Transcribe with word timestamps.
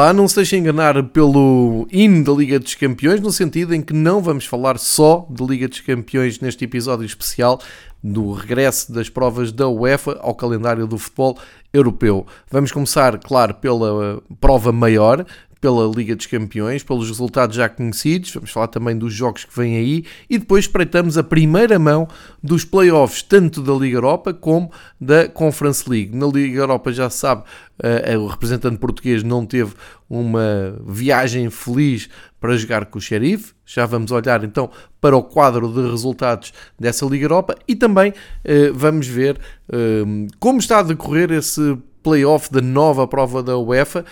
Olá, 0.00 0.14
não 0.14 0.26
se 0.26 0.36
deixe 0.36 0.56
enganar 0.56 1.02
pelo 1.08 1.86
hino 1.92 2.24
da 2.24 2.32
Liga 2.32 2.58
dos 2.58 2.74
Campeões, 2.74 3.20
no 3.20 3.30
sentido 3.30 3.74
em 3.74 3.82
que 3.82 3.92
não 3.92 4.22
vamos 4.22 4.46
falar 4.46 4.78
só 4.78 5.26
de 5.28 5.44
Liga 5.44 5.68
dos 5.68 5.80
Campeões 5.80 6.40
neste 6.40 6.64
episódio 6.64 7.04
especial 7.04 7.60
do 8.02 8.32
regresso 8.32 8.90
das 8.94 9.10
provas 9.10 9.52
da 9.52 9.68
UEFA 9.68 10.18
ao 10.22 10.34
calendário 10.34 10.86
do 10.86 10.96
futebol 10.96 11.36
europeu. 11.70 12.26
Vamos 12.50 12.72
começar, 12.72 13.18
claro, 13.18 13.52
pela 13.56 14.22
prova 14.40 14.72
maior, 14.72 15.26
pela 15.60 15.86
Liga 15.94 16.16
dos 16.16 16.26
Campeões, 16.26 16.82
pelos 16.82 17.08
resultados 17.08 17.54
já 17.54 17.68
conhecidos, 17.68 18.32
vamos 18.32 18.50
falar 18.50 18.68
também 18.68 18.96
dos 18.96 19.12
jogos 19.12 19.44
que 19.44 19.54
vêm 19.54 19.76
aí 19.76 20.04
e 20.28 20.38
depois 20.38 20.64
espreitamos 20.64 21.18
a 21.18 21.22
primeira 21.22 21.78
mão 21.78 22.08
dos 22.42 22.64
playoffs, 22.64 23.22
tanto 23.22 23.62
da 23.62 23.74
Liga 23.74 23.98
Europa 23.98 24.32
como 24.32 24.72
da 24.98 25.28
Conference 25.28 25.88
League. 25.88 26.16
Na 26.16 26.26
Liga 26.26 26.60
Europa 26.60 26.92
já 26.92 27.10
se 27.10 27.18
sabe, 27.18 27.42
uh, 27.42 28.18
o 28.18 28.26
representante 28.26 28.78
português 28.78 29.22
não 29.22 29.44
teve 29.44 29.74
uma 30.08 30.76
viagem 30.86 31.50
feliz 31.50 32.08
para 32.40 32.56
jogar 32.56 32.86
com 32.86 32.98
o 32.98 33.02
Sheriff. 33.02 33.52
Já 33.66 33.84
vamos 33.84 34.10
olhar 34.10 34.42
então 34.42 34.70
para 35.00 35.16
o 35.16 35.22
quadro 35.22 35.68
de 35.68 35.90
resultados 35.90 36.52
dessa 36.78 37.04
Liga 37.04 37.26
Europa 37.26 37.54
e 37.68 37.76
também 37.76 38.10
uh, 38.10 38.74
vamos 38.74 39.06
ver 39.06 39.38
uh, 39.68 40.26
como 40.38 40.58
está 40.58 40.78
a 40.78 40.82
decorrer 40.82 41.30
esse 41.30 41.76
playoff 42.02 42.50
da 42.52 42.60
nova 42.60 43.06
prova 43.06 43.42
da 43.42 43.56
UEFA 43.58 44.04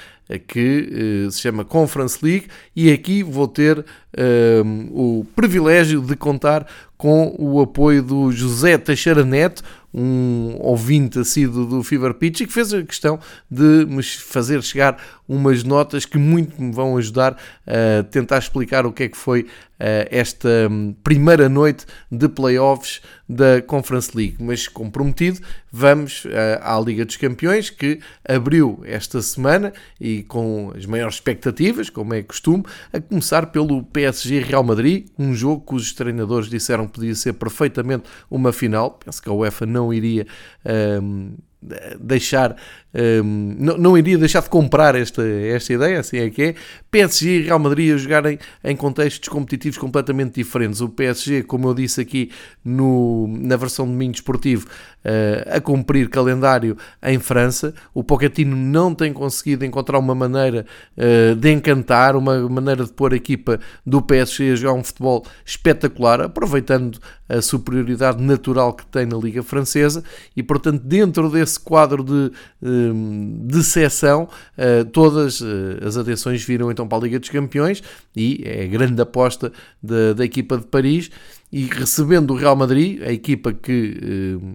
que 0.46 1.26
uh, 1.26 1.30
se 1.30 1.40
chama 1.40 1.64
Conference 1.64 2.18
League 2.22 2.48
e 2.76 2.92
aqui 2.92 3.22
vou 3.22 3.48
ter 3.48 3.78
uh, 3.78 3.84
o 4.92 5.24
privilégio 5.34 6.02
de 6.02 6.14
contar 6.16 6.66
com 6.98 7.34
o 7.38 7.60
apoio 7.60 8.02
do 8.02 8.32
José 8.32 8.76
Teixeira 8.76 9.24
Neto, 9.24 9.62
um 9.94 10.56
ouvinte 10.58 11.20
assíduo 11.20 11.64
do 11.64 11.82
Fever 11.82 12.12
Pitch 12.12 12.40
e 12.40 12.46
que 12.46 12.52
fez 12.52 12.74
a 12.74 12.82
questão 12.82 13.18
de 13.48 13.86
me 13.86 14.02
fazer 14.02 14.62
chegar 14.62 14.98
umas 15.26 15.62
notas 15.62 16.04
que 16.04 16.18
muito 16.18 16.60
me 16.60 16.72
vão 16.72 16.96
ajudar 16.98 17.36
a 17.66 18.02
tentar 18.02 18.38
explicar 18.38 18.84
o 18.84 18.92
que 18.92 19.04
é 19.04 19.08
que 19.08 19.16
foi 19.16 19.40
eh, 19.40 19.46
esta 19.78 20.48
hum, 20.70 20.94
primeira 21.04 21.48
noite 21.48 21.86
de 22.10 22.28
playoffs 22.28 23.00
da 23.28 23.62
Conference 23.62 24.16
League. 24.16 24.36
Mas 24.40 24.66
comprometido, 24.66 25.40
vamos 25.70 26.24
eh, 26.26 26.58
à 26.62 26.78
Liga 26.80 27.04
dos 27.04 27.16
Campeões 27.16 27.70
que 27.70 28.00
abriu 28.26 28.80
esta 28.84 29.20
semana 29.22 29.72
e 30.00 30.22
com 30.22 30.72
as 30.76 30.86
maiores 30.86 31.16
expectativas, 31.16 31.90
como 31.90 32.14
é 32.14 32.22
costume, 32.22 32.64
a 32.92 33.00
começar 33.00 33.46
pelo 33.46 33.84
PSG 33.84 34.40
Real 34.40 34.64
Madrid, 34.64 35.06
um 35.18 35.34
jogo 35.34 35.62
cujos 35.62 35.92
treinadores 35.92 36.48
disseram 36.48 36.86
que 36.86 36.94
podia 36.94 37.14
ser 37.14 37.34
perfeitamente 37.34 38.04
uma 38.30 38.52
final. 38.52 38.98
Penso 39.04 39.22
que 39.22 39.28
a 39.28 39.32
UEFA 39.32 39.66
não 39.66 39.92
iria 39.92 40.26
um, 41.04 41.34
deixar 42.00 42.56
não, 43.22 43.76
não, 43.76 43.98
iria 43.98 44.16
deixar 44.16 44.42
de 44.42 44.48
comprar 44.48 44.94
esta, 44.94 45.22
esta 45.22 45.72
ideia, 45.72 46.00
assim 46.00 46.18
é 46.18 46.30
que 46.30 46.42
é. 46.42 46.54
PSG 46.90 47.40
e 47.40 47.42
Real 47.42 47.58
Madrid 47.58 47.94
a 47.94 47.98
jogarem 47.98 48.38
em 48.64 48.74
contextos 48.74 49.28
competitivos 49.28 49.76
completamente 49.76 50.34
diferentes. 50.34 50.80
O 50.80 50.88
PSG, 50.88 51.42
como 51.42 51.68
eu 51.68 51.74
disse 51.74 52.00
aqui 52.00 52.30
no, 52.64 53.28
na 53.28 53.56
versão 53.56 53.86
de 53.86 53.92
Minho 53.92 54.12
Esportivo, 54.12 54.66
uh, 55.04 55.56
a 55.56 55.60
cumprir 55.60 56.08
calendário 56.08 56.76
em 57.02 57.18
França. 57.18 57.74
O 57.92 58.02
Pochettino 58.02 58.56
não 58.56 58.94
tem 58.94 59.12
conseguido 59.12 59.64
encontrar 59.64 59.98
uma 59.98 60.14
maneira 60.14 60.66
uh, 60.96 61.34
de 61.34 61.52
encantar, 61.52 62.16
uma 62.16 62.48
maneira 62.48 62.84
de 62.84 62.92
pôr 62.92 63.12
a 63.12 63.16
equipa 63.16 63.60
do 63.84 64.00
PSG 64.02 64.52
a 64.52 64.56
jogar 64.56 64.74
um 64.74 64.84
futebol 64.84 65.26
espetacular, 65.44 66.20
aproveitando 66.22 66.98
a 67.28 67.42
superioridade 67.42 68.22
natural 68.22 68.72
que 68.72 68.86
tem 68.86 69.04
na 69.04 69.16
Liga 69.16 69.42
Francesa 69.42 70.02
e, 70.34 70.42
portanto, 70.42 70.82
dentro 70.82 71.28
desse 71.28 71.60
quadro 71.60 72.02
de 72.02 72.32
uh, 72.62 72.77
de 73.46 73.62
seção, 73.62 74.28
eh, 74.56 74.84
todas 74.84 75.40
eh, 75.40 75.86
as 75.86 75.96
atenções 75.96 76.42
viram 76.44 76.70
então 76.70 76.86
para 76.86 76.98
a 76.98 77.00
Liga 77.02 77.18
dos 77.18 77.28
Campeões 77.28 77.82
e 78.16 78.42
é 78.44 78.64
a 78.64 78.66
grande 78.66 79.00
aposta 79.00 79.52
da, 79.82 80.12
da 80.14 80.24
equipa 80.24 80.58
de 80.58 80.66
Paris. 80.66 81.10
E 81.50 81.64
recebendo 81.64 82.32
o 82.32 82.36
Real 82.36 82.54
Madrid, 82.54 83.02
a 83.02 83.10
equipa 83.10 83.52
que 83.52 83.98
eh, 84.02 84.46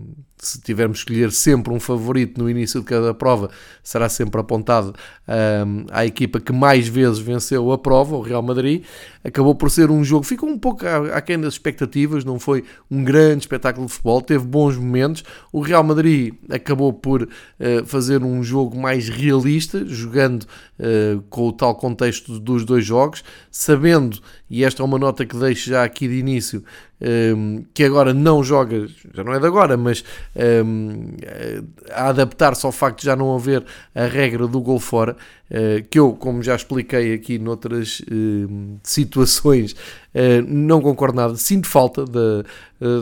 se 0.45 0.61
tivermos 0.61 1.03
que 1.03 1.11
escolher 1.11 1.31
sempre 1.31 1.73
um 1.73 1.79
favorito 1.79 2.41
no 2.41 2.49
início 2.49 2.79
de 2.79 2.85
cada 2.85 3.13
prova, 3.13 3.49
será 3.81 4.09
sempre 4.09 4.39
apontado 4.39 4.93
um, 5.27 5.85
à 5.91 6.05
equipa 6.05 6.39
que 6.39 6.51
mais 6.51 6.87
vezes 6.87 7.19
venceu 7.19 7.71
a 7.71 7.77
prova, 7.77 8.15
o 8.15 8.21
Real 8.21 8.41
Madrid. 8.41 8.83
Acabou 9.23 9.55
por 9.55 9.71
ser 9.71 9.89
um 9.89 10.03
jogo, 10.03 10.23
ficou 10.23 10.49
um 10.49 10.57
pouco 10.57 10.85
aquém 11.13 11.39
das 11.39 11.53
expectativas, 11.53 12.25
não 12.25 12.39
foi 12.39 12.63
um 12.89 13.03
grande 13.03 13.43
espetáculo 13.43 13.85
de 13.87 13.93
futebol, 13.93 14.21
teve 14.21 14.45
bons 14.45 14.77
momentos. 14.77 15.23
O 15.51 15.61
Real 15.61 15.83
Madrid 15.83 16.33
acabou 16.49 16.91
por 16.91 17.23
uh, 17.23 17.85
fazer 17.85 18.23
um 18.23 18.43
jogo 18.43 18.77
mais 18.77 19.07
realista, 19.09 19.85
jogando 19.85 20.43
uh, 20.43 21.21
com 21.29 21.47
o 21.47 21.53
tal 21.53 21.75
contexto 21.75 22.39
dos 22.39 22.65
dois 22.65 22.85
jogos, 22.85 23.23
sabendo, 23.49 24.19
e 24.49 24.63
esta 24.63 24.83
é 24.83 24.85
uma 24.85 24.99
nota 24.99 25.25
que 25.25 25.35
deixo 25.37 25.69
já 25.69 25.83
aqui 25.83 26.07
de 26.07 26.15
início, 26.15 26.63
um, 27.35 27.65
que 27.73 27.83
agora 27.83 28.13
não 28.13 28.43
joga, 28.43 28.87
já 29.13 29.23
não 29.23 29.33
é 29.33 29.39
de 29.39 29.45
agora, 29.45 29.75
mas 29.75 30.03
um, 30.35 31.15
a 31.91 32.09
adaptar-se 32.09 32.65
ao 32.65 32.71
facto 32.71 32.99
de 32.99 33.05
já 33.05 33.15
não 33.15 33.35
haver 33.35 33.63
a 33.93 34.05
regra 34.05 34.47
do 34.47 34.61
gol 34.61 34.79
fora, 34.79 35.15
que 35.89 35.99
eu, 35.99 36.13
como 36.13 36.41
já 36.41 36.55
expliquei 36.55 37.13
aqui 37.13 37.37
noutras 37.37 37.99
uh, 37.99 38.79
situações, 38.81 39.73
uh, 39.73 40.41
não 40.47 40.81
concordo 40.81 41.15
nada. 41.15 41.35
Sinto 41.35 41.67
falta 41.67 42.05
da, 42.05 42.43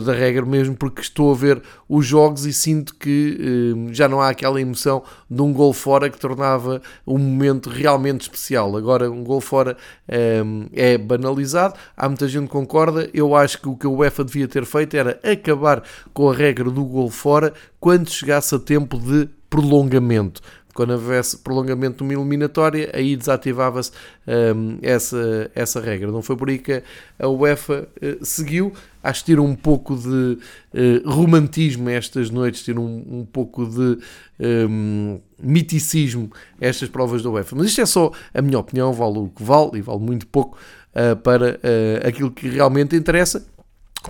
da 0.04 0.12
regra 0.12 0.44
mesmo 0.44 0.76
porque 0.76 1.00
estou 1.00 1.32
a 1.32 1.34
ver 1.34 1.62
os 1.88 2.04
jogos 2.06 2.44
e 2.44 2.52
sinto 2.52 2.94
que 2.94 3.74
já 3.90 4.06
não 4.08 4.20
há 4.20 4.28
aquela 4.28 4.60
emoção 4.60 5.02
de 5.28 5.42
um 5.42 5.52
gol 5.52 5.72
fora 5.72 6.10
que 6.10 6.18
tornava 6.18 6.80
um 7.06 7.18
momento 7.18 7.70
realmente 7.70 8.22
especial. 8.22 8.76
Agora, 8.76 9.10
um 9.10 9.24
gol 9.24 9.40
fora 9.40 9.76
é 10.06 10.96
banalizado, 10.98 11.74
há 11.96 12.08
muita 12.08 12.28
gente 12.28 12.44
que 12.44 12.52
concorda. 12.52 13.10
Eu 13.12 13.34
acho 13.34 13.60
que 13.60 13.68
o 13.68 13.76
que 13.76 13.86
a 13.86 13.90
UEFA 13.90 14.24
devia 14.24 14.46
ter 14.46 14.64
feito 14.64 14.96
era 14.96 15.18
acabar 15.22 15.82
com 16.12 16.30
a 16.30 16.34
regra 16.34 16.70
do 16.70 16.84
gol 16.84 17.10
fora 17.10 17.52
quando 17.80 18.08
chegasse 18.08 18.54
a 18.54 18.58
tempo 18.58 18.98
de 18.98 19.28
prolongamento. 19.52 20.40
Quando 20.74 20.90
houvesse 20.90 21.38
prolongamento 21.38 21.98
de 21.98 22.02
uma 22.02 22.12
eliminatória, 22.12 22.90
aí 22.94 23.14
desativava-se 23.14 23.90
um, 24.26 24.78
essa, 24.80 25.50
essa 25.54 25.80
regra. 25.80 26.10
Não 26.10 26.22
foi 26.22 26.36
por 26.36 26.48
aí 26.48 26.58
que 26.58 26.82
a 27.18 27.28
UEFA 27.28 27.88
uh, 28.02 28.24
seguiu. 28.24 28.72
Acho 29.02 29.20
que 29.20 29.26
tira 29.26 29.42
um 29.42 29.54
pouco 29.54 29.96
de 29.96 30.08
uh, 30.08 31.10
romantismo 31.10 31.90
estas 31.90 32.30
noites, 32.30 32.62
tira 32.62 32.80
um, 32.80 33.04
um 33.06 33.26
pouco 33.30 33.66
de 33.66 33.98
um, 34.40 35.20
miticismo 35.38 36.30
estas 36.60 36.88
provas 36.88 37.22
da 37.22 37.28
UEFA. 37.28 37.56
Mas 37.56 37.66
isto 37.66 37.80
é 37.80 37.86
só 37.86 38.10
a 38.32 38.40
minha 38.40 38.58
opinião, 38.58 38.92
vale 38.92 39.18
o 39.18 39.28
que 39.28 39.42
vale 39.42 39.78
e 39.78 39.82
vale 39.82 40.00
muito 40.00 40.26
pouco 40.26 40.56
uh, 40.94 41.16
para 41.16 41.58
aquilo 42.06 42.30
que 42.30 42.48
realmente 42.48 42.96
interessa 42.96 43.44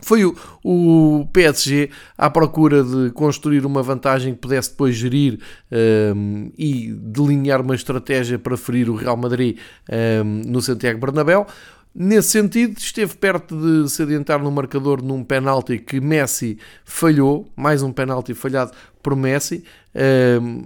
foi 0.00 0.24
o, 0.24 0.34
o, 0.64 1.26
PSG 1.32 1.90
à 2.16 2.30
procura 2.30 2.82
de 2.82 3.10
construir 3.10 3.66
uma 3.66 3.82
vantagem 3.82 4.34
que 4.34 4.40
pudesse 4.40 4.70
depois 4.70 4.94
gerir 4.94 5.38
um, 6.16 6.50
e 6.56 6.92
delinear 6.92 7.60
uma 7.60 7.74
estratégia 7.74 8.38
para 8.38 8.56
ferir 8.56 8.88
o 8.88 8.94
Real 8.94 9.16
Madrid 9.16 9.58
um, 10.24 10.50
no 10.50 10.62
Santiago 10.62 10.98
Bernabéu. 10.98 11.46
Nesse 11.94 12.30
sentido, 12.30 12.78
esteve 12.78 13.14
perto 13.16 13.54
de 13.54 13.90
se 13.90 14.02
adiantar 14.02 14.42
no 14.42 14.50
marcador 14.50 15.02
num 15.02 15.22
penalti 15.22 15.78
que 15.78 16.00
Messi 16.00 16.58
falhou, 16.86 17.46
mais 17.54 17.82
um 17.82 17.92
penalti 17.92 18.32
falhado 18.32 18.72
por 19.02 19.14
Messi, 19.14 19.62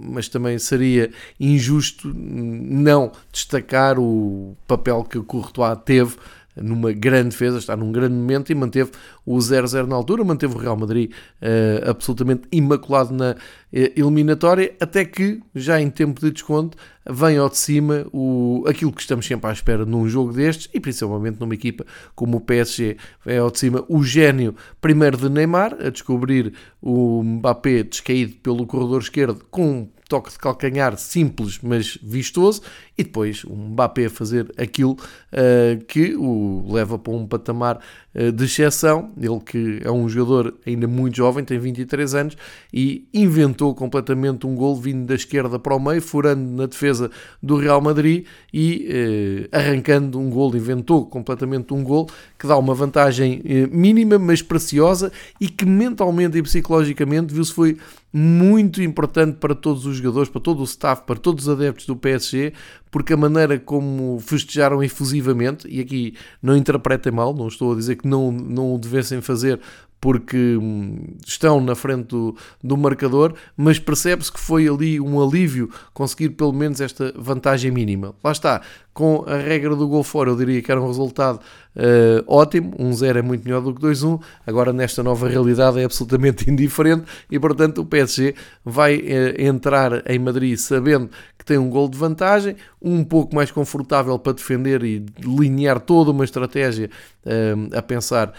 mas 0.09 0.29
também 0.29 0.57
seria 0.57 1.11
injusto 1.37 2.13
não 2.15 3.11
destacar 3.29 3.99
o 3.99 4.55
papel 4.65 5.03
que 5.03 5.17
o 5.17 5.23
Courtois 5.23 5.77
teve 5.83 6.15
numa 6.61 6.91
grande 6.91 7.29
defesa, 7.29 7.57
está 7.57 7.75
num 7.75 7.91
grande 7.91 8.13
momento 8.13 8.51
e 8.51 8.55
manteve 8.55 8.91
o 9.25 9.37
0-0 9.37 9.87
na 9.87 9.95
altura, 9.95 10.23
manteve 10.23 10.55
o 10.55 10.57
Real 10.57 10.77
Madrid 10.77 11.11
uh, 11.11 11.89
absolutamente 11.89 12.47
imaculado 12.51 13.13
na 13.13 13.31
uh, 13.31 13.35
eliminatória, 13.71 14.75
até 14.79 15.05
que, 15.05 15.41
já 15.53 15.81
em 15.81 15.89
tempo 15.89 16.21
de 16.21 16.31
desconto, 16.31 16.77
vem 17.09 17.37
ao 17.37 17.49
de 17.49 17.57
cima 17.57 18.05
o, 18.11 18.63
aquilo 18.67 18.91
que 18.91 19.01
estamos 19.01 19.25
sempre 19.25 19.49
à 19.49 19.53
espera 19.53 19.85
num 19.85 20.07
jogo 20.07 20.33
destes 20.33 20.69
e 20.73 20.79
principalmente 20.79 21.39
numa 21.39 21.53
equipa 21.53 21.85
como 22.15 22.37
o 22.37 22.41
PSG. 22.41 22.97
Vem 23.25 23.37
ao 23.37 23.49
de 23.49 23.59
cima 23.59 23.85
o 23.87 24.03
gênio, 24.03 24.55
primeiro 24.81 25.17
de 25.17 25.29
Neymar, 25.29 25.75
a 25.79 25.89
descobrir 25.89 26.53
o 26.81 27.23
Mbappé 27.23 27.83
descaído 27.83 28.35
pelo 28.37 28.65
corredor 28.65 29.01
esquerdo 29.01 29.45
com 29.49 29.89
toque 30.07 30.31
de 30.31 30.37
calcanhar 30.37 30.97
simples, 30.97 31.59
mas 31.61 31.97
vistoso, 32.01 32.61
e 32.97 33.03
depois 33.03 33.45
um 33.45 33.69
Mbappé 33.69 34.05
a 34.05 34.09
fazer 34.09 34.51
aquilo 34.57 34.93
uh, 34.93 35.85
que 35.85 36.15
o 36.15 36.65
leva 36.71 36.97
para 36.97 37.13
um 37.13 37.27
patamar 37.27 37.79
uh, 38.15 38.31
de 38.31 38.45
exceção. 38.45 39.11
Ele 39.15 39.39
que 39.39 39.79
é 39.83 39.91
um 39.91 40.09
jogador 40.09 40.55
ainda 40.65 40.87
muito 40.87 41.15
jovem, 41.15 41.43
tem 41.43 41.59
23 41.59 42.15
anos, 42.15 42.37
e 42.73 43.07
inventou 43.13 43.75
completamente 43.75 44.47
um 44.47 44.55
gol 44.55 44.75
vindo 44.75 45.05
da 45.05 45.13
esquerda 45.13 45.59
para 45.59 45.75
o 45.75 45.79
meio, 45.79 46.01
furando 46.01 46.41
na 46.41 46.65
defesa 46.65 47.11
do 47.41 47.55
Real 47.57 47.79
Madrid 47.81 48.25
e 48.51 49.47
uh, 49.51 49.55
arrancando 49.55 50.19
um 50.19 50.29
gol, 50.29 50.55
inventou 50.55 51.05
completamente 51.05 51.73
um 51.73 51.83
gol 51.83 52.09
que 52.39 52.47
dá 52.47 52.57
uma 52.57 52.73
vantagem 52.73 53.41
mínima, 53.71 54.17
mas 54.17 54.41
preciosa, 54.41 55.11
e 55.39 55.49
que 55.49 55.65
mentalmente 55.65 56.37
e 56.37 56.41
psicologicamente 56.41 57.33
viu-se 57.33 57.53
foi 57.53 57.77
muito 58.11 58.81
importante 58.81 59.37
para 59.37 59.53
todos 59.53 59.85
os 59.85 59.97
jogadores, 59.97 60.29
para 60.29 60.41
todo 60.41 60.61
o 60.61 60.63
staff, 60.63 61.03
para 61.05 61.17
todos 61.17 61.47
os 61.47 61.49
adeptos 61.53 61.85
do 61.85 61.95
PSG, 61.95 62.53
porque 62.97 63.13
a 63.13 63.17
maneira 63.17 63.59
como 63.59 64.19
festejaram 64.19 64.83
efusivamente, 64.83 65.67
e 65.69 65.79
aqui 65.79 66.15
não 66.41 66.57
interpretem 66.57 67.11
mal, 67.11 67.31
não 67.31 67.47
estou 67.47 67.73
a 67.73 67.75
dizer 67.75 67.97
que 67.97 68.07
não, 68.07 68.31
não 68.31 68.73
o 68.73 68.79
devessem 68.79 69.21
fazer 69.21 69.59
porque 70.01 70.57
hum, 70.57 71.15
estão 71.23 71.61
na 71.61 71.75
frente 71.75 72.07
do, 72.07 72.35
do 72.63 72.75
marcador, 72.75 73.35
mas 73.55 73.77
percebe-se 73.77 74.31
que 74.31 74.39
foi 74.39 74.67
ali 74.67 74.99
um 74.99 75.21
alívio 75.21 75.69
conseguir 75.93 76.29
pelo 76.29 76.51
menos 76.51 76.81
esta 76.81 77.13
vantagem 77.15 77.69
mínima. 77.69 78.15
Lá 78.23 78.31
está, 78.31 78.63
com 78.97 79.23
a 79.27 79.37
regra 79.37 79.75
do 79.75 79.87
gol 79.87 80.03
fora, 80.03 80.31
eu 80.31 80.35
diria 80.35 80.59
que 80.59 80.71
era 80.71 80.81
um 80.81 80.87
resultado 80.87 81.39
uh, 81.75 82.23
ótimo. 82.25 82.71
1-0 82.79 83.15
um 83.15 83.19
é 83.19 83.21
muito 83.21 83.45
melhor 83.45 83.61
do 83.61 83.71
que 83.71 83.79
2-1. 83.79 84.19
Agora, 84.47 84.73
nesta 84.73 85.03
nova 85.03 85.29
realidade, 85.29 85.79
é 85.79 85.83
absolutamente 85.83 86.49
indiferente 86.49 87.03
e, 87.29 87.39
portanto, 87.39 87.81
o 87.81 87.85
PSG 87.85 88.33
vai 88.65 88.97
uh, 88.97 89.01
entrar 89.37 90.01
em 90.09 90.17
Madrid 90.17 90.57
sabendo 90.57 91.11
que 91.37 91.45
tem 91.45 91.59
um 91.59 91.69
gol 91.69 91.87
de 91.87 91.95
vantagem, 91.95 92.55
um 92.81 93.03
pouco 93.03 93.35
mais 93.35 93.51
confortável 93.51 94.17
para 94.17 94.33
defender 94.33 94.83
e 94.83 94.99
delinear 94.99 95.79
toda 95.79 96.09
uma 96.09 96.25
estratégia 96.25 96.89
uh, 97.23 97.77
a 97.77 97.83
pensar 97.83 98.33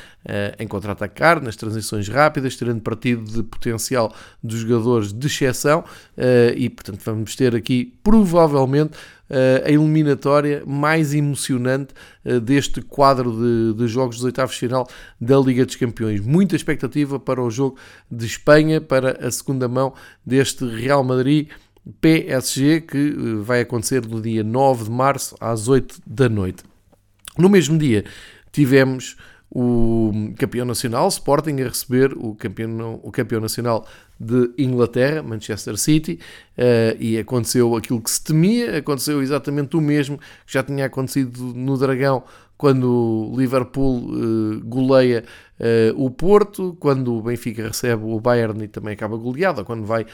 em 0.59 0.69
contra-atacar, 0.69 1.41
nas 1.41 1.57
transições 1.57 2.07
rápidas, 2.07 2.55
tirando 2.55 2.83
partido 2.83 3.25
de 3.25 3.43
potencial 3.43 4.13
dos 4.43 4.59
jogadores 4.59 5.11
de 5.11 5.27
exceção 5.27 5.83
e, 6.55 6.69
portanto, 6.69 7.01
vamos 7.03 7.35
ter 7.35 7.57
aqui 7.57 7.95
provavelmente 8.03 8.93
a 9.65 9.71
eliminatória 9.71 10.63
mais 10.67 11.13
emocionante 11.13 11.95
eh, 12.25 12.41
deste 12.41 12.81
quadro 12.81 13.33
de, 13.33 13.75
de, 13.75 13.87
jogos 13.87 14.17
dos 14.17 14.25
oitavos 14.25 14.55
de 14.55 14.61
final 14.61 14.89
da 15.21 15.39
Liga 15.39 15.67
dos 15.67 15.77
Campeões. 15.77 16.21
Muita 16.21 16.57
expectativa 16.57 17.21
para 17.21 17.43
o 17.43 17.51
jogo 17.51 17.77
de 18.11 18.27
Espanha, 18.27 18.81
para 18.81 19.27
a 19.27 19.31
segunda 19.31 19.69
mão 19.69 19.93
deste 20.25 20.65
Real 20.65 21.05
Madrid. 21.05 21.49
PSG, 22.01 22.83
que 22.83 22.99
eh, 22.99 23.43
vai 23.43 23.61
acontecer 23.61 24.07
no 24.07 24.21
dia 24.21 24.45
9 24.45 24.85
de 24.85 24.91
março 24.91 25.37
às 25.41 25.69
8 25.69 26.01
da 26.07 26.29
noite. 26.29 26.63
No 27.37 27.49
mesmo 27.49 27.79
dia 27.79 28.05
tivemos 28.53 29.17
o 29.51 30.33
campeão 30.39 30.67
nacional, 30.67 31.09
Sporting, 31.09 31.61
a 31.63 31.69
receber 31.69 32.13
o 32.17 32.35
campeão, 32.35 33.01
o 33.03 33.11
campeão 33.11 33.41
nacional 33.41 33.87
de 34.21 34.51
Inglaterra, 34.59 35.23
Manchester 35.23 35.77
City, 35.79 36.19
uh, 36.59 36.97
e 37.01 37.19
aconteceu 37.19 37.75
aquilo 37.77 38.01
que 38.01 38.11
se 38.11 38.23
temia, 38.23 38.77
aconteceu 38.77 39.23
exatamente 39.23 39.77
o 39.77 39.81
mesmo 39.81 40.19
que 40.19 40.53
já 40.53 40.63
tinha 40.63 40.87
acontecido 40.87 41.41
no 41.55 41.79
Dragão 41.79 42.25
quando 42.59 43.31
o 43.33 43.39
Liverpool 43.39 44.11
uh, 44.11 44.61
goleia 44.65 45.25
uh, 45.61 46.05
o 46.05 46.11
Porto, 46.11 46.77
quando 46.81 47.15
o 47.15 47.23
Benfica 47.23 47.69
recebe 47.69 48.03
o 48.05 48.21
Bayern 48.21 48.65
e 48.65 48.67
também 48.67 48.95
acaba 48.95 49.17
goleado, 49.17 49.65
quando 49.65 49.87
vai 49.87 50.05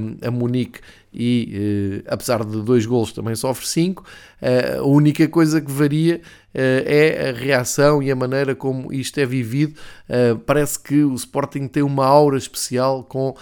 um, 0.00 0.26
a 0.26 0.30
Munique 0.30 0.80
e, 1.16 2.02
apesar 2.08 2.44
de 2.44 2.60
dois 2.60 2.84
golos, 2.84 3.12
também 3.12 3.36
sofre 3.36 3.68
cinco. 3.68 4.04
a 4.42 4.82
única 4.82 5.28
coisa 5.28 5.60
que 5.60 5.70
varia 5.70 6.20
é 6.52 7.30
a 7.30 7.32
reação 7.32 8.02
e 8.02 8.10
a 8.10 8.16
maneira 8.16 8.52
como 8.56 8.92
isto 8.92 9.20
é 9.20 9.24
vivido. 9.24 9.74
parece 10.44 10.76
que 10.76 11.04
o 11.04 11.14
Sporting 11.14 11.68
tem 11.68 11.84
uma 11.84 12.04
aura 12.04 12.36
especial 12.36 13.04
com 13.04 13.32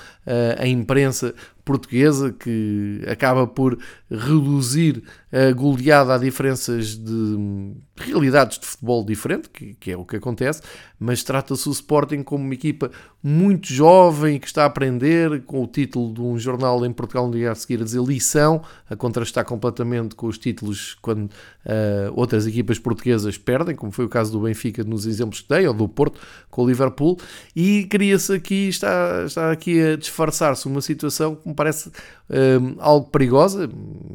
a 0.58 0.66
imprensa 0.66 1.34
portuguesa 1.64 2.31
que 2.31 3.02
acaba 3.06 3.46
por 3.46 3.78
reduzir 4.10 5.02
a 5.32 5.50
goleada 5.52 6.14
a 6.14 6.19
diferenças 6.19 6.94
de 6.94 7.73
realidades 7.96 8.58
de 8.58 8.67
futebol 8.67 9.02
diferente, 9.05 9.49
que, 9.49 9.75
que 9.75 9.90
é 9.90 9.96
o 9.96 10.05
que 10.05 10.17
acontece, 10.17 10.61
mas 11.00 11.23
trata-se 11.23 11.69
o 11.69 11.73
Sporting 11.73 12.23
como 12.23 12.44
uma 12.44 12.52
equipa 12.52 12.90
muito 13.23 13.73
jovem 13.73 14.38
que 14.38 14.46
está 14.46 14.64
a 14.64 14.67
aprender, 14.67 15.43
com 15.44 15.62
o 15.62 15.67
título 15.67 16.12
de 16.12 16.20
um 16.20 16.38
jornal 16.38 16.84
em 16.84 16.93
Portugal 16.93 17.26
no 17.26 17.32
dia 17.32 17.50
a 17.50 17.55
seguir 17.55 17.81
a 17.81 17.84
dizer 17.84 18.02
lição, 18.02 18.62
a 18.90 18.94
contrastar 18.94 19.44
completamente 19.46 20.14
com 20.14 20.26
os 20.26 20.37
títulos 20.37 20.96
quando 21.00 21.25
uh, 21.25 22.12
outras 22.14 22.46
equipas 22.46 22.79
portuguesas 22.79 23.38
perdem, 23.38 23.75
como 23.75 23.90
foi 23.90 24.05
o 24.05 24.08
caso 24.08 24.32
do 24.32 24.40
Benfica 24.40 24.84
nos 24.84 25.06
exemplos 25.06 25.40
que 25.40 25.49
dei, 25.49 25.67
ou 25.67 25.73
do 25.73 25.88
Porto 25.88 26.20
com 26.50 26.62
o 26.62 26.67
Liverpool, 26.67 27.19
e 27.56 27.84
cria-se 27.84 28.34
aqui, 28.34 28.69
está, 28.69 29.25
está 29.25 29.50
aqui 29.50 29.81
a 29.81 29.96
disfarçar-se 29.96 30.67
uma 30.67 30.82
situação 30.82 31.37
que 31.37 31.49
me 31.49 31.55
parece 31.55 31.90
um, 32.29 32.76
algo 32.79 33.08
perigosa, 33.08 33.69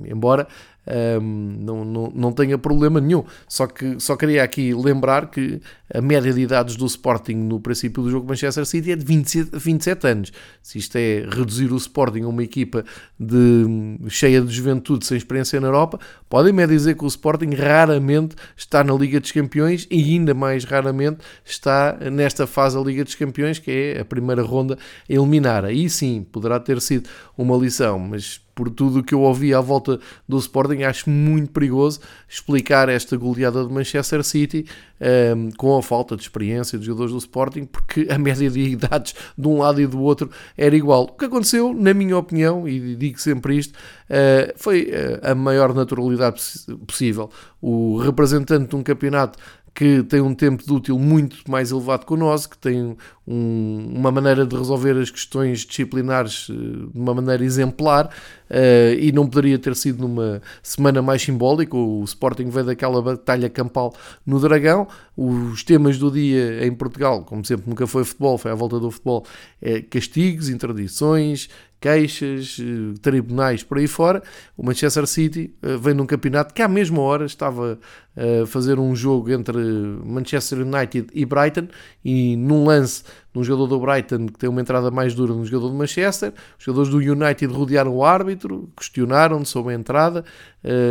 embora 0.06 0.48
um, 0.88 1.57
não, 1.60 1.86
não, 1.86 2.12
não 2.13 2.31
tenha 2.31 2.57
problema 2.57 3.00
nenhum. 3.00 3.24
Só 3.48 3.68
que 3.68 4.00
só 4.00 4.16
queria 4.16 4.44
aqui 4.44 4.74
lembrar 4.74 5.30
que 5.30 5.62
a 5.94 6.01
média 6.01 6.34
de 6.34 6.42
idades 6.42 6.75
do 6.75 6.86
Sporting 6.86 7.36
no 7.36 7.60
princípio 7.60 8.04
do 8.04 8.10
jogo 8.10 8.28
Manchester 8.28 8.66
City 8.66 8.92
é 8.92 8.95
de 8.95 9.06
27, 9.06 9.51
27 9.54 10.07
anos. 10.07 10.31
Se 10.62 10.78
isto 10.78 10.95
é 10.98 11.25
reduzir 11.30 11.72
o 11.72 11.78
Sporting 11.78 12.24
a 12.24 12.28
uma 12.28 12.44
equipa 12.44 12.84
de, 13.19 13.98
cheia 14.10 14.42
de 14.42 14.54
juventude 14.54 15.06
sem 15.06 15.18
experiência 15.18 15.60
na 15.60 15.68
Europa, 15.68 16.00
podem-me 16.30 16.66
dizer 16.68 16.95
que 16.95 17.04
o 17.04 17.07
Sporting 17.07 17.54
raramente 17.54 18.36
está 18.56 18.83
na 18.83 18.94
Liga 18.94 19.19
dos 19.19 19.31
Campeões 19.31 19.88
e 19.90 20.04
ainda 20.04 20.33
mais 20.33 20.63
raramente 20.63 21.19
está 21.45 21.98
nesta 22.12 22.45
fase 22.45 22.75
da 22.78 22.83
Liga 22.83 23.04
dos 23.04 23.16
Campeões, 23.16 23.60
que 23.60 23.72
é 23.72 24.01
a 24.01 24.06
primeira 24.06 24.42
ronda 24.42 24.78
eliminar. 25.07 25.63
Aí 25.66 25.90
sim 25.90 26.25
poderá 26.31 26.60
ter 26.60 26.81
sido 26.81 27.10
uma 27.38 27.56
lição, 27.57 27.98
mas 28.00 28.42
por 28.57 28.71
tudo 28.71 29.00
o 29.00 29.04
que 29.04 29.13
eu 29.13 29.21
ouvi 29.21 29.54
à 29.54 29.62
volta 29.62 30.00
do 30.27 30.36
Sporting, 30.39 30.81
acho 30.81 31.07
muito 31.07 31.51
perigoso 31.51 32.00
explicar 32.27 32.89
esta 32.89 33.15
goleada 33.15 33.63
de 33.63 33.71
Manchester 33.71 34.24
City 34.24 34.65
um, 35.00 35.06
ehm, 35.06 35.50
com 35.56 35.77
a 35.77 35.83
falta 35.83 36.15
de 36.15 36.24
experiência 36.24 36.75
dos 36.75 36.88
jogadores 36.88 37.12
do 37.12 37.19
Sporting, 37.19 37.65
porque 37.65 38.07
a 38.09 38.18
média 38.18 38.50
de 38.50 38.59
idades 38.62 39.13
de 39.38 39.48
um 39.48 39.59
lado 39.59 39.80
e 39.80 39.85
do 39.85 40.02
outro 40.02 40.31
era 40.57 40.76
igual. 40.76 41.04
O 41.04 41.11
que 41.11 41.26
aconteceu, 41.26 41.71
na 41.71 41.94
minha 41.94 42.18
opinião, 42.18 42.68
e 42.68 42.95
digo 42.95 43.21
sempre 43.21 43.59
isto, 43.59 43.73
uh, 43.76 44.52
foi 44.56 44.85
uh, 44.85 45.31
a 45.31 45.35
maior 45.35 45.71
naturalidade 45.76 46.42
possível. 46.87 47.30
O 47.61 47.99
representante 47.99 48.69
de 48.69 48.76
um 48.76 48.81
campeonato 48.81 49.37
que 49.78 50.02
tem 50.02 50.19
um 50.19 50.34
tempo 50.34 50.66
de 50.66 50.74
útil 50.74 50.98
muito 50.98 51.38
mais 51.48 51.69
elevado 51.69 52.04
que 52.04 52.12
o 52.12 52.18
nosso, 52.18 52.50
que 52.50 52.57
tem 52.57 52.98
um, 53.28 53.94
uma 53.94 54.12
maneira 54.12 54.44
de 54.44 54.56
resolver 54.56 54.98
as 54.98 55.12
questões 55.12 55.60
disciplinares 55.60 56.50
uh, 56.50 56.90
de 56.92 57.00
uma 57.00 57.14
maneira 57.14 57.46
exemplar 57.46 58.07
uh, 58.07 59.00
e 59.00 59.12
não 59.12 59.28
poderia 59.28 59.60
ter 59.60 59.76
sido 59.76 60.02
numa 60.02 60.42
semana 60.64 61.00
mais 61.00 61.22
simbólica. 61.22 61.78
O 61.78 62.04
Sporting 62.06 62.50
veio 62.50 62.66
daquela 62.66 63.00
batalha 63.04 63.52
campal 63.52 63.94
no 64.26 64.40
Dragão. 64.40 64.88
Os 65.16 65.64
temas 65.64 66.00
do 66.00 66.10
dia 66.10 66.66
em 66.66 66.74
Portugal, 66.74 67.24
como 67.24 67.46
sempre, 67.46 67.69
nunca 67.69 67.86
foi 67.86 68.04
futebol, 68.04 68.36
foi 68.40 68.50
à 68.50 68.56
volta 68.56 68.80
do 68.80 68.90
futebol, 68.90 69.28
é 69.62 69.80
castigos, 69.80 70.50
interdições, 70.50 71.50
queixas, 71.80 72.57
eh, 72.60 72.98
tribunais 73.02 73.64
por 73.64 73.78
aí 73.78 73.88
fora. 73.88 74.22
O 74.57 74.66
Manchester 74.66 75.06
City 75.06 75.54
uh, 75.62 75.78
vem 75.78 75.94
num 75.94 76.06
campeonato 76.06 76.54
que 76.54 76.62
à 76.62 76.68
mesma 76.68 77.02
hora 77.02 77.26
estava 77.26 77.80
a 78.16 78.48
fazer 78.48 78.80
um 78.80 78.96
jogo 78.96 79.31
entre 79.31 79.57
Manchester 80.04 80.60
United 80.60 81.07
e 81.14 81.24
Brighton 81.24 81.68
e 82.04 82.36
num 82.36 82.66
lance 82.66 83.04
num 83.31 83.44
jogador 83.44 83.68
do 83.68 83.80
Brighton 83.80 84.26
que 84.26 84.40
tem 84.40 84.50
uma 84.50 84.60
entrada 84.60 84.90
mais 84.90 85.14
dura 85.14 85.34
no 85.34 85.46
jogador 85.46 85.69
do 85.69 85.76
Manchester, 85.76 86.34
os 86.57 86.66
jogadores 86.66 86.90
do 86.90 86.98
United 86.98 87.54
rodearam 87.54 87.96
o 87.96 88.04
árbitro, 88.04 88.72
questionaram 88.76 89.46
sobre 89.46 89.74
a 89.74 89.76
entrada, 89.76 90.26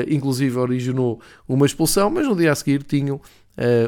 inclusive 0.09 0.57
originou 0.57 1.21
uma 1.49 1.66
expulsão, 1.66 2.09
mas 2.09 2.28
no 2.28 2.37
dia 2.37 2.52
a 2.52 2.55
seguir 2.55 2.85
tinham 2.85 3.21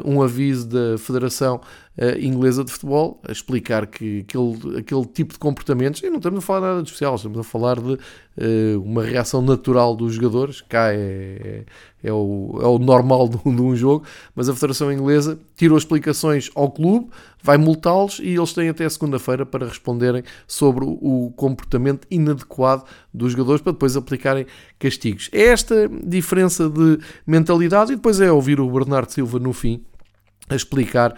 um 0.05 0.21
aviso 0.21 0.67
da 0.67 0.99
Federação 0.99 1.61
uh, 1.99 2.19
Inglesa 2.19 2.65
de 2.65 2.73
Futebol 2.73 3.21
a 3.27 3.33
explicar 3.33 3.87
que 3.87 4.21
aquele, 4.21 4.79
aquele 4.79 5.05
tipo 5.07 5.33
de 5.33 5.39
comportamentos, 5.39 6.03
e 6.03 6.09
não 6.09 6.17
estamos 6.17 6.39
a 6.39 6.47
falar 6.47 6.61
nada 6.61 6.83
de 6.83 6.89
especial, 6.89 7.17
estamos 7.17 7.39
a 7.39 7.43
falar 7.43 7.81
de 7.81 7.93
uh, 7.93 8.83
uma 8.83 9.03
reação 9.03 9.43
natural 9.43 9.97
dos 9.97 10.15
jogadores, 10.15 10.61
cá 10.61 10.93
é, 10.93 10.97
é, 10.97 11.65
é, 12.09 12.13
o, 12.13 12.59
é 12.63 12.67
o 12.67 12.79
normal 12.79 13.29
de, 13.29 13.37
de 13.37 13.63
um 13.63 13.75
jogo, 13.75 14.05
mas 14.35 14.49
a 14.49 14.55
Federação 14.55 14.93
Inglesa 14.93 15.39
tirou 15.57 15.77
explicações 15.77 16.51
ao 16.55 16.71
clube, 16.71 17.09
vai 17.43 17.59
multá-los 17.59 18.21
e 18.21 18.29
eles 18.29 18.53
têm 18.53 18.69
até 18.69 18.89
segunda-feira 18.89 19.45
para 19.45 19.67
responderem 19.67 20.23
sobre 20.47 20.85
o 20.85 21.33
comportamento 21.37 22.07
inadequado 22.11 22.85
dos 23.13 23.33
jogadores 23.33 23.61
para 23.61 23.73
depois 23.73 23.97
aplicarem 23.97 24.47
castigos. 24.79 25.29
É 25.33 25.47
esta 25.47 25.89
diferença 26.05 26.69
de 26.69 26.99
mentalidade 27.27 27.93
e 27.93 27.97
depois 27.97 28.21
é 28.21 28.31
ouvir 28.31 28.61
o 28.61 28.71
Bernardo 28.71 29.11
Silva 29.11 29.39
no 29.39 29.53
fim 29.53 29.85
a 30.55 30.57
explicar 30.57 31.15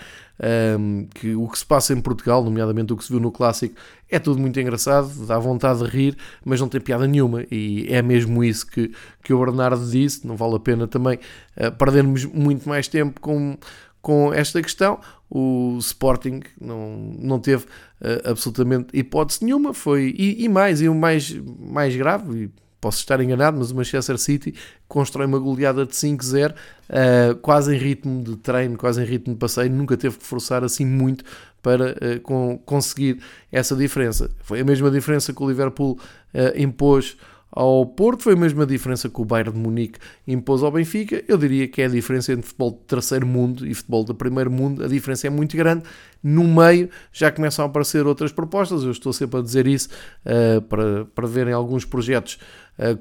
um, 0.79 1.07
que 1.15 1.35
o 1.35 1.49
que 1.49 1.59
se 1.59 1.67
passa 1.67 1.93
em 1.93 2.01
Portugal, 2.01 2.43
nomeadamente 2.43 2.93
o 2.93 2.97
que 2.97 3.05
se 3.05 3.11
viu 3.11 3.21
no 3.21 3.31
clássico, 3.31 3.75
é 4.09 4.19
tudo 4.19 4.41
muito 4.41 4.59
engraçado, 4.59 5.27
dá 5.27 5.39
vontade 5.39 5.81
de 5.81 5.85
rir, 5.85 6.17
mas 6.45 6.61
não 6.61 6.69
tem 6.69 6.81
piada 6.81 7.07
nenhuma. 7.07 7.45
E 7.51 7.87
é 7.89 8.03
mesmo 8.03 8.43
isso 8.43 8.67
que, 8.67 8.93
que 9.23 9.33
o 9.33 9.39
Bernardo 9.39 9.85
disse. 9.89 10.27
Não 10.27 10.37
vale 10.37 10.57
a 10.57 10.61
pena 10.61 10.89
também 10.89 11.19
uh, 11.57 11.71
perdermos 11.77 12.25
muito 12.25 12.69
mais 12.69 12.89
tempo 12.89 13.21
com, 13.21 13.57
com 14.01 14.33
esta 14.33 14.61
questão. 14.63 14.99
O 15.29 15.77
Sporting 15.79 16.41
não, 16.61 17.15
não 17.19 17.39
teve 17.39 17.65
uh, 17.65 18.31
absolutamente 18.31 18.89
hipótese 18.93 19.45
nenhuma. 19.45 19.73
Foi, 19.73 20.15
e, 20.17 20.45
e 20.45 20.49
mais, 20.49 20.81
e 20.81 20.89
o 20.89 20.95
mais, 20.95 21.33
mais 21.33 21.95
grave, 21.95 22.45
e 22.45 22.51
posso 22.81 22.99
estar 22.99 23.21
enganado, 23.21 23.59
mas 23.59 23.71
o 23.71 23.77
Manchester 23.77 24.19
City 24.19 24.55
constrói 24.89 25.27
uma 25.27 25.39
goleada 25.39 25.85
de 25.85 25.93
5-0, 25.93 26.51
uh, 26.51 26.55
eh, 26.89 27.35
quase 27.43 27.75
em 27.75 27.79
ritmo 27.79 28.23
de 28.23 28.37
treino, 28.37 28.77
quase 28.77 29.03
em 29.03 29.05
ritmo 29.05 29.35
de 29.35 29.39
passeio, 29.39 29.71
nunca 29.71 29.97
teve 29.97 30.17
que 30.17 30.25
forçar 30.25 30.65
assim 30.65 30.87
muito 30.87 31.25
para 31.63 31.93
uh, 31.93 32.21
com, 32.23 32.59
conseguir 32.65 33.21
essa 33.53 33.77
diferença. 33.77 34.31
Foi 34.43 34.61
a 34.61 34.65
mesma 34.65 34.91
diferença 34.91 35.33
que 35.33 35.43
o 35.43 35.49
Liverpool 35.49 35.99
uh, 36.35 36.61
impôs 36.61 37.17
ao 37.51 37.85
Porto. 37.85 38.23
Foi 38.23 38.35
a 38.35 38.37
mesma 38.37 38.65
diferença 38.65 39.09
que 39.09 39.21
o 39.21 39.25
Bayern 39.25 39.53
de 39.53 39.59
Munique 39.59 39.99
impôs 40.27 40.63
ao 40.63 40.71
Benfica. 40.71 41.23
Eu 41.27 41.37
diria 41.37 41.67
que 41.67 41.83
é 41.83 41.87
a 41.87 41.89
diferença 41.89 42.33
entre 42.33 42.47
futebol 42.47 42.71
de 42.73 42.79
terceiro 42.87 43.27
mundo 43.27 43.67
e 43.67 43.75
futebol 43.75 44.05
de 44.05 44.15
primeiro 44.15 44.51
mundo. 44.51 44.85
A 44.85 44.89
diferença 44.89 45.27
é 45.27 45.31
muito 45.31 45.57
grande. 45.57 45.85
No 46.23 46.45
meio 46.45 46.89
já 47.13 47.31
começam 47.31 47.65
a 47.65 47.69
aparecer 47.69 48.07
outras 48.07 48.33
propostas. 48.33 48.85
Eu 48.85 48.91
estou 48.91 49.13
sempre 49.13 49.41
a 49.41 49.43
dizer 49.43 49.67
isso 49.67 49.89
uh, 50.25 50.63
para, 50.63 51.05
para 51.07 51.27
verem 51.27 51.53
alguns 51.53 51.85
projetos 51.85 52.39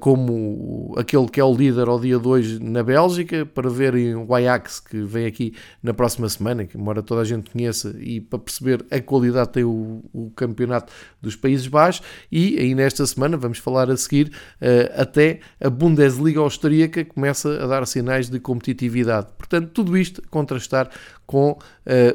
como 0.00 0.94
aquele 0.96 1.26
que 1.28 1.40
é 1.40 1.44
o 1.44 1.54
líder 1.54 1.88
ao 1.88 1.98
dia 1.98 2.18
2 2.18 2.60
na 2.60 2.82
Bélgica, 2.82 3.46
para 3.46 3.70
verem 3.70 4.14
o 4.14 4.34
Ajax 4.34 4.80
que 4.80 5.00
vem 5.02 5.26
aqui 5.26 5.54
na 5.82 5.94
próxima 5.94 6.28
semana, 6.28 6.66
que 6.66 6.76
embora 6.76 7.02
toda 7.02 7.22
a 7.22 7.24
gente 7.24 7.50
conheça, 7.50 7.94
e 7.98 8.20
para 8.20 8.38
perceber 8.38 8.84
a 8.90 9.00
qualidade 9.00 9.50
tem 9.50 9.64
o, 9.64 10.02
o 10.12 10.30
campeonato 10.36 10.92
dos 11.20 11.36
Países 11.36 11.66
Baixos. 11.66 12.04
E 12.30 12.58
aí 12.58 12.74
nesta 12.74 13.06
semana, 13.06 13.36
vamos 13.36 13.58
falar 13.58 13.90
a 13.90 13.96
seguir, 13.96 14.28
uh, 14.60 15.00
até 15.00 15.40
a 15.60 15.70
Bundesliga 15.70 16.40
austríaca 16.40 17.04
começa 17.04 17.62
a 17.62 17.66
dar 17.66 17.86
sinais 17.86 18.28
de 18.28 18.38
competitividade. 18.38 19.28
Portanto, 19.38 19.70
tudo 19.72 19.96
isto 19.96 20.22
contrastar 20.30 20.90
com 21.26 21.52
uh, 21.52 21.58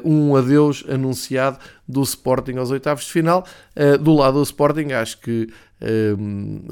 um 0.04 0.36
adeus 0.36 0.84
anunciado 0.88 1.58
do 1.88 2.02
Sporting 2.02 2.56
aos 2.56 2.70
oitavos 2.70 3.04
de 3.04 3.12
final. 3.12 3.46
Uh, 3.74 3.96
do 3.96 4.14
lado 4.14 4.34
do 4.34 4.42
Sporting, 4.42 4.92
acho 4.92 5.20
que 5.20 5.48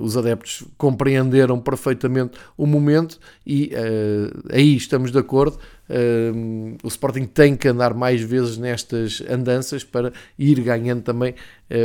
os 0.00 0.16
adeptos 0.16 0.64
compreenderam 0.78 1.60
perfeitamente 1.60 2.38
o 2.56 2.66
momento 2.66 3.18
e 3.46 3.72
aí 4.50 4.76
estamos 4.76 5.10
de 5.10 5.18
acordo. 5.18 5.58
O 6.82 6.88
Sporting 6.88 7.26
tem 7.26 7.54
que 7.54 7.68
andar 7.68 7.92
mais 7.92 8.22
vezes 8.22 8.56
nestas 8.56 9.22
andanças 9.28 9.84
para 9.84 10.12
ir 10.38 10.58
ganhando 10.62 11.02
também 11.02 11.34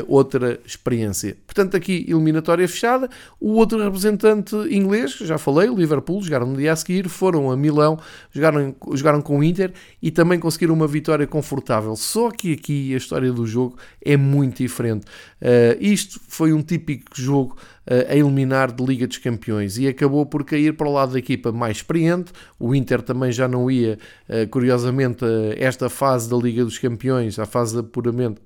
outra 0.07 0.59
experiência. 0.65 1.37
Portanto, 1.45 1.75
aqui 1.75 2.05
eliminatória 2.07 2.67
fechada. 2.67 3.09
O 3.39 3.53
outro 3.53 3.81
representante 3.81 4.55
inglês, 4.69 5.13
já 5.13 5.37
falei, 5.37 5.67
Liverpool, 5.69 6.21
jogaram 6.21 6.47
no 6.47 6.57
dia 6.57 6.73
a 6.73 6.75
seguir, 6.75 7.07
foram 7.07 7.49
a 7.49 7.57
Milão, 7.57 7.97
jogaram, 8.31 8.75
jogaram 8.93 9.21
com 9.21 9.39
o 9.39 9.43
Inter 9.43 9.71
e 10.01 10.11
também 10.11 10.39
conseguiram 10.39 10.73
uma 10.73 10.87
vitória 10.87 11.25
confortável. 11.25 11.95
Só 11.95 12.29
que 12.29 12.53
aqui 12.53 12.93
a 12.93 12.97
história 12.97 13.31
do 13.31 13.47
jogo 13.47 13.77
é 14.03 14.17
muito 14.17 14.57
diferente. 14.57 15.05
Uh, 15.41 15.77
isto 15.79 16.19
foi 16.27 16.53
um 16.53 16.61
típico 16.61 17.09
jogo 17.13 17.55
a 17.89 18.15
eliminar 18.15 18.71
de 18.71 18.85
Liga 18.85 19.07
dos 19.07 19.17
Campeões 19.17 19.79
e 19.79 19.87
acabou 19.87 20.23
por 20.23 20.43
cair 20.43 20.75
para 20.77 20.87
o 20.87 20.93
lado 20.93 21.13
da 21.13 21.19
equipa 21.19 21.51
mais 21.51 21.77
experiente. 21.77 22.31
O 22.59 22.75
Inter 22.75 23.01
também 23.01 23.31
já 23.31 23.47
não 23.47 23.69
ia, 23.69 23.97
eh, 24.27 24.45
curiosamente, 24.45 25.25
a 25.25 25.55
esta 25.57 25.89
fase 25.89 26.29
da 26.29 26.37
Liga 26.37 26.63
dos 26.63 26.77
Campeões, 26.77 27.39
a 27.39 27.47
fase 27.47 27.73
de 27.73 27.79
apuramento 27.79 28.39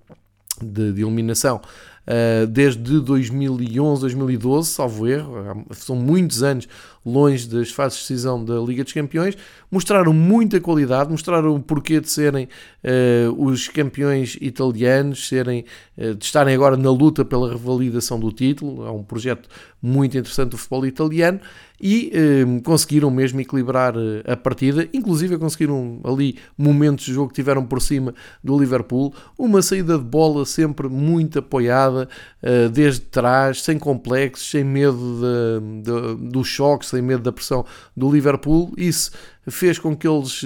de, 0.64 0.94
de 0.94 1.02
eliminação, 1.02 1.62
uh, 2.08 2.48
desde 2.48 3.00
2011, 3.00 4.02
2012, 4.02 4.70
salvo 4.70 5.08
erro, 5.08 5.66
são 5.72 5.96
muitos 5.96 6.44
anos 6.44 6.68
longe 7.06 7.48
das 7.48 7.70
fases 7.70 8.00
de 8.00 8.04
decisão 8.06 8.44
da 8.44 8.56
Liga 8.60 8.84
dos 8.84 8.94
Campeões, 8.94 9.38
mostraram 9.70 10.14
muita 10.14 10.60
qualidade, 10.62 11.10
mostraram 11.10 11.56
o 11.56 11.60
porquê 11.60 12.00
de 12.00 12.10
serem 12.10 12.48
uh, 12.84 13.44
os 13.44 13.68
campeões 13.68 14.38
italianos, 14.40 15.28
serem, 15.28 15.66
uh, 15.98 16.16
de 16.16 16.24
estarem 16.24 16.56
agora 16.56 16.78
na 16.78 16.92
luta 16.92 17.26
pela 17.26 17.52
revalidação 17.52 18.20
do 18.20 18.32
título, 18.32 18.86
é 18.86 18.92
um 18.92 19.04
projeto 19.04 19.50
muito 19.86 20.18
interessante 20.18 20.52
do 20.52 20.58
futebol 20.58 20.86
italiano, 20.86 21.42
e 21.82 22.10
eh, 22.14 22.62
conseguiram 22.64 23.12
mesmo 23.12 23.42
equilibrar 23.42 23.94
eh, 23.98 24.32
a 24.32 24.38
partida, 24.38 24.88
inclusive 24.94 25.38
conseguiram 25.38 26.00
ali 26.06 26.38
momentos 26.58 27.04
de 27.04 27.14
jogo 27.14 27.28
que 27.28 27.36
tiveram 27.36 27.66
por 27.66 27.82
cima 27.82 28.16
do 28.42 28.58
Liverpool, 28.58 29.14
uma 29.38 29.62
saída 29.62 29.98
de 29.98 30.04
bola 30.06 30.46
sempre 30.46 30.88
muito 30.88 31.40
apoiada, 31.40 32.08
eh, 32.42 32.70
desde 32.70 33.02
trás, 33.02 33.62
sem 33.62 33.78
complexos, 33.78 34.50
sem 34.50 34.64
medo 34.64 35.20
de, 35.20 35.82
de, 35.82 36.30
do 36.30 36.42
choque, 36.46 36.86
sem 36.86 37.02
medo 37.02 37.22
da 37.22 37.34
pressão 37.34 37.66
do 37.98 38.10
Liverpool, 38.10 38.72
isso 38.78 39.12
fez 39.46 39.78
com 39.78 39.94
que 39.94 40.08
eles 40.08 40.42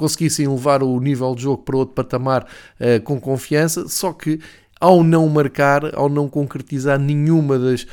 conseguissem 0.00 0.48
levar 0.48 0.82
o 0.82 0.98
nível 0.98 1.34
de 1.34 1.42
jogo 1.42 1.62
para 1.62 1.76
outro 1.76 1.94
patamar 1.94 2.44
uh, 2.44 3.02
com 3.04 3.20
confiança, 3.20 3.86
só 3.86 4.14
que 4.14 4.40
ao 4.80 5.04
não 5.04 5.28
marcar, 5.28 5.94
ao 5.94 6.08
não 6.08 6.26
concretizar 6.26 6.98
nenhuma 6.98 7.58
das 7.58 7.82
uh, 7.82 7.86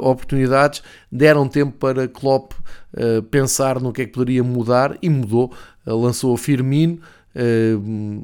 oportunidades, 0.00 0.82
deram 1.10 1.46
tempo 1.48 1.72
para 1.78 2.08
Klopp 2.08 2.52
uh, 2.52 3.22
pensar 3.30 3.80
no 3.80 3.92
que 3.92 4.02
é 4.02 4.06
que 4.06 4.12
poderia 4.12 4.42
mudar 4.42 4.98
e 5.00 5.08
mudou. 5.08 5.52
Uh, 5.86 5.94
lançou 5.94 6.34
o 6.34 6.36
Firmino, 6.36 6.98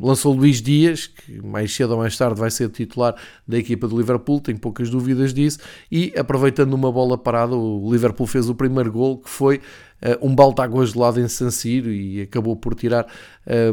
lançou 0.01 0.33
Luís 0.33 0.63
Dias, 0.63 1.07
que 1.07 1.39
mais 1.43 1.71
cedo 1.75 1.91
ou 1.91 1.99
mais 1.99 2.17
tarde 2.17 2.41
vai 2.41 2.51
ser 2.51 2.71
titular 2.71 3.15
da 3.47 3.59
equipa 3.59 3.87
do 3.87 3.99
Liverpool, 3.99 4.41
tenho 4.41 4.59
poucas 4.59 4.89
dúvidas 4.89 5.35
disso, 5.35 5.59
e 5.91 6.15
aproveitando 6.17 6.73
uma 6.73 6.91
bola 6.91 7.19
parada, 7.19 7.55
o 7.55 7.93
Liverpool 7.93 8.27
fez 8.27 8.49
o 8.49 8.55
primeiro 8.55 8.91
gol, 8.91 9.19
que 9.19 9.29
foi 9.29 9.61
um 10.21 10.35
balde 10.35 10.57
de 10.57 10.63
água 10.63 10.85
gelada 10.85 11.21
em 11.21 11.29
San 11.29 11.51
Siro 11.51 11.91
e 11.91 12.23
acabou 12.23 12.57
por 12.57 12.75
tirar 12.75 13.07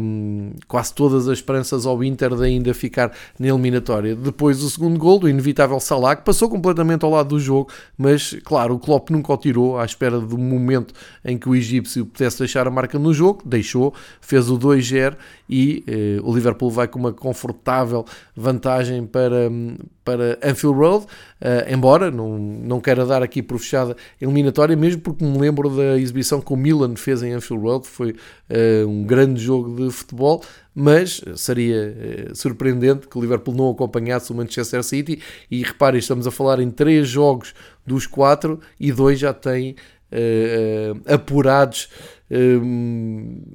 um, 0.02 0.52
quase 0.68 0.94
todas 0.94 1.28
as 1.28 1.40
esperanças 1.40 1.86
ao 1.86 2.04
Inter 2.04 2.36
de 2.36 2.44
ainda 2.44 2.74
ficar 2.74 3.12
na 3.40 3.48
eliminatória. 3.48 4.16
Depois 4.16 4.62
o 4.64 4.70
segundo 4.70 4.98
gol, 4.98 5.20
do 5.20 5.30
inevitável 5.30 5.80
Salah, 5.80 6.16
que 6.16 6.24
passou 6.24 6.50
completamente 6.50 7.04
ao 7.04 7.12
lado 7.12 7.30
do 7.30 7.40
jogo, 7.40 7.70
mas 7.98 8.36
claro, 8.44 8.76
o 8.76 8.80
Klopp 8.80 9.10
nunca 9.10 9.34
o 9.34 9.38
tirou 9.38 9.78
à 9.80 9.86
espera 9.86 10.20
do 10.20 10.38
momento 10.38 10.94
em 11.24 11.38
que 11.38 11.50
o 11.50 11.56
egípcio 11.56 12.06
pudesse 12.06 12.40
deixar 12.40 12.68
a 12.68 12.72
marca 12.72 12.98
no 13.00 13.14
jogo, 13.14 13.42
deixou, 13.46 13.94
fez 14.22 14.50
o 14.50 14.58
2-0 14.58 15.16
e 15.50 15.84
eh, 15.88 16.20
o 16.24 16.34
Liverpool 16.34 16.70
vai 16.70 16.88
com 16.88 17.00
uma 17.00 17.14
confortável 17.14 18.06
vantagem 18.36 19.06
para, 19.06 19.50
para 20.04 20.38
Anfield 20.44 20.78
Road, 20.78 21.06
uh, 21.06 21.74
embora 21.74 22.12
não, 22.12 22.38
não 22.38 22.80
queira 22.80 23.06
dar 23.06 23.22
aqui 23.22 23.42
por 23.42 23.60
fechada 23.60 23.96
eliminatória, 24.22 24.76
mesmo 24.76 25.02
porque 25.02 25.24
me 25.24 25.38
lembro 25.38 25.70
da 25.70 25.98
exibição 25.98 26.42
que 26.42 26.54
o 26.54 26.56
Milan 26.56 26.96
fez 26.96 27.22
em 27.24 27.34
Anfield 27.34 27.64
Road, 27.64 27.88
foi 27.88 28.12
uh, 28.12 28.88
um 28.88 29.04
grande 29.04 29.42
jogo 29.42 29.60
jogo 29.60 29.76
de 29.76 29.92
futebol, 29.92 30.44
mas 30.74 31.22
seria 31.36 31.96
eh, 31.98 32.32
surpreendente 32.34 33.08
que 33.08 33.18
o 33.18 33.22
Liverpool 33.22 33.54
não 33.54 33.70
acompanhasse 33.72 34.32
o 34.32 34.36
Manchester 34.36 34.84
City. 34.84 35.22
E 35.50 35.64
reparem, 35.64 36.00
estamos 36.00 36.26
a 36.26 36.32
falar 36.32 36.60
em 36.60 36.72
três 36.72 37.08
jogos 37.08 37.54
dos 37.86 38.08
quatro 38.08 38.60
e 38.80 38.92
dois 38.92 39.20
já 39.20 39.34
têm 39.34 39.76
uh, 40.12 41.14
apurados. 41.14 41.90
Uh, 42.32 42.64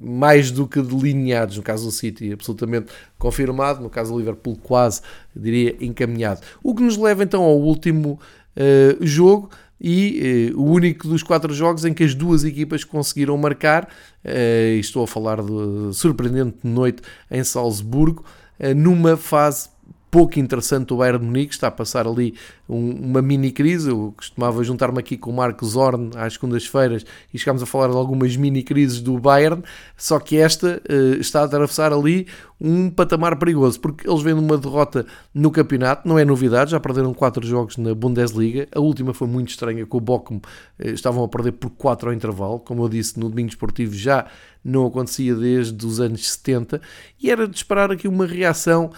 mais 0.01 0.51
do 0.51 0.67
que 0.67 0.81
delineados, 0.81 1.55
no 1.55 1.63
caso 1.63 1.85
do 1.85 1.91
City, 1.91 2.33
absolutamente 2.33 2.87
confirmado, 3.17 3.81
no 3.81 3.89
caso 3.89 4.11
do 4.11 4.19
Liverpool, 4.19 4.57
quase 4.61 4.99
diria 5.33 5.77
encaminhado. 5.79 6.41
O 6.61 6.75
que 6.75 6.83
nos 6.83 6.97
leva 6.97 7.23
então 7.23 7.41
ao 7.41 7.57
último 7.57 8.19
uh, 8.57 9.05
jogo, 9.05 9.49
e 9.79 10.49
eh, 10.49 10.53
o 10.55 10.63
único 10.63 11.07
dos 11.07 11.21
quatro 11.21 11.53
jogos 11.53 11.85
em 11.85 11.93
que 11.93 12.03
as 12.03 12.15
duas 12.15 12.43
equipas 12.43 12.83
conseguiram 12.83 13.37
marcar, 13.37 13.89
eh, 14.23 14.77
estou 14.79 15.03
a 15.03 15.07
falar 15.07 15.41
de 15.41 15.93
surpreendente 15.93 16.57
noite 16.63 17.01
em 17.29 17.43
Salzburgo, 17.43 18.23
eh, 18.57 18.73
numa 18.73 19.17
fase 19.17 19.69
pouco 20.15 20.39
interessante 20.39 20.93
o 20.93 20.97
Bayern 20.97 21.19
de 21.19 21.25
Munique, 21.25 21.53
está 21.53 21.67
a 21.67 21.71
passar 21.71 22.07
ali 22.07 22.35
um, 22.69 22.91
uma 22.91 23.21
mini 23.21 23.51
crise, 23.51 23.89
eu 23.89 24.13
costumava 24.15 24.63
juntar-me 24.63 24.97
aqui 24.97 25.17
com 25.17 25.29
o 25.29 25.33
Marcos 25.35 25.71
Zorn 25.71 26.11
às 26.15 26.35
segundas-feiras 26.35 27.05
e 27.33 27.37
chegámos 27.37 27.61
a 27.61 27.65
falar 27.65 27.89
de 27.89 27.97
algumas 27.97 28.33
mini 28.37 28.63
crises 28.63 29.01
do 29.01 29.19
Bayern, 29.19 29.61
só 29.97 30.17
que 30.17 30.37
esta 30.37 30.81
uh, 30.89 31.19
está 31.19 31.41
a 31.41 31.43
atravessar 31.43 31.91
ali 31.91 32.27
um 32.59 32.89
patamar 32.89 33.37
perigoso, 33.37 33.79
porque 33.79 34.09
eles 34.09 34.21
vêm 34.21 34.33
numa 34.33 34.57
derrota 34.57 35.05
no 35.33 35.51
campeonato, 35.51 36.07
não 36.07 36.17
é 36.17 36.23
novidade, 36.23 36.71
já 36.71 36.79
perderam 36.79 37.13
4 37.13 37.45
jogos 37.45 37.77
na 37.77 37.93
Bundesliga, 37.93 38.67
a 38.73 38.79
última 38.79 39.13
foi 39.13 39.27
muito 39.27 39.49
estranha, 39.49 39.85
com 39.85 39.97
o 39.97 40.01
Bochum 40.01 40.37
uh, 40.37 40.41
estavam 40.89 41.23
a 41.23 41.27
perder 41.27 41.53
por 41.53 41.69
4 41.71 42.09
ao 42.09 42.15
intervalo, 42.15 42.59
como 42.59 42.83
eu 42.83 42.89
disse 42.89 43.19
no 43.19 43.29
domingo 43.29 43.49
esportivo 43.49 43.93
já 43.93 44.25
não 44.65 44.87
acontecia 44.87 45.35
desde 45.35 45.85
os 45.85 45.99
anos 45.99 46.27
70 46.27 46.81
e 47.21 47.29
era 47.29 47.47
de 47.47 47.55
esperar 47.55 47.91
aqui 47.91 48.07
uma 48.07 48.25
reação 48.25 48.89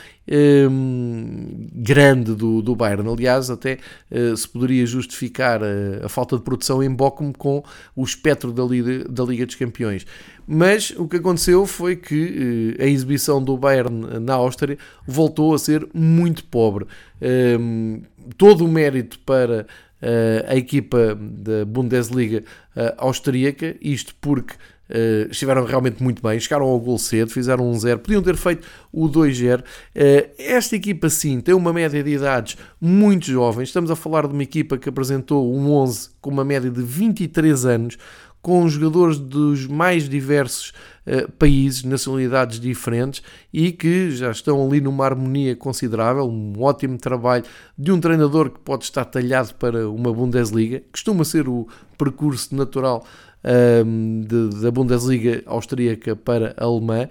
hum, 0.71 1.67
grande 1.73 2.33
do, 2.33 2.61
do 2.61 2.73
Bayern. 2.73 3.09
Aliás, 3.09 3.49
até 3.49 3.77
uh, 4.09 4.37
se 4.37 4.47
poderia 4.47 4.85
justificar 4.85 5.61
a, 5.61 6.05
a, 6.05 6.09
falta 6.09 6.37
de 6.37 6.43
produção 6.43 6.81
em 6.81 6.89
Bochum 6.89 7.33
com 7.33 7.61
o 7.93 8.03
espectro 8.03 8.53
da 8.53 8.63
Liga, 8.63 9.03
da 9.09 9.25
Liga 9.25 9.45
dos 9.45 9.55
Campeões. 9.55 10.05
Mas 10.47 10.91
o 10.91 11.07
que 11.07 11.17
aconteceu 11.17 11.65
foi 11.65 11.97
que 11.97 12.75
uh, 12.79 12.83
a 12.83 12.85
exibição 12.87 13.43
do 13.43 13.57
Bayern 13.57 14.19
na 14.21 14.35
Áustria 14.35 14.77
voltou 15.05 15.53
a 15.53 15.59
ser 15.59 15.85
muito 15.93 16.45
pobre. 16.45 16.85
Um, 17.59 18.01
todo 18.37 18.63
o 18.63 18.67
mérito 18.67 19.19
para 19.19 19.67
uh, 20.01 20.45
a 20.47 20.55
equipa 20.55 21.15
da 21.15 21.65
Bundesliga 21.65 22.43
austríaca, 22.97 23.75
isto 23.81 24.15
porque 24.21 24.53
Uh, 24.89 25.29
estiveram 25.29 25.65
realmente 25.65 26.01
muito 26.01 26.23
bem, 26.23 26.39
chegaram 26.39 26.65
ao 26.65 26.79
gol 26.79 26.97
cedo, 26.97 27.29
fizeram 27.29 27.69
um 27.69 27.77
0, 27.77 27.99
podiam 27.99 28.21
ter 28.21 28.37
feito 28.37 28.65
o 28.91 29.09
2-0. 29.09 29.59
Uh, 29.59 29.63
eh, 29.93 30.29
esta 30.37 30.77
equipa, 30.77 31.09
sim, 31.09 31.41
tem 31.41 31.53
uma 31.53 31.73
média 31.73 32.01
de 32.01 32.09
idades 32.09 32.57
muito 32.79 33.25
jovem. 33.25 33.63
Estamos 33.63 33.91
a 33.91 33.97
falar 33.97 34.27
de 34.27 34.33
uma 34.33 34.43
equipa 34.43 34.77
que 34.77 34.87
apresentou 34.87 35.53
um 35.53 35.71
11 35.71 36.11
com 36.21 36.29
uma 36.29 36.45
média 36.45 36.71
de 36.71 36.81
23 36.81 37.65
anos, 37.65 37.97
com 38.41 38.67
jogadores 38.69 39.17
dos 39.17 39.67
mais 39.67 40.07
diversos 40.07 40.73
uh, 41.05 41.31
países, 41.33 41.83
nacionalidades 41.83 42.59
diferentes 42.59 43.21
e 43.51 43.71
que 43.71 44.11
já 44.11 44.31
estão 44.31 44.65
ali 44.65 44.79
numa 44.79 45.05
harmonia 45.05 45.55
considerável, 45.55 46.25
um 46.25 46.53
ótimo 46.59 46.97
trabalho 46.97 47.43
de 47.77 47.91
um 47.91 47.99
treinador 47.99 48.49
que 48.49 48.59
pode 48.59 48.85
estar 48.85 49.05
talhado 49.05 49.53
para 49.55 49.89
uma 49.89 50.13
Bundesliga, 50.13 50.81
costuma 50.91 51.23
ser 51.23 51.47
o 51.47 51.67
percurso 51.97 52.55
natural 52.55 53.05
um, 53.85 54.21
de, 54.21 54.61
da 54.61 54.71
Bundesliga 54.71 55.41
austríaca 55.45 56.15
para 56.15 56.53
a 56.57 56.65
alemã. 56.65 57.07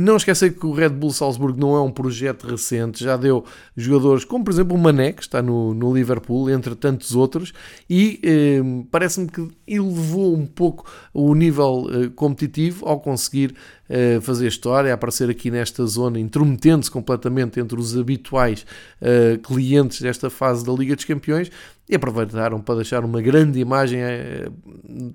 Não 0.00 0.14
esquecer 0.14 0.54
que 0.54 0.64
o 0.64 0.70
Red 0.70 0.90
Bull 0.90 1.10
Salzburgo 1.10 1.58
não 1.58 1.74
é 1.74 1.80
um 1.80 1.90
projeto 1.90 2.46
recente, 2.46 3.02
já 3.02 3.16
deu 3.16 3.44
jogadores 3.76 4.24
como, 4.24 4.44
por 4.44 4.52
exemplo, 4.52 4.76
o 4.76 4.78
Mané, 4.78 5.10
que 5.12 5.22
está 5.22 5.42
no, 5.42 5.74
no 5.74 5.92
Liverpool, 5.92 6.48
entre 6.48 6.76
tantos 6.76 7.16
outros, 7.16 7.52
e 7.90 8.20
eh, 8.22 8.60
parece-me 8.92 9.26
que 9.26 9.48
elevou 9.66 10.36
um 10.36 10.46
pouco 10.46 10.88
o 11.12 11.34
nível 11.34 11.88
eh, 11.90 12.10
competitivo 12.14 12.86
ao 12.86 13.00
conseguir 13.00 13.56
eh, 13.88 14.20
fazer 14.20 14.46
história, 14.46 14.92
aparecer 14.92 15.30
aqui 15.30 15.50
nesta 15.50 15.84
zona, 15.86 16.20
intrometendo-se 16.20 16.90
completamente 16.90 17.58
entre 17.58 17.80
os 17.80 17.96
habituais 17.96 18.66
eh, 19.00 19.40
clientes 19.42 20.00
desta 20.00 20.28
fase 20.28 20.64
da 20.64 20.72
Liga 20.72 20.94
dos 20.94 21.06
Campeões 21.06 21.50
e 21.88 21.94
aproveitaram 21.94 22.60
para 22.60 22.76
deixar 22.76 23.02
uma 23.02 23.22
grande 23.22 23.58
imagem 23.58 24.00
eh, 24.00 24.50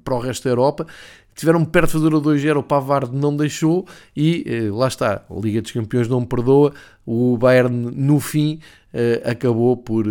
para 0.04 0.16
o 0.16 0.20
resto 0.20 0.46
da 0.46 0.50
Europa 0.50 0.88
tiveram 1.36 1.64
perto 1.66 1.88
de 1.88 1.94
fazer 1.94 2.14
o 2.14 2.22
2-0, 2.22 2.58
o 2.58 2.64
Pavard 2.64 3.16
não 3.16 3.36
deixou 3.36 3.88
e 4.16 4.44
eh, 4.48 4.72
lá 4.72 4.88
está, 4.88 5.24
a 5.30 5.40
Liga 5.40 5.62
dos 5.62 5.72
Campeões 5.72 6.08
não 6.08 6.24
perdoa, 6.26 6.74
o 7.06 7.38
Bayern 7.38 7.92
no 7.96 8.20
fim 8.20 8.60
eh, 8.94 9.22
acabou 9.26 9.76
por 9.76 10.06
eh, 10.06 10.10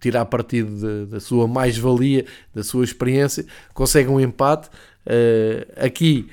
tirar 0.00 0.24
partido 0.26 1.06
da 1.06 1.20
sua 1.20 1.46
mais-valia, 1.46 2.24
da 2.54 2.62
sua 2.62 2.84
experiência, 2.84 3.46
consegue 3.72 4.08
um 4.08 4.20
empate, 4.20 4.68
eh, 5.06 5.66
aqui, 5.76 6.28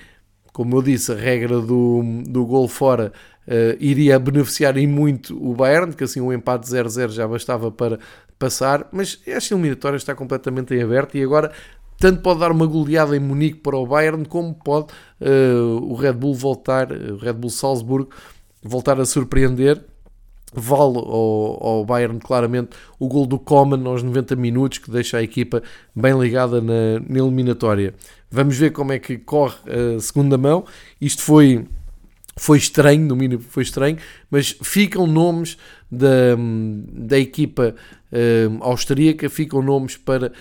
como 0.51 0.77
eu 0.77 0.81
disse, 0.81 1.11
a 1.11 1.15
regra 1.15 1.61
do, 1.61 2.01
do 2.27 2.45
gol 2.45 2.67
fora 2.67 3.11
Uh, 3.45 3.75
iria 3.77 4.17
beneficiar 4.19 4.77
em 4.77 4.87
muito 4.87 5.37
o 5.37 5.53
Bayern, 5.53 5.91
que 5.91 6.05
assim 6.05 6.21
um 6.21 6.31
empate 6.31 6.65
0-0 6.65 7.09
já 7.09 7.27
bastava 7.27 7.69
para 7.69 7.99
passar, 8.39 8.87
mas 8.89 9.19
esta 9.27 9.53
eliminatória 9.53 9.97
está 9.97 10.15
completamente 10.15 10.73
em 10.73 10.81
aberto 10.81 11.17
e 11.17 11.21
agora 11.21 11.51
tanto 12.03 12.21
pode 12.21 12.41
dar 12.41 12.51
uma 12.51 12.65
goleada 12.65 13.15
em 13.15 13.19
Munique 13.21 13.59
para 13.59 13.77
o 13.77 13.87
Bayern, 13.87 14.25
como 14.25 14.53
pode 14.53 14.87
uh, 15.21 15.89
o 15.89 15.95
Red 15.95 16.11
Bull 16.11 16.35
voltar, 16.35 16.91
o 16.91 17.15
Red 17.15 17.31
Bull 17.31 17.49
Salzburgo, 17.49 18.09
voltar 18.61 18.99
a 18.99 19.05
surpreender. 19.05 19.81
Vale 20.53 20.97
ao, 20.97 21.65
ao 21.65 21.85
Bayern 21.85 22.19
claramente 22.19 22.71
o 22.99 23.07
gol 23.07 23.25
do 23.25 23.39
Coman 23.39 23.87
aos 23.87 24.03
90 24.03 24.35
minutos, 24.35 24.79
que 24.79 24.91
deixa 24.91 25.15
a 25.17 25.23
equipa 25.23 25.63
bem 25.95 26.13
ligada 26.19 26.59
na, 26.59 26.99
na 27.07 27.19
eliminatória. 27.19 27.95
Vamos 28.29 28.57
ver 28.57 28.71
como 28.71 28.91
é 28.91 28.99
que 28.99 29.17
corre 29.17 29.55
a 29.65 29.97
segunda 30.01 30.37
mão. 30.37 30.65
Isto 30.99 31.21
foi 31.21 31.65
foi 32.35 32.57
estranho, 32.57 33.05
no 33.05 33.15
mínimo 33.15 33.41
foi 33.41 33.63
estranho, 33.63 33.97
mas 34.29 34.57
ficam 34.63 35.05
nomes 35.05 35.57
da, 35.91 36.35
da 36.91 37.19
equipa 37.19 37.75
uh, 38.11 38.63
austríaca, 38.63 39.29
ficam 39.29 39.61
nomes 39.61 39.95
para 39.97 40.27
uh, 40.27 40.31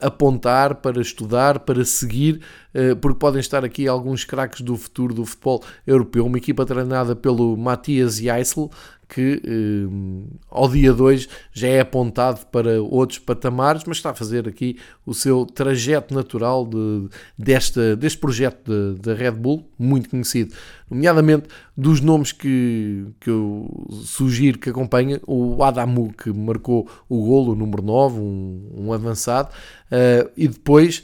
apontar, 0.00 0.76
para 0.76 1.00
estudar, 1.00 1.60
para 1.60 1.84
seguir, 1.84 2.40
uh, 2.74 2.94
porque 2.96 3.18
podem 3.18 3.40
estar 3.40 3.64
aqui 3.64 3.88
alguns 3.88 4.24
craques 4.24 4.60
do 4.60 4.76
futuro 4.76 5.12
do 5.12 5.26
futebol 5.26 5.64
europeu. 5.84 6.24
Uma 6.24 6.38
equipa 6.38 6.64
treinada 6.64 7.16
pelo 7.16 7.56
Matthias 7.56 8.18
Jaisel, 8.18 8.70
que 9.12 9.42
eh, 9.44 10.38
ao 10.48 10.68
dia 10.68 10.92
2 10.92 11.28
já 11.52 11.68
é 11.68 11.80
apontado 11.80 12.46
para 12.46 12.80
outros 12.80 13.18
patamares, 13.18 13.82
mas 13.84 13.96
está 13.96 14.10
a 14.10 14.14
fazer 14.14 14.48
aqui 14.48 14.78
o 15.04 15.12
seu 15.12 15.44
trajeto 15.44 16.14
natural 16.14 16.64
de, 16.64 17.08
desta, 17.36 17.96
deste 17.96 18.18
projeto 18.18 18.94
da 18.94 19.12
de, 19.12 19.20
Red 19.20 19.32
Bull, 19.32 19.68
muito 19.76 20.08
conhecido, 20.08 20.54
nomeadamente 20.88 21.48
dos 21.76 22.00
nomes 22.00 22.30
que, 22.30 23.06
que 23.20 23.28
eu 23.28 23.88
sugiro 24.04 24.58
que 24.58 24.70
acompanhem, 24.70 25.18
o 25.26 25.62
Adamu, 25.64 26.12
que 26.12 26.32
marcou 26.32 26.88
o 27.08 27.24
golo, 27.24 27.52
o 27.52 27.56
número 27.56 27.82
9, 27.82 28.20
um, 28.20 28.72
um 28.76 28.92
avançado, 28.92 29.48
uh, 29.50 30.30
e 30.36 30.46
depois 30.46 31.02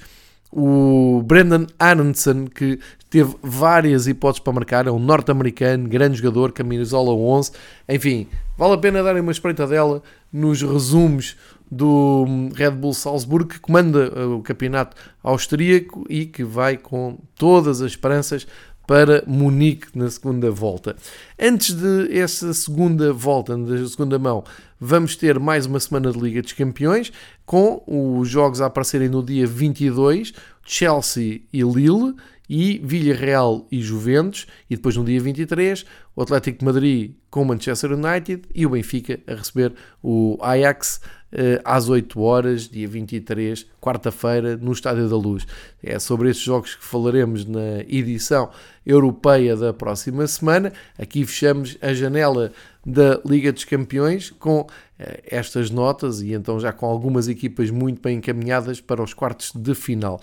o 0.52 1.22
Brendan 1.24 1.66
Aronson, 1.78 2.46
que 2.46 2.78
teve 3.10 3.34
várias 3.42 4.06
hipóteses 4.06 4.42
para 4.42 4.52
marcar, 4.52 4.86
é 4.86 4.90
um 4.90 4.98
norte-americano, 4.98 5.88
grande 5.88 6.18
jogador, 6.18 6.52
camisola 6.52 7.12
11, 7.12 7.52
enfim, 7.88 8.26
vale 8.56 8.74
a 8.74 8.78
pena 8.78 9.02
darem 9.02 9.22
uma 9.22 9.32
espreita 9.32 9.66
dela 9.66 10.02
nos 10.32 10.62
resumos 10.62 11.36
do 11.70 12.24
Red 12.54 12.72
Bull 12.72 12.94
Salzburgo, 12.94 13.50
que 13.50 13.58
comanda 13.60 14.12
eh, 14.14 14.24
o 14.24 14.40
campeonato 14.40 14.96
austríaco 15.22 16.06
e 16.08 16.26
que 16.26 16.44
vai 16.44 16.76
com 16.76 17.18
todas 17.36 17.80
as 17.80 17.90
esperanças 17.90 18.46
para 18.86 19.24
Munique 19.26 19.88
na 19.94 20.08
segunda 20.10 20.50
volta. 20.50 20.96
Antes 21.38 21.74
de 21.74 22.16
essa 22.16 22.54
segunda 22.54 23.12
volta, 23.12 23.56
da 23.56 23.86
segunda 23.86 24.18
mão, 24.18 24.44
vamos 24.80 25.16
ter 25.16 25.38
mais 25.38 25.66
uma 25.66 25.80
semana 25.80 26.12
de 26.12 26.18
Liga 26.18 26.42
dos 26.42 26.52
Campeões, 26.52 27.12
com 27.44 27.82
os 27.86 28.28
jogos 28.28 28.60
a 28.60 28.66
aparecerem 28.66 29.08
no 29.08 29.22
dia 29.22 29.46
22, 29.46 30.32
Chelsea 30.64 31.42
e 31.52 31.62
Lille, 31.62 32.14
e 32.48 32.80
Villarreal 32.82 33.66
e 33.70 33.80
Juventus, 33.80 34.46
e 34.70 34.76
depois 34.76 34.96
no 34.96 35.04
dia 35.04 35.20
23, 35.20 35.84
o 36.14 36.22
Atlético 36.22 36.58
de 36.60 36.64
Madrid 36.64 37.14
com 37.30 37.42
o 37.42 37.44
Manchester 37.44 37.92
United 37.92 38.42
e 38.54 38.64
o 38.64 38.70
Benfica 38.70 39.20
a 39.26 39.34
receber 39.34 39.74
o 40.02 40.38
Ajax 40.40 41.00
eh, 41.32 41.60
às 41.64 41.88
8 41.88 42.18
horas, 42.20 42.68
dia 42.68 42.88
23, 42.88 43.66
quarta-feira, 43.80 44.56
no 44.56 44.72
Estádio 44.72 45.08
da 45.08 45.16
Luz. 45.16 45.46
É 45.82 45.98
sobre 45.98 46.30
estes 46.30 46.46
jogos 46.46 46.74
que 46.74 46.84
falaremos 46.84 47.44
na 47.44 47.80
edição 47.88 48.50
europeia 48.86 49.56
da 49.56 49.72
próxima 49.74 50.26
semana. 50.26 50.72
Aqui 50.98 51.26
fechamos 51.26 51.76
a 51.82 51.92
janela 51.92 52.52
da 52.84 53.20
Liga 53.26 53.52
dos 53.52 53.64
Campeões 53.64 54.30
com 54.30 54.66
eh, 54.98 55.22
estas 55.26 55.70
notas 55.70 56.22
e 56.22 56.32
então 56.32 56.58
já 56.58 56.72
com 56.72 56.86
algumas 56.86 57.28
equipas 57.28 57.70
muito 57.70 58.00
bem 58.00 58.18
encaminhadas 58.18 58.80
para 58.80 59.02
os 59.02 59.12
quartos 59.12 59.52
de 59.54 59.74
final. 59.74 60.20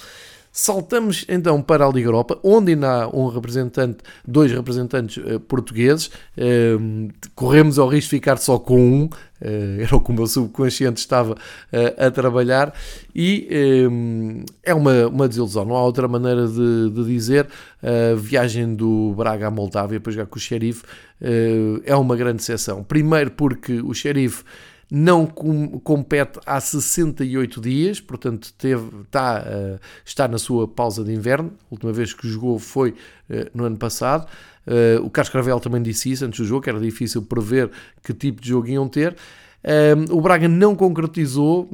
Saltamos 0.56 1.26
então 1.28 1.60
para 1.64 1.84
a 1.84 1.90
Liga 1.90 2.08
Europa, 2.08 2.38
onde 2.44 2.74
ainda 2.74 3.06
há 3.06 3.08
um 3.08 3.28
representante, 3.28 3.98
dois 4.24 4.52
representantes 4.52 5.18
uh, 5.18 5.40
portugueses. 5.40 6.12
Uh, 6.38 7.10
corremos 7.34 7.80
ao 7.80 7.88
risco 7.88 8.12
de 8.12 8.18
ficar 8.18 8.38
só 8.38 8.60
com 8.60 8.80
um, 8.80 9.06
uh, 9.06 9.10
era 9.82 9.96
o 9.96 10.00
que 10.00 10.12
o 10.12 10.14
meu 10.14 10.28
subconsciente 10.28 11.00
estava 11.00 11.36
a 11.98 12.12
trabalhar, 12.12 12.72
e 13.16 13.48
é 14.62 14.76
uma, 14.76 15.08
uma 15.08 15.28
desilusão, 15.28 15.66
não 15.66 15.76
há 15.76 15.84
outra 15.84 16.08
maneira 16.08 16.48
de, 16.48 16.92
de 16.92 17.04
dizer. 17.04 17.48
A 17.82 18.16
viagem 18.16 18.76
do 18.76 19.14
Braga 19.18 19.48
à 19.48 19.52
Moldávia 19.52 20.00
para 20.00 20.12
jogar 20.12 20.28
com 20.28 20.38
o 20.38 20.40
Xerife 20.40 20.84
é 21.84 21.96
uma 21.96 22.16
grande 22.16 22.44
exceção. 22.44 22.84
Primeiro 22.84 23.32
porque 23.32 23.82
o 23.82 23.94
Xerife 23.94 24.44
não 24.96 25.26
com, 25.26 25.80
compete 25.80 26.40
há 26.46 26.62
68 26.62 27.60
dias, 27.60 28.00
portanto 28.00 28.54
teve, 28.56 29.02
está, 29.02 29.42
uh, 29.42 29.80
está 30.06 30.28
na 30.28 30.38
sua 30.38 30.68
pausa 30.68 31.04
de 31.04 31.12
inverno. 31.12 31.52
A 31.64 31.74
última 31.74 31.92
vez 31.92 32.14
que 32.14 32.30
jogou 32.30 32.60
foi 32.60 32.92
uh, 32.92 33.50
no 33.56 33.66
ano 33.66 33.76
passado. 33.76 34.28
Uh, 34.68 35.04
o 35.04 35.10
Carlos 35.10 35.32
Cravel 35.32 35.60
também 35.60 35.82
disse 35.82 36.12
isso 36.12 36.24
antes 36.24 36.40
do 36.40 36.46
jogo, 36.46 36.62
que 36.62 36.70
era 36.70 36.80
difícil 36.80 37.24
prever 37.24 37.72
que 38.04 38.14
tipo 38.14 38.40
de 38.40 38.50
jogo 38.50 38.68
iam 38.68 38.88
ter. 38.88 39.16
Um, 39.66 40.18
o 40.18 40.20
Braga 40.20 40.48
não 40.48 40.76
concretizou, 40.76 41.70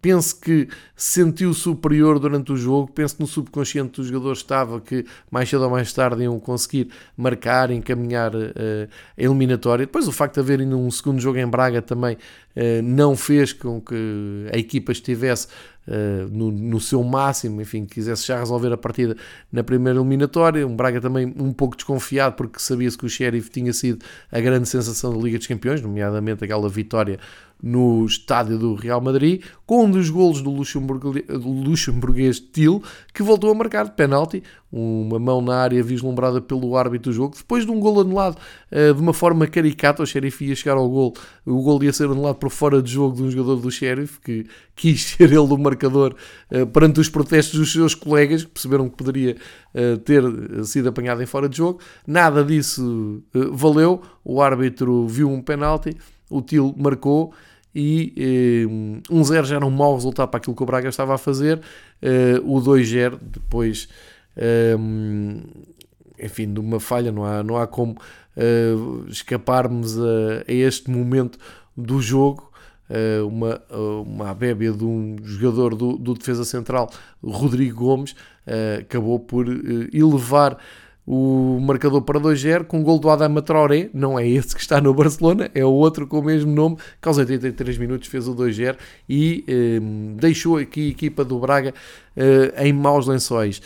penso 0.00 0.40
que 0.40 0.68
sentiu 0.96 1.54
superior 1.54 2.18
durante 2.18 2.50
o 2.50 2.56
jogo, 2.56 2.90
penso 2.92 3.14
que 3.14 3.20
no 3.20 3.28
subconsciente 3.28 4.00
dos 4.00 4.08
jogadores 4.08 4.38
estava 4.38 4.80
que 4.80 5.06
mais 5.30 5.48
cedo 5.48 5.62
ou 5.62 5.70
mais 5.70 5.92
tarde 5.92 6.24
iam 6.24 6.40
conseguir 6.40 6.88
marcar, 7.16 7.70
encaminhar 7.70 8.34
uh, 8.34 8.88
a 9.16 9.22
eliminatória. 9.22 9.86
Depois 9.86 10.08
o 10.08 10.12
facto 10.12 10.34
de 10.34 10.40
haver 10.40 10.60
ainda 10.60 10.76
um 10.76 10.90
segundo 10.90 11.20
jogo 11.20 11.38
em 11.38 11.46
Braga 11.46 11.80
também 11.80 12.16
uh, 12.16 12.82
não 12.82 13.16
fez 13.16 13.52
com 13.52 13.80
que 13.80 14.48
a 14.52 14.58
equipa 14.58 14.90
estivesse 14.90 15.46
Uh, 15.86 16.28
no, 16.30 16.52
no, 16.52 16.80
seu 16.80 17.02
máximo, 17.02 17.60
enfim, 17.60 17.84
quisesse 17.84 18.28
já 18.28 18.38
resolver 18.38 18.72
a 18.72 18.76
partida 18.76 19.16
na 19.50 19.64
primeira 19.64 19.98
eliminatória. 19.98 20.64
Um 20.64 20.76
Braga 20.76 21.00
também 21.00 21.34
um 21.36 21.52
pouco 21.52 21.74
desconfiado, 21.74 22.36
porque 22.36 22.60
sabia-se 22.60 22.96
que 22.96 23.04
o 23.04 23.08
Sheriff 23.08 23.50
tinha 23.50 23.72
sido 23.72 24.04
a 24.30 24.40
grande 24.40 24.68
sensação 24.68 25.12
da 25.12 25.18
Liga 25.18 25.38
dos 25.38 25.46
Campeões, 25.48 25.82
nomeadamente 25.82 26.44
aquela 26.44 26.68
vitória 26.68 27.18
no 27.62 28.04
estádio 28.04 28.58
do 28.58 28.74
Real 28.74 29.00
Madrid, 29.00 29.42
com 29.64 29.84
um 29.84 29.90
dos 29.90 30.10
golos 30.10 30.42
do 30.42 30.50
luxemburguês 30.50 32.40
Til, 32.40 32.82
que 33.14 33.22
voltou 33.22 33.50
a 33.50 33.54
marcar 33.54 33.84
de 33.84 33.92
penalti, 33.92 34.42
uma 34.72 35.18
mão 35.18 35.42
na 35.42 35.56
área 35.56 35.82
vislumbrada 35.82 36.40
pelo 36.40 36.76
árbitro 36.76 37.12
do 37.12 37.14
jogo, 37.14 37.36
depois 37.36 37.64
de 37.64 37.70
um 37.70 37.78
gol 37.78 38.00
anulado 38.00 38.38
uh, 38.72 38.94
de 38.94 39.00
uma 39.00 39.12
forma 39.12 39.46
caricata, 39.46 40.02
o 40.02 40.06
Sheriff 40.06 40.44
ia 40.44 40.56
chegar 40.56 40.76
ao 40.76 40.88
gol, 40.88 41.14
o 41.44 41.62
gol 41.62 41.82
ia 41.84 41.92
ser 41.92 42.04
anulado 42.04 42.36
por 42.36 42.50
fora 42.50 42.82
de 42.82 42.90
jogo 42.90 43.16
de 43.16 43.22
um 43.22 43.30
jogador 43.30 43.56
do 43.56 43.70
Sheriff, 43.70 44.18
que 44.20 44.46
quis 44.74 45.02
ser 45.16 45.30
ele 45.30 45.38
o 45.38 45.58
marcador 45.58 46.16
uh, 46.50 46.66
perante 46.66 47.00
os 47.00 47.08
protestos 47.08 47.60
dos 47.60 47.70
seus 47.70 47.94
colegas, 47.94 48.44
que 48.44 48.50
perceberam 48.50 48.88
que 48.88 48.96
poderia 48.96 49.36
uh, 49.74 49.98
ter 49.98 50.22
sido 50.64 50.88
apanhado 50.88 51.22
em 51.22 51.26
fora 51.26 51.48
de 51.48 51.58
jogo. 51.58 51.78
Nada 52.06 52.42
disso 52.42 53.22
valeu, 53.52 54.00
o 54.24 54.40
árbitro 54.40 55.06
viu 55.06 55.30
um 55.30 55.42
penalti, 55.42 55.96
o 56.30 56.40
Til 56.40 56.74
marcou, 56.78 57.32
e 57.74 58.12
eh, 58.16 59.12
1-0 59.12 59.44
já 59.44 59.56
era 59.56 59.66
um 59.66 59.70
mau 59.70 59.94
resultado 59.94 60.28
para 60.28 60.38
aquilo 60.38 60.54
que 60.54 60.62
o 60.62 60.66
Braga 60.66 60.88
estava 60.88 61.14
a 61.14 61.18
fazer. 61.18 61.60
Eh, 62.00 62.40
o 62.44 62.60
2-0 62.60 63.18
depois 63.20 63.88
um, 64.78 65.42
enfim, 66.18 66.52
de 66.52 66.60
uma 66.60 66.80
falha, 66.80 67.10
não 67.10 67.24
há, 67.24 67.42
não 67.42 67.56
há 67.56 67.66
como 67.66 67.96
escaparmos 69.08 69.98
a, 69.98 70.44
a, 70.48 70.52
este 70.52 70.90
momento 70.90 71.38
do 71.76 72.00
jogo. 72.00 72.50
Uma, 73.26 73.62
uma 74.04 74.34
bébia 74.34 74.70
de 74.70 74.84
um 74.84 75.16
jogador 75.22 75.74
do, 75.74 75.96
do 75.96 76.12
defesa 76.12 76.44
central, 76.44 76.90
Rodrigo 77.24 77.78
Gomes, 77.78 78.14
acabou 78.78 79.18
por 79.18 79.46
elevar 79.94 80.58
o 81.06 81.58
marcador 81.60 82.02
para 82.02 82.20
2-0 82.20 82.64
com 82.64 82.80
o 82.80 82.84
gol 82.84 82.98
do 82.98 83.10
Adama 83.10 83.42
Traoré, 83.42 83.90
não 83.92 84.18
é 84.18 84.26
esse 84.26 84.54
que 84.54 84.60
está 84.60 84.80
no 84.80 84.94
Barcelona, 84.94 85.50
é 85.54 85.64
o 85.64 85.70
outro 85.70 86.06
com 86.06 86.20
o 86.20 86.22
mesmo 86.22 86.52
nome, 86.52 86.76
que 87.00 87.08
aos 87.08 87.18
83 87.18 87.78
minutos 87.78 88.08
fez 88.08 88.28
o 88.28 88.34
2-0 88.34 88.76
e 89.08 89.44
eh, 89.48 89.80
deixou 90.16 90.58
aqui 90.58 90.86
a 90.86 90.90
equipa 90.90 91.24
do 91.24 91.38
Braga 91.38 91.74
eh, 92.16 92.66
em 92.66 92.72
maus 92.72 93.06
lençóis. 93.06 93.60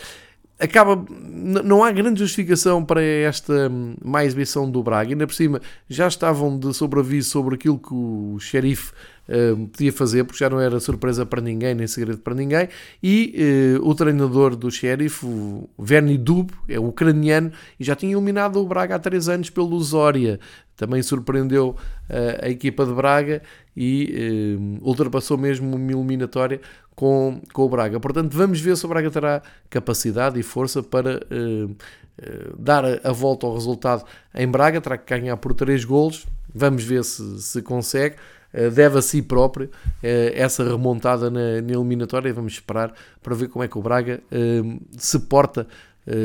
Acaba, 0.59 1.05
não 1.19 1.83
há 1.83 1.91
grande 1.91 2.19
justificação 2.19 2.83
para 2.83 3.01
esta 3.01 3.69
hum, 3.69 3.95
má 4.03 4.25
exibição 4.25 4.69
do 4.69 4.81
Braga, 4.81 5.11
ainda 5.11 5.27
por 5.27 5.33
cima 5.35 5.61
já 5.87 6.07
estavam 6.07 6.57
de 6.57 6.73
sobreaviso 6.73 7.29
sobre 7.29 7.53
aquilo 7.53 7.77
que 7.77 7.93
o 7.93 8.37
xerife 8.39 8.91
uh, 9.29 9.67
podia 9.67 9.93
fazer, 9.93 10.23
porque 10.23 10.39
já 10.39 10.49
não 10.49 10.59
era 10.59 10.79
surpresa 10.79 11.27
para 11.27 11.41
ninguém, 11.41 11.75
nem 11.75 11.85
segredo 11.85 12.19
para 12.19 12.33
ninguém. 12.33 12.69
E 13.03 13.77
uh, 13.79 13.87
o 13.87 13.93
treinador 13.93 14.55
do 14.55 14.71
Sheriff, 14.71 15.23
o 15.23 15.69
Verni 15.77 16.17
Dub, 16.17 16.49
é 16.67 16.79
ucraniano, 16.79 17.51
e 17.79 17.83
já 17.83 17.95
tinha 17.95 18.13
eliminado 18.13 18.55
o 18.55 18.65
Braga 18.65 18.95
há 18.95 18.99
três 18.99 19.29
anos 19.29 19.51
pelo 19.51 19.79
Zória. 19.79 20.39
Também 20.75 21.03
surpreendeu 21.03 21.75
uh, 22.09 22.45
a 22.45 22.49
equipa 22.49 22.83
de 22.83 22.93
Braga 22.93 23.43
e 23.75 24.57
ultrapassou 24.81 25.37
mesmo 25.37 25.75
uma 25.75 25.91
eliminatória 25.91 26.59
com, 26.97 27.39
com 27.53 27.61
o 27.61 27.69
Braga. 27.69 27.99
Portanto, 27.99 28.35
vamos 28.35 28.59
ver 28.59 28.75
se 28.75 28.85
o 28.85 28.89
Braga 28.89 29.09
terá 29.09 29.41
capacidade 29.69 30.37
e 30.37 30.43
força 30.43 30.83
para 30.83 31.21
dar 32.57 32.83
a, 33.03 33.11
volta 33.11 33.45
ao 33.45 33.53
resultado 33.53 34.03
em 34.33 34.47
Braga. 34.47 34.81
Terá 34.81 34.97
que 34.97 35.17
ganhar 35.17 35.37
por 35.37 35.53
3 35.53 35.85
golos. 35.85 36.25
Vamos 36.53 36.83
ver 36.83 37.03
se, 37.03 37.39
se 37.39 37.61
consegue. 37.61 38.15
Eh, 38.53 38.69
deve 38.71 38.97
a 38.97 39.01
si 39.01 39.21
próprio 39.21 39.69
eh, 40.01 40.33
essa 40.35 40.63
remontada 40.63 41.29
na, 41.29 41.61
na, 41.61 41.73
eliminatória. 41.73 42.33
Vamos 42.33 42.53
esperar 42.53 42.93
para 43.21 43.35
ver 43.35 43.49
como 43.49 43.63
é 43.63 43.67
que 43.67 43.77
o 43.77 43.81
Braga 43.81 44.21
eh, 44.31 44.61
se 44.97 45.19
porta 45.19 45.67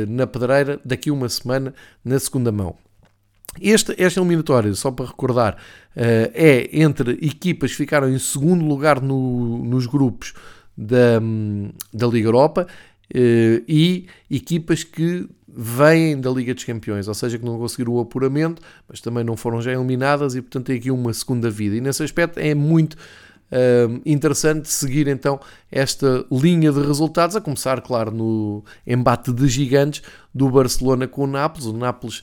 na 0.06 0.28
pedreira 0.28 0.80
daqui 0.85 1.11
uma 1.11 1.28
semana 1.28 1.74
na 2.04 2.16
segunda 2.16 2.52
mão. 2.52 2.76
Este, 3.61 4.00
esta 4.00 4.20
eliminatória, 4.20 4.72
só 4.74 4.92
para 4.92 5.06
recordar, 5.06 5.56
é 5.96 6.68
entre 6.70 7.14
equipas 7.14 7.72
que 7.72 7.78
ficaram 7.78 8.08
em 8.08 8.16
segundo 8.16 8.64
lugar 8.64 9.02
no, 9.02 9.58
nos 9.64 9.87
grupos 9.87 10.35
da, 10.76 11.20
da 11.92 12.06
Liga 12.06 12.28
Europa 12.28 12.66
e 13.14 14.06
equipas 14.30 14.85
que 14.85 15.28
vêm 15.54 16.18
da 16.18 16.30
Liga 16.30 16.54
dos 16.54 16.64
Campeões, 16.64 17.08
ou 17.08 17.14
seja, 17.14 17.38
que 17.38 17.44
não 17.44 17.58
conseguiram 17.58 17.92
o 17.92 18.00
apuramento, 18.00 18.62
mas 18.88 19.00
também 19.00 19.22
não 19.22 19.37
foram 19.37 19.61
já 19.61 19.72
eliminadas 19.72 20.35
e, 20.35 20.40
portanto, 20.40 20.66
tem 20.66 20.76
aqui 20.76 20.90
uma 20.90 21.12
segunda 21.12 21.50
vida. 21.50 21.76
E 21.76 21.80
nesse 21.80 22.02
aspecto 22.02 22.38
é 22.38 22.54
muito 22.54 22.94
uh, 22.94 24.00
interessante 24.06 24.68
seguir 24.68 25.08
então 25.08 25.38
esta 25.70 26.24
linha 26.32 26.72
de 26.72 26.80
resultados, 26.80 27.37
a 27.37 27.40
começar, 27.40 27.82
claro, 27.82 28.11
no 28.11 28.64
embate 28.87 29.30
de 29.30 29.46
gigantes 29.46 30.02
do 30.35 30.48
Barcelona 30.48 31.06
com 31.06 31.24
o 31.24 31.26
Nápoles. 31.26 31.66
O 31.66 31.76
Nápoles 31.76 32.22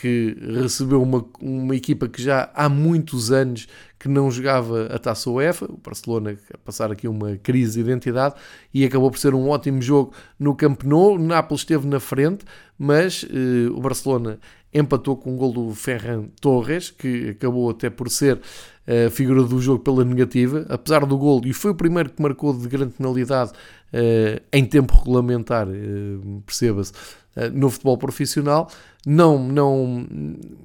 que 0.00 0.34
recebeu 0.62 1.02
uma, 1.02 1.22
uma 1.42 1.76
equipa 1.76 2.08
que 2.08 2.22
já 2.22 2.50
há 2.54 2.70
muitos 2.70 3.30
anos 3.30 3.68
que 3.98 4.08
não 4.08 4.30
jogava 4.30 4.86
a 4.86 4.98
Taça 4.98 5.28
UEFA, 5.28 5.66
o 5.66 5.76
Barcelona 5.76 6.38
a 6.54 6.56
passar 6.56 6.90
aqui 6.90 7.06
uma 7.06 7.36
crise 7.36 7.74
de 7.74 7.80
identidade 7.80 8.34
e 8.72 8.82
acabou 8.82 9.10
por 9.10 9.18
ser 9.18 9.34
um 9.34 9.50
ótimo 9.50 9.82
jogo 9.82 10.14
no 10.38 10.54
Camp 10.54 10.84
Nou, 10.84 11.16
o 11.16 11.18
Nápoles 11.18 11.60
esteve 11.60 11.86
na 11.86 12.00
frente, 12.00 12.46
mas 12.78 13.26
eh, 13.28 13.68
o 13.70 13.78
Barcelona 13.78 14.38
empatou 14.72 15.18
com 15.18 15.32
o 15.32 15.34
um 15.34 15.36
gol 15.36 15.52
do 15.52 15.74
Ferran 15.74 16.28
Torres, 16.40 16.90
que 16.90 17.30
acabou 17.30 17.68
até 17.68 17.90
por 17.90 18.08
ser 18.08 18.40
a 18.86 19.10
figura 19.10 19.42
do 19.44 19.60
jogo 19.60 19.84
pela 19.84 20.04
negativa, 20.04 20.66
apesar 20.68 21.06
do 21.06 21.16
gol, 21.16 21.42
e 21.44 21.52
foi 21.52 21.70
o 21.70 21.74
primeiro 21.74 22.10
que 22.10 22.20
marcou 22.20 22.52
de 22.52 22.66
grande 22.68 22.94
penalidade 22.94 23.52
eh, 23.92 24.42
em 24.52 24.64
tempo 24.64 24.96
regulamentar, 24.96 25.68
eh, 25.68 26.40
perceba-se, 26.44 26.92
eh, 27.36 27.48
no 27.50 27.70
futebol 27.70 27.96
profissional, 27.96 28.68
não, 29.06 29.38
não, 29.38 30.06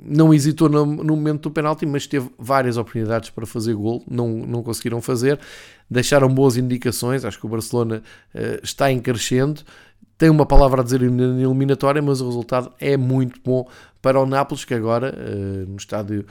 não 0.04 0.34
hesitou 0.34 0.68
no, 0.68 0.86
no, 0.86 1.16
momento 1.16 1.44
do 1.44 1.52
penalti, 1.52 1.86
mas 1.86 2.08
teve 2.08 2.30
várias 2.38 2.78
oportunidades 2.78 3.30
para 3.30 3.46
fazer 3.46 3.74
gol, 3.76 4.04
não, 4.10 4.30
não 4.30 4.64
conseguiram 4.64 5.02
fazer, 5.02 5.40
deixaram 5.90 6.28
boas 6.28 6.58
indicações, 6.58 7.24
acho 7.24 7.40
que 7.40 7.46
o 7.46 7.50
Barcelona 7.50 8.02
uh, 8.34 8.60
está 8.64 8.92
em 8.92 9.00
crescendo, 9.00 9.62
tem 10.18 10.30
uma 10.30 10.46
palavra 10.46 10.82
a 10.82 10.84
dizer 10.84 11.02
na 11.10 11.42
eliminatória, 11.42 12.02
mas 12.02 12.22
o 12.22 12.26
resultado 12.26 12.72
é 12.80 12.98
muito 12.98 13.40
bom 13.44 13.68
para 14.02 14.20
o 14.20 14.26
Nápoles, 14.26 14.66
que 14.66 14.74
agora, 14.74 15.14
uh, 15.16 15.70
no 15.70 15.78
estádio 15.78 16.22
uh, 16.22 16.26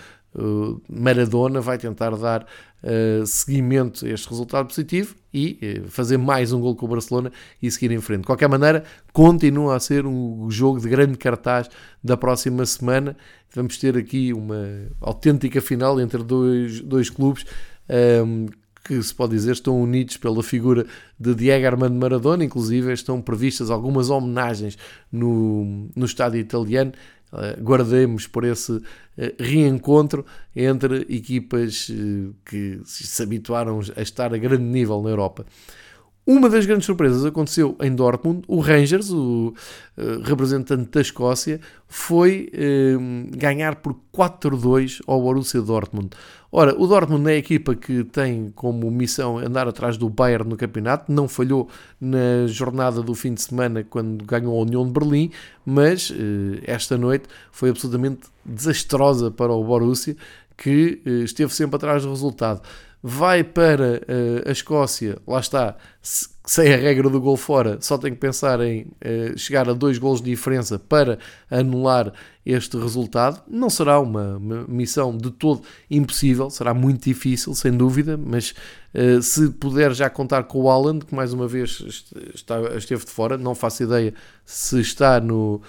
Maradona, 0.89 1.61
vai 1.61 1.79
tentar 1.79 2.11
dar 2.17 2.43
uh, 2.83 3.27
seguimento 3.27 4.05
a 4.05 4.09
este 4.09 4.29
resultado 4.29 4.67
positivo 4.67 5.15
e 5.33 5.83
fazer 5.89 6.17
mais 6.17 6.53
um 6.53 6.61
gol 6.61 6.75
com 6.77 6.87
o 6.87 6.89
Barcelona 6.89 7.33
e 7.63 7.71
seguir 7.71 7.93
em 7.93 8.01
frente. 8.01 8.21
De 8.21 8.27
qualquer 8.27 8.49
maneira, 8.49 8.85
continua 9.13 9.77
a 9.77 9.81
ser 9.81 10.07
um 10.07 10.51
jogo 10.51 10.81
de 10.81 10.89
grande 10.89 11.17
cartaz 11.19 11.69
da 12.03 12.17
próxima 12.17 12.65
semana. 12.67 13.17
Vamos 13.55 13.79
ter 13.79 13.97
aqui 13.97 14.33
uma 14.33 14.89
autêntica 15.01 15.61
final 15.61 16.01
entre 16.01 16.23
dois, 16.23 16.81
dois 16.81 17.11
clubes. 17.11 17.45
Um, 18.25 18.47
que 18.85 19.03
se 19.03 19.15
pode 19.15 19.33
dizer 19.33 19.53
estão 19.53 19.81
unidos 19.81 20.19
pela 20.19 20.43
figura 20.43 20.87
de 21.19 21.35
Diego 21.35 21.67
Armando 21.67 21.95
Maradona, 21.95 22.45
inclusive 22.45 22.93
estão 22.93 23.21
previstas 23.21 23.71
algumas 23.71 24.11
homenagens 24.11 24.77
no, 25.11 25.89
no 25.97 26.05
estádio 26.05 26.39
italiano. 26.39 26.93
Uh, 27.35 27.61
guardemos 27.61 28.29
por 28.29 28.45
esse 28.45 28.71
uh, 28.71 28.83
reencontro 29.41 30.25
entre 30.55 30.99
equipas 31.09 31.89
uh, 31.89 32.33
que 32.45 32.81
se 32.85 33.21
habituaram 33.25 33.81
a 33.97 34.03
estar 34.03 34.33
a 34.33 34.39
grande 34.39 34.63
nível 34.63 35.03
na 35.03 35.11
Europa. 35.11 35.45
Uma 36.27 36.49
das 36.49 36.65
grandes 36.65 36.87
surpresas 36.87 37.23
aconteceu 37.23 37.77
em 37.83 37.95
Dortmund. 37.95 38.45
O 38.49 38.59
Rangers, 38.59 39.11
o 39.11 39.53
uh, 39.99 40.23
representante 40.23 40.91
da 40.91 41.03
Escócia, 41.03 41.61
foi 41.87 42.51
uh, 42.55 43.37
ganhar 43.37 43.77
por 43.77 43.95
4-2 44.11 45.03
ao 45.07 45.21
Borussia 45.21 45.61
Dortmund. 45.61 46.11
Ora, 46.51 46.75
o 46.81 46.87
Dortmund 46.87 47.29
é 47.31 47.35
a 47.35 47.37
equipa 47.37 47.75
que 47.75 48.05
tem 48.05 48.51
como 48.55 48.91
missão 48.91 49.37
andar 49.37 49.69
atrás 49.69 49.99
do 49.99 50.09
Bayern 50.09 50.49
no 50.49 50.57
campeonato. 50.57 51.13
Não 51.13 51.29
falhou 51.29 51.69
na 52.01 52.47
jornada 52.47 53.03
do 53.03 53.15
fim 53.15 53.35
de 53.35 53.43
semana 53.43 53.85
quando 53.85 54.25
ganhou 54.25 54.59
a 54.59 54.63
União 54.63 54.87
de 54.87 54.93
Berlim, 54.93 55.31
mas 55.67 56.09
uh, 56.09 56.15
esta 56.63 56.97
noite 56.97 57.29
foi 57.53 57.69
absolutamente 57.69 58.21
desastrosa 58.43 59.31
para 59.31 59.53
o 59.53 59.63
Borussia, 59.63 60.17
que 60.57 61.03
esteve 61.05 61.53
sempre 61.53 61.77
atrás 61.77 62.05
do 62.05 62.11
resultado 62.11 62.63
vai 63.07 63.45
para 63.45 64.01
uh, 64.01 64.49
a 64.49 64.51
Escócia, 64.51 65.19
lá 65.27 65.39
está, 65.39 65.77
sem 66.01 66.73
a 66.73 66.77
regra 66.79 67.11
do 67.11 67.21
gol 67.21 67.37
fora, 67.37 67.77
só 67.83 67.99
tem 67.99 68.15
que 68.15 68.19
pensar 68.19 68.63
em 68.63 68.87
uh, 69.05 69.37
chegar 69.37 69.69
a 69.69 69.75
dois 69.75 69.99
gols 69.99 70.23
de 70.23 70.31
diferença 70.31 70.79
para 70.79 71.19
anular 71.51 72.15
este 72.47 72.79
resultado. 72.79 73.43
Não 73.47 73.69
será 73.69 74.01
uma, 74.01 74.39
uma 74.39 74.65
missão 74.67 75.15
de 75.15 75.31
todo 75.31 75.65
impossível, 75.91 76.49
será 76.49 76.73
muito 76.73 77.05
difícil, 77.05 77.55
sem 77.55 77.73
dúvida, 77.73 78.17
mas 78.17 78.55
uh, 78.95 79.21
se 79.21 79.51
puder 79.51 79.93
já 79.93 80.09
contar 80.09 80.45
com 80.45 80.63
o 80.63 80.71
Alan, 80.71 80.99
que 80.99 81.15
mais 81.15 81.35
uma 81.35 81.47
vez 81.47 81.85
está, 82.35 82.59
esteve 82.75 83.05
de 83.05 83.11
fora, 83.11 83.37
não 83.37 83.55
faço 83.55 83.83
ideia 83.83 84.15
se 84.47 84.81
está 84.81 85.21
no 85.21 85.61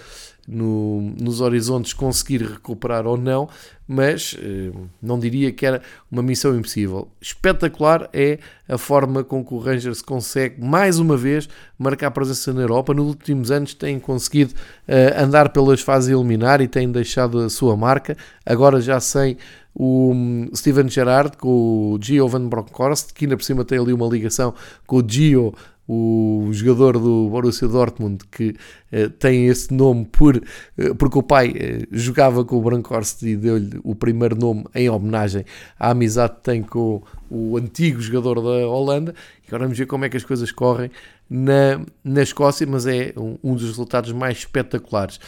no, 0.47 1.13
nos 1.19 1.41
horizontes 1.41 1.93
conseguir 1.93 2.41
recuperar 2.41 3.07
ou 3.07 3.17
não, 3.17 3.49
mas 3.87 4.35
eh, 4.39 4.71
não 5.01 5.19
diria 5.19 5.51
que 5.51 5.65
era 5.65 5.81
uma 6.11 6.21
missão 6.21 6.55
impossível. 6.55 7.07
Espetacular 7.21 8.09
é 8.13 8.39
a 8.67 8.77
forma 8.77 9.23
com 9.23 9.43
que 9.43 9.53
o 9.53 9.57
Rangers 9.57 10.01
consegue, 10.01 10.61
mais 10.63 10.99
uma 10.99 11.17
vez, 11.17 11.47
marcar 11.77 12.11
presença 12.11 12.53
na 12.53 12.61
Europa. 12.61 12.93
Nos 12.93 13.07
últimos 13.07 13.51
anos 13.51 13.73
tem 13.73 13.99
conseguido 13.99 14.53
eh, 14.87 15.15
andar 15.17 15.49
pelas 15.49 15.81
fases 15.81 16.09
eliminar 16.09 16.61
e 16.61 16.67
tem 16.67 16.91
deixado 16.91 17.39
a 17.39 17.49
sua 17.49 17.75
marca, 17.75 18.15
agora 18.45 18.79
já 18.81 18.99
sem 18.99 19.37
o 19.75 20.11
hum, 20.13 20.49
Steven 20.55 20.87
Gerrard 20.87 21.37
com 21.37 21.49
o 21.93 21.99
Gio 22.01 22.27
Van 22.29 22.47
Bronckhorst, 22.47 23.11
que 23.13 23.25
ainda 23.25 23.35
por 23.35 23.43
cima 23.43 23.65
tem 23.65 23.77
ali 23.77 23.91
uma 23.91 24.07
ligação 24.07 24.53
com 24.87 24.97
o 24.97 25.03
Gio 25.05 25.53
o 25.87 26.49
jogador 26.51 26.97
do 26.97 27.29
Borussia 27.29 27.67
Dortmund 27.67 28.25
que 28.31 28.55
uh, 28.91 29.09
tem 29.11 29.47
esse 29.47 29.71
nome 29.73 30.05
por, 30.05 30.35
uh, 30.35 30.95
porque 30.95 31.17
o 31.17 31.23
pai 31.23 31.49
uh, 31.49 31.87
jogava 31.91 32.43
com 32.43 32.57
o 32.57 32.61
Brankhorst 32.61 33.21
e 33.21 33.35
deu-lhe 33.35 33.79
o 33.83 33.93
primeiro 33.93 34.35
nome 34.35 34.65
em 34.73 34.89
homenagem 34.89 35.45
à 35.79 35.91
amizade 35.91 36.35
que 36.35 36.43
tem 36.43 36.63
com 36.63 37.03
o 37.29 37.57
antigo 37.57 38.01
jogador 38.01 38.41
da 38.41 38.67
Holanda. 38.67 39.13
E 39.43 39.47
agora 39.47 39.63
vamos 39.63 39.77
ver 39.77 39.85
como 39.85 40.05
é 40.05 40.09
que 40.09 40.17
as 40.17 40.23
coisas 40.23 40.51
correm 40.51 40.89
na, 41.29 41.81
na 42.03 42.23
Escócia, 42.23 42.65
mas 42.65 42.87
é 42.87 43.13
um, 43.15 43.37
um 43.43 43.53
dos 43.53 43.65
resultados 43.65 44.11
mais 44.11 44.39
espetaculares. 44.39 45.19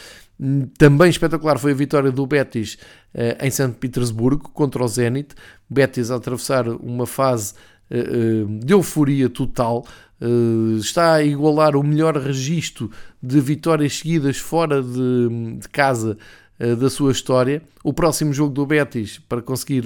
Também 0.76 1.10
espetacular 1.10 1.58
foi 1.58 1.72
a 1.72 1.74
vitória 1.74 2.12
do 2.12 2.24
Betis 2.24 2.78
em 3.40 3.50
São 3.50 3.72
Petersburgo 3.72 4.48
contra 4.50 4.84
o 4.84 4.86
Zenit. 4.86 5.34
Betis 5.68 6.12
a 6.12 6.14
atravessar 6.14 6.68
uma 6.68 7.08
fase 7.08 7.54
de 8.60 8.72
euforia 8.72 9.28
total. 9.28 9.86
está 10.78 11.14
a 11.14 11.22
igualar 11.22 11.76
o 11.76 11.82
melhor 11.82 12.16
registro 12.16 12.90
de 13.22 13.40
vitórias 13.40 13.98
seguidas 13.98 14.36
fora 14.38 14.82
de, 14.82 15.58
de 15.58 15.68
casa 15.68 16.18
da 16.58 16.90
sua 16.90 17.12
história. 17.12 17.62
O 17.84 17.92
próximo 17.92 18.32
jogo 18.32 18.52
do 18.52 18.66
Betis, 18.66 19.20
para 19.28 19.40
conseguir 19.40 19.84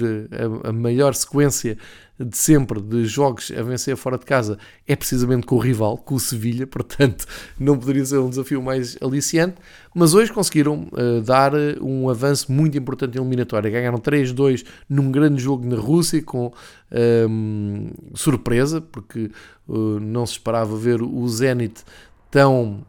a, 0.63 0.69
a 0.69 0.73
maior 0.73 1.13
sequência 1.13 1.77
de 2.19 2.37
sempre 2.37 2.79
de 2.79 3.05
jogos 3.05 3.51
a 3.51 3.61
vencer 3.63 3.95
fora 3.95 4.17
de 4.17 4.25
casa 4.25 4.57
é 4.87 4.95
precisamente 4.95 5.45
com 5.45 5.55
o 5.55 5.59
rival, 5.59 5.97
com 5.97 6.15
o 6.15 6.19
Sevilha, 6.19 6.67
portanto 6.67 7.25
não 7.59 7.77
poderia 7.77 8.05
ser 8.05 8.17
um 8.19 8.29
desafio 8.29 8.61
mais 8.61 8.97
aliciante, 9.01 9.55
mas 9.93 10.13
hoje 10.13 10.31
conseguiram 10.31 10.87
uh, 10.91 11.21
dar 11.21 11.53
eh, 11.53 11.77
um 11.81 12.09
avanço 12.09 12.51
muito 12.51 12.77
importante 12.77 13.17
em 13.17 13.21
eliminatória, 13.21 13.69
ganharam 13.69 13.97
3-2 13.97 14.65
num 14.89 15.11
grande 15.11 15.41
jogo 15.41 15.65
na 15.67 15.75
Rússia 15.75 16.21
com 16.21 16.47
um, 16.47 16.51
ehm, 16.91 17.91
surpresa, 18.13 18.81
porque 18.81 19.29
uh, 19.67 19.99
não 19.99 20.25
se 20.25 20.33
esperava 20.33 20.75
ver 20.75 21.01
o 21.01 21.27
Zenit 21.27 21.83
tão 22.31 22.85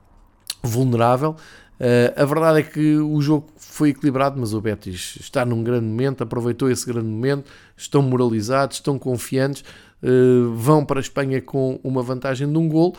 vulnerável, 0.62 1.36
Uh, 1.74 2.14
a 2.16 2.24
verdade 2.24 2.60
é 2.60 2.62
que 2.62 2.96
o 2.96 3.20
jogo 3.20 3.48
foi 3.56 3.88
equilibrado, 3.90 4.38
mas 4.38 4.54
o 4.54 4.60
Betis 4.60 5.18
está 5.20 5.44
num 5.44 5.62
grande 5.62 5.86
momento, 5.86 6.22
aproveitou 6.22 6.70
esse 6.70 6.86
grande 6.86 7.08
momento, 7.08 7.50
estão 7.76 8.00
moralizados, 8.00 8.76
estão 8.76 8.98
confiantes, 8.98 9.64
uh, 10.02 10.54
vão 10.54 10.84
para 10.84 11.00
a 11.00 11.02
Espanha 11.02 11.42
com 11.42 11.80
uma 11.82 12.02
vantagem 12.02 12.50
de 12.50 12.56
um 12.56 12.68
gol, 12.68 12.94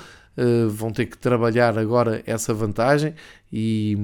vão 0.70 0.92
ter 0.92 1.06
que 1.06 1.18
trabalhar 1.18 1.78
agora 1.78 2.22
essa 2.26 2.54
vantagem 2.54 3.14
e 3.52 3.98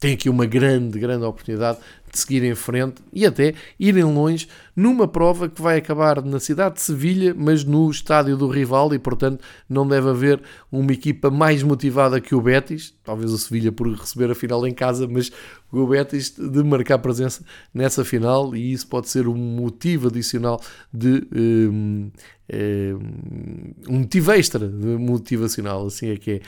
hum, 0.00 0.06
tem 0.08 0.14
aqui 0.14 0.30
uma 0.30 0.46
grande, 0.46 0.98
grande 0.98 1.24
oportunidade 1.24 1.78
de 2.10 2.18
seguir 2.18 2.42
em 2.42 2.54
frente 2.54 3.02
e 3.12 3.24
até 3.24 3.54
irem 3.78 4.02
longe 4.02 4.48
numa 4.74 5.06
prova 5.06 5.48
que 5.48 5.60
vai 5.60 5.78
acabar 5.78 6.24
na 6.24 6.40
cidade 6.40 6.76
de 6.76 6.80
Sevilha, 6.80 7.34
mas 7.36 7.62
no 7.64 7.88
estádio 7.90 8.36
do 8.36 8.48
rival 8.48 8.92
e, 8.94 8.98
portanto, 8.98 9.44
não 9.68 9.86
deve 9.86 10.08
haver 10.08 10.42
uma 10.72 10.90
equipa 10.90 11.30
mais 11.30 11.62
motivada 11.62 12.20
que 12.20 12.34
o 12.34 12.40
Betis, 12.40 12.94
talvez 13.04 13.30
o 13.30 13.38
Sevilha 13.38 13.70
por 13.70 13.88
receber 13.92 14.30
a 14.30 14.34
final 14.34 14.66
em 14.66 14.72
casa, 14.72 15.06
mas 15.06 15.30
o 15.70 15.86
Betis 15.86 16.30
de 16.30 16.62
marcar 16.64 16.98
presença 16.98 17.44
nessa 17.72 18.04
final 18.04 18.56
e 18.56 18.72
isso 18.72 18.88
pode 18.88 19.08
ser 19.08 19.28
um 19.28 19.36
motivo 19.36 20.08
adicional 20.08 20.60
de 20.92 21.28
um, 21.32 22.10
um 23.88 23.98
motivo 23.98 24.32
extra 24.32 24.66
motivacional, 24.66 25.86
assim 25.86 26.10
é 26.10 26.16
que 26.16 26.30
é. 26.32 26.40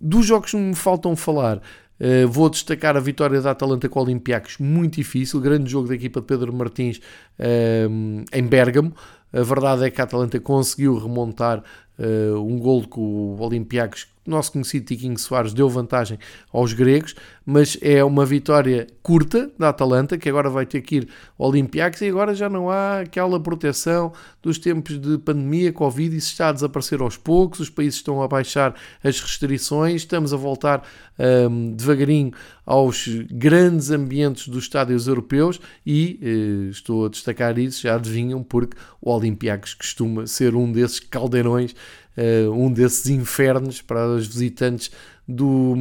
Dos 0.00 0.26
jogos 0.26 0.52
que 0.52 0.56
me 0.56 0.76
faltam 0.76 1.16
falar, 1.16 1.60
Uh, 2.00 2.28
vou 2.28 2.48
destacar 2.48 2.96
a 2.96 3.00
vitória 3.00 3.40
da 3.40 3.50
Atalanta 3.50 3.88
com 3.88 3.98
o 3.98 4.02
Olympiacos, 4.02 4.56
muito 4.58 4.94
difícil, 4.96 5.40
grande 5.40 5.70
jogo 5.70 5.88
da 5.88 5.94
equipa 5.94 6.20
de 6.20 6.26
Pedro 6.26 6.52
Martins 6.52 6.98
uh, 7.38 8.24
em 8.32 8.42
Bérgamo. 8.42 8.94
A 9.32 9.42
verdade 9.42 9.84
é 9.84 9.90
que 9.90 10.00
a 10.00 10.04
Atalanta 10.04 10.40
conseguiu 10.40 10.96
remontar 10.96 11.62
uh, 11.98 12.40
um 12.40 12.58
gol 12.58 12.86
com 12.88 13.00
o 13.00 13.42
Olympiacos 13.42 14.06
nosso 14.28 14.52
conhecido 14.52 14.86
Tiquinho 14.86 15.18
Soares 15.18 15.52
deu 15.52 15.68
vantagem 15.68 16.18
aos 16.52 16.72
gregos, 16.72 17.14
mas 17.44 17.78
é 17.80 18.04
uma 18.04 18.26
vitória 18.26 18.86
curta 19.02 19.50
da 19.58 19.70
Atalanta, 19.70 20.18
que 20.18 20.28
agora 20.28 20.50
vai 20.50 20.66
ter 20.66 20.82
que 20.82 20.96
ir 20.96 21.08
ao 21.38 21.48
Olympiacos 21.48 22.00
e 22.00 22.08
agora 22.08 22.34
já 22.34 22.48
não 22.48 22.70
há 22.70 23.00
aquela 23.00 23.40
proteção 23.40 24.12
dos 24.42 24.58
tempos 24.58 25.00
de 25.00 25.18
pandemia, 25.18 25.72
Covid, 25.72 26.16
isso 26.16 26.32
está 26.32 26.48
a 26.48 26.52
desaparecer 26.52 27.00
aos 27.00 27.16
poucos, 27.16 27.60
os 27.60 27.70
países 27.70 27.96
estão 27.96 28.22
a 28.22 28.28
baixar 28.28 28.74
as 29.02 29.20
restrições, 29.20 30.02
estamos 30.02 30.32
a 30.32 30.36
voltar 30.36 30.86
um, 31.18 31.72
devagarinho 31.74 32.32
aos 32.64 33.08
grandes 33.30 33.90
ambientes 33.90 34.46
dos 34.46 34.64
estádios 34.64 35.06
europeus 35.06 35.58
e 35.86 36.20
eh, 36.22 36.70
estou 36.70 37.06
a 37.06 37.08
destacar 37.08 37.58
isso, 37.58 37.80
já 37.80 37.94
adivinham, 37.94 38.42
porque 38.42 38.76
o 39.00 39.10
Olympiacos 39.10 39.72
costuma 39.72 40.26
ser 40.26 40.54
um 40.54 40.70
desses 40.70 41.00
caldeirões 41.00 41.74
uh, 42.18 42.52
um 42.52 42.72
desses 42.72 43.08
infernos 43.08 43.80
para 43.80 44.06
os 44.06 44.26
visitantes 44.26 44.90
do, 45.28 45.74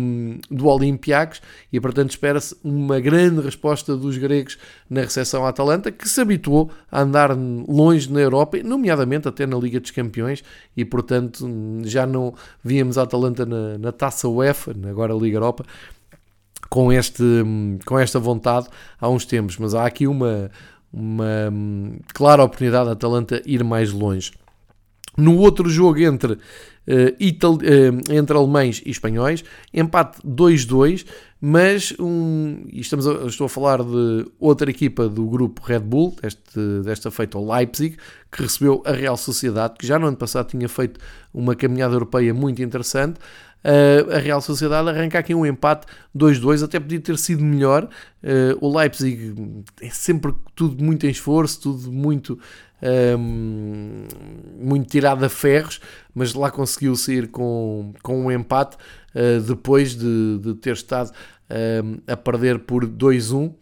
do 0.52 0.68
Olympiacos. 0.68 1.42
E, 1.72 1.80
portanto, 1.80 2.12
espera-se 2.12 2.56
uma 2.64 3.00
grande 3.00 3.42
resposta 3.42 3.96
dos 3.96 4.18
gregos 4.18 4.58
na 4.90 5.02
recepção 5.02 5.46
à 5.46 5.50
Atalanta, 5.50 5.92
que 5.92 6.08
se 6.08 6.20
habituou 6.20 6.70
a 6.92 7.02
andar 7.02 7.32
longe 7.32 8.12
na 8.12 8.20
Europa, 8.20 8.58
nomeadamente 8.62 9.28
até 9.28 9.46
na 9.46 9.58
Liga 9.58 9.80
dos 9.80 9.92
Campeões, 9.92 10.44
e, 10.76 10.84
portanto, 10.84 11.48
já 11.84 12.06
não 12.06 12.34
víamos 12.64 12.98
a 12.98 13.04
Atalanta 13.04 13.46
na, 13.46 13.78
na 13.78 13.92
Taça 13.92 14.28
UEFA, 14.28 14.76
agora 14.90 15.14
Liga 15.14 15.38
Europa, 15.38 15.64
com, 16.70 16.92
este, 16.92 17.24
com 17.86 17.98
esta 17.98 18.20
vontade 18.20 18.68
há 19.00 19.08
uns 19.08 19.26
tempos, 19.26 19.58
mas 19.58 19.74
há 19.74 19.86
aqui 19.86 20.06
uma, 20.06 20.52
uma 20.92 21.54
clara 22.14 22.44
oportunidade 22.44 22.88
da 22.88 22.92
Atalanta 22.92 23.42
ir 23.46 23.64
mais 23.64 23.94
longe. 23.94 24.34
No 25.18 25.38
outro 25.38 25.68
jogo 25.68 26.00
entre, 26.00 26.34
uh, 26.34 26.38
uh, 26.38 28.14
entre 28.14 28.38
alemães 28.38 28.84
e 28.86 28.92
espanhóis, 28.92 29.44
empate 29.74 30.20
2-2, 30.22 31.08
mas 31.42 31.92
um, 32.00 32.66
estamos 32.72 33.08
a, 33.08 33.26
estou 33.26 33.46
a 33.46 33.50
falar 33.50 33.84
de 33.84 34.28
outra 34.40 34.70
equipa 34.70 35.10
do 35.10 35.26
grupo 35.26 35.62
Red 35.64 35.80
Bull, 35.80 36.16
deste, 36.22 36.60
desta 36.84 37.10
feita 37.10 37.36
ao 37.36 37.48
Leipzig, 37.48 37.98
que 38.32 38.44
recebeu 38.44 38.84
a 38.86 38.92
Real 38.92 39.18
Sociedade, 39.18 39.74
que 39.80 39.88
já 39.88 39.98
no 39.98 40.08
ano 40.08 40.18
passado 40.18 40.50
tinha 40.50 40.70
feito 40.70 41.00
uma 41.34 41.56
caminhada 41.56 41.96
europeia 41.96 42.32
muito 42.32 42.62
interessante. 42.62 43.20
Uh, 43.64 44.16
a 44.16 44.20
Real 44.20 44.40
Sociedade 44.40 44.88
arranca 44.90 45.20
aqui 45.20 45.36
um 45.36 45.46
empate 45.46 45.86
2-2, 46.16 46.64
até 46.64 46.80
podia 46.80 47.00
ter 47.00 47.18
sido 47.18 47.44
melhor. 47.44 47.90
Uh, 48.24 48.58
o 48.62 48.78
Leipzig 48.78 49.36
é 49.82 49.90
sempre 49.90 50.34
tudo 50.56 50.84
muito 50.84 51.06
em 51.06 51.10
esforço, 51.10 51.62
tudo 51.62 51.92
muito 51.92 52.40
um, 52.82 54.06
muito 54.60 54.88
tirado 54.90 55.24
a 55.24 55.30
ferros, 55.30 55.82
mas 56.14 56.34
lá 56.34 56.52
conseguiu 56.52 56.96
sair 56.96 57.28
com, 57.28 57.94
com 58.04 58.26
um 58.26 58.32
empate 58.32 58.78
uh, 59.16 59.42
depois 59.42 59.96
de, 59.96 60.40
de, 60.40 60.54
ter 60.56 60.74
estado 60.74 61.12
um, 61.84 61.98
a 62.12 62.16
perder 62.16 62.60
por 62.60 62.86
2-1. 62.86 63.54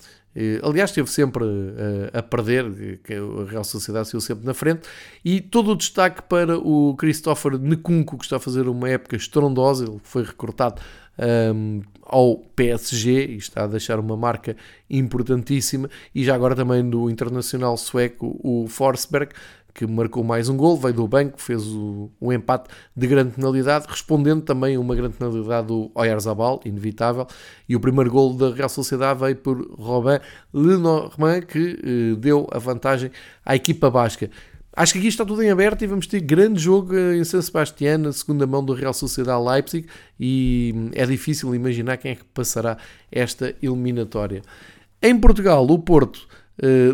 Aliás, 0.64 0.90
esteve 0.90 1.10
sempre 1.10 1.46
uh, 1.46 2.10
a 2.14 2.22
perder, 2.22 2.66
a 2.66 3.50
Real 3.50 3.64
Sociedade 3.64 4.10
saiu 4.10 4.20
sempre 4.20 4.46
na 4.46 4.54
frente, 4.54 4.82
e 5.24 5.40
todo 5.40 5.72
o 5.72 5.76
destaque 5.76 6.22
para 6.24 6.58
o 6.58 6.94
Christopher 6.98 7.54
Nkunku, 7.54 8.18
que 8.18 8.26
está 8.26 8.36
a 8.36 8.40
fazer 8.40 8.68
uma 8.68 8.90
época 8.90 9.16
estrondosa, 9.16 9.86
ele 9.86 10.00
foi 10.04 10.24
recrutado 10.24 10.82
um, 11.18 11.82
ao 12.04 12.38
PSG 12.56 13.28
e 13.28 13.38
está 13.38 13.64
a 13.64 13.68
deixar 13.68 14.00
uma 14.00 14.18
marca 14.18 14.56
importantíssima. 14.90 15.90
E 16.14 16.24
já 16.24 16.36
agora 16.36 16.56
também 16.56 16.88
do 16.88 17.10
internacional 17.10 17.78
sueco, 17.78 18.40
o 18.44 18.68
Forsberg, 18.68 19.34
que 19.76 19.86
marcou 19.86 20.24
mais 20.24 20.48
um 20.48 20.56
gol, 20.56 20.78
veio 20.78 20.94
do 20.94 21.06
banco, 21.06 21.40
fez 21.40 21.68
o, 21.68 22.10
o 22.18 22.32
empate 22.32 22.70
de 22.96 23.06
grande 23.06 23.32
penalidade, 23.32 23.86
respondendo 23.90 24.42
também 24.42 24.78
a 24.78 24.80
uma 24.80 24.96
grande 24.96 25.18
penalidade 25.18 25.68
do 25.68 25.92
Oyarzabal, 25.94 26.62
inevitável, 26.64 27.28
e 27.68 27.76
o 27.76 27.80
primeiro 27.80 28.10
gol 28.10 28.34
da 28.34 28.54
Real 28.54 28.70
Sociedade 28.70 29.20
veio 29.20 29.36
por 29.36 29.62
Robin 29.78 30.20
Lenormand, 30.54 31.42
que 31.42 31.78
eh, 31.84 32.16
deu 32.16 32.48
a 32.54 32.58
vantagem 32.58 33.12
à 33.46 33.54
equipa 33.54 33.92
basca. 33.92 34.32
Acho 34.74 34.94
que 34.94 35.00
aqui 35.00 35.08
está 35.10 35.26
tudo 35.26 35.44
em 35.44 35.50
aberto 35.50 35.82
e 35.84 35.88
vamos 35.88 36.08
ter 36.08 36.22
grande 36.22 36.62
jogo 36.62 36.98
em 36.98 37.24
San 37.26 37.42
Sebastián, 37.42 37.98
na 37.98 38.14
segunda 38.14 38.48
mão 38.48 38.64
do 38.64 38.74
Real 38.74 38.94
Sociedade 38.94 39.44
Leipzig, 39.44 39.88
e 40.18 40.74
hum, 40.74 40.90
é 40.94 41.06
difícil 41.06 41.54
imaginar 41.54 41.98
quem 41.98 42.12
é 42.12 42.16
que 42.16 42.24
passará 42.24 42.78
esta 43.12 43.54
eliminatória. 43.62 44.42
Em 45.02 45.20
Portugal, 45.20 45.66
o 45.70 45.80
Porto 45.80 46.28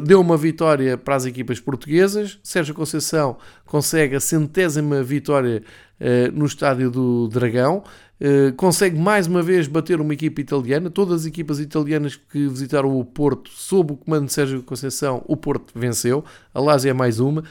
deu 0.04 0.20
uma 0.20 0.38
vitória 0.38 0.98
para 0.98 1.16
as 1.16 1.26
equipas 1.26 1.60
portuguesas. 1.60 2.40
Sérgio 2.44 2.74
Conceição 2.74 3.38
consegue 3.66 4.16
a 4.16 4.20
centésima 4.20 5.04
vitória 5.04 5.62
uh, 6.00 6.32
no 6.32 6.46
estádio 6.46 6.90
do 6.90 7.28
Dragão. 7.28 7.84
Uh, 8.20 8.54
consegue 8.56 9.00
mais 9.00 9.28
uma 9.28 9.42
vez 9.42 9.68
bater 9.68 10.02
uma 10.02 10.14
equipa 10.14 10.42
italiana. 10.42 10.90
Todas 10.90 11.22
as 11.22 11.26
equipas 11.26 11.60
italianas 11.60 12.16
que 12.16 12.48
visitaram 12.48 12.98
o 12.98 13.06
Porto, 13.06 13.50
sob 13.52 13.94
o 13.94 13.98
comando 13.98 14.26
de 14.26 14.34
Sérgio 14.34 14.64
Conceição, 14.64 15.24
o 15.28 15.38
Porto 15.38 15.72
venceu. 15.76 16.24
A 16.54 16.60
Lásia 16.60 16.92
é 16.92 16.94
mais 16.94 17.20
uma. 17.20 17.44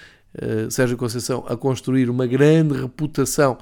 Sérgio 0.71 0.97
Conceição 0.97 1.45
a 1.49 1.57
construir 1.57 2.09
uma 2.09 2.25
grande 2.25 2.81
reputação 2.81 3.59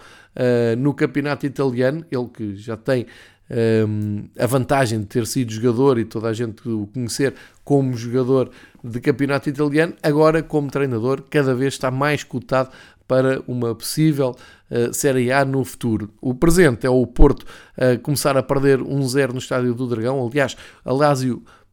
no 0.76 0.92
campeonato 0.92 1.46
italiano, 1.46 2.04
ele 2.10 2.28
que 2.28 2.56
já 2.56 2.76
tem 2.76 3.06
um, 3.50 4.28
a 4.38 4.46
vantagem 4.46 5.00
de 5.00 5.06
ter 5.06 5.26
sido 5.26 5.52
jogador 5.52 5.98
e 5.98 6.04
toda 6.04 6.28
a 6.28 6.32
gente 6.32 6.68
o 6.68 6.86
conhecer 6.86 7.34
como 7.64 7.94
jogador 7.94 8.50
de 8.82 9.00
campeonato 9.00 9.48
italiano, 9.48 9.94
agora 10.02 10.42
como 10.42 10.70
treinador 10.70 11.22
cada 11.28 11.54
vez 11.54 11.74
está 11.74 11.90
mais 11.90 12.24
cotado 12.24 12.70
para 13.06 13.42
uma 13.46 13.74
possível 13.74 14.36
uh, 14.70 14.92
Série 14.92 15.32
A 15.32 15.44
no 15.44 15.64
futuro. 15.64 16.10
O 16.20 16.34
presente 16.34 16.86
é 16.86 16.90
o 16.90 17.06
Porto 17.06 17.42
uh, 17.42 17.98
começar 18.02 18.36
a 18.36 18.42
perder 18.42 18.80
1-0 18.80 19.32
no 19.32 19.38
Estádio 19.38 19.74
do 19.74 19.86
Dragão, 19.86 20.24
aliás, 20.26 20.56
a 20.84 20.92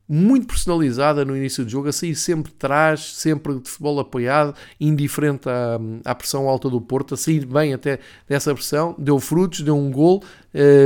muito 0.08 0.48
personalizada 0.48 1.26
no 1.26 1.36
início 1.36 1.64
do 1.64 1.70
jogo, 1.70 1.88
a 1.90 1.92
sair 1.92 2.16
sempre 2.16 2.52
de 2.52 2.58
trás, 2.58 3.14
sempre 3.16 3.60
de 3.60 3.70
futebol 3.70 4.00
apoiado, 4.00 4.56
indiferente 4.80 5.50
à, 5.50 5.80
à 6.04 6.14
pressão 6.14 6.48
alta 6.48 6.70
do 6.70 6.80
Porto, 6.80 7.16
a 7.16 7.18
sair 7.18 7.46
bem 7.46 7.74
até 7.74 8.00
dessa 8.28 8.54
pressão, 8.54 8.96
deu 8.98 9.20
frutos, 9.20 9.62
deu 9.62 9.76
um 9.76 9.92
gol. 9.92 10.24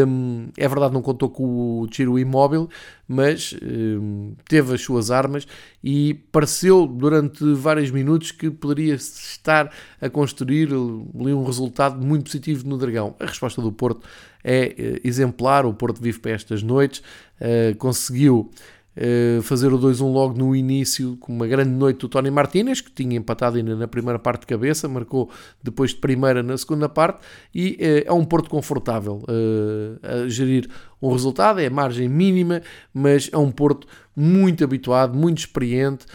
Um, 0.08 0.48
é 0.58 0.68
verdade, 0.68 0.94
não 0.94 1.02
contou 1.02 1.30
com 1.30 1.82
o 1.82 1.88
tiro 1.88 2.18
imóvel, 2.18 2.68
mas 3.08 3.56
um, 3.62 4.34
teve 4.48 4.74
as 4.74 4.82
suas 4.82 5.12
armas 5.12 5.48
e 5.84 6.16
pareceu 6.32 6.88
durante 6.88 7.44
vários 7.54 7.92
minutos 7.92 8.32
que 8.32 8.50
poderia 8.50 8.96
estar 8.96 9.72
a 10.02 10.10
construir 10.10 10.70
ali 10.70 11.34
um 11.34 11.44
resultado 11.44 12.04
muito 12.04 12.24
positivo 12.24 12.68
no 12.68 12.80
Dragão. 12.80 13.16
A 13.20 13.28
resposta 13.28 13.62
do 13.62 13.72
Porto 13.72 14.08
é 14.44 15.00
uh, 15.04 15.08
exemplar, 15.08 15.68
o 15.68 15.74
Porto 15.74 16.02
vive 16.02 16.18
para 16.18 16.32
estas 16.32 16.64
noites, 16.64 17.04
uh, 17.40 17.76
conseguiu 17.78 18.50
eh, 18.96 19.40
fazer 19.44 19.72
o 19.72 19.80
2-1 19.80 20.12
logo 20.12 20.38
no 20.38 20.56
início, 20.56 21.16
com 21.18 21.32
uma 21.32 21.48
grande 21.48 21.70
noite 21.70 22.00
do 22.00 22.10
Tony 22.10 22.32
Martínez, 22.32 22.82
que 22.82 22.92
tinha 22.92 23.16
empatado 23.16 23.58
ainda 23.58 23.76
na 23.76 23.88
primeira 23.88 24.18
parte 24.18 24.42
de 24.42 24.48
cabeça, 24.48 24.90
marcou 24.90 25.30
depois 25.64 25.92
de 25.92 25.98
primeira 25.98 26.42
na 26.42 26.58
segunda 26.58 26.90
parte, 26.90 27.20
e 27.54 27.78
uh, 27.80 28.10
é 28.10 28.14
um 28.14 28.26
Porto 28.26 28.50
confortável 28.50 29.24
uh, 29.24 30.26
a 30.26 30.28
gerir 30.28 30.68
um 31.02 31.12
resultado, 31.12 31.62
é 31.62 31.70
margem 31.70 32.10
mínima, 32.10 32.62
mas 32.94 33.30
é 33.32 33.38
um 33.38 33.52
Porto 33.52 33.88
muito 34.16 34.64
habituado, 34.64 35.16
muito 35.18 35.38
experiente, 35.38 36.06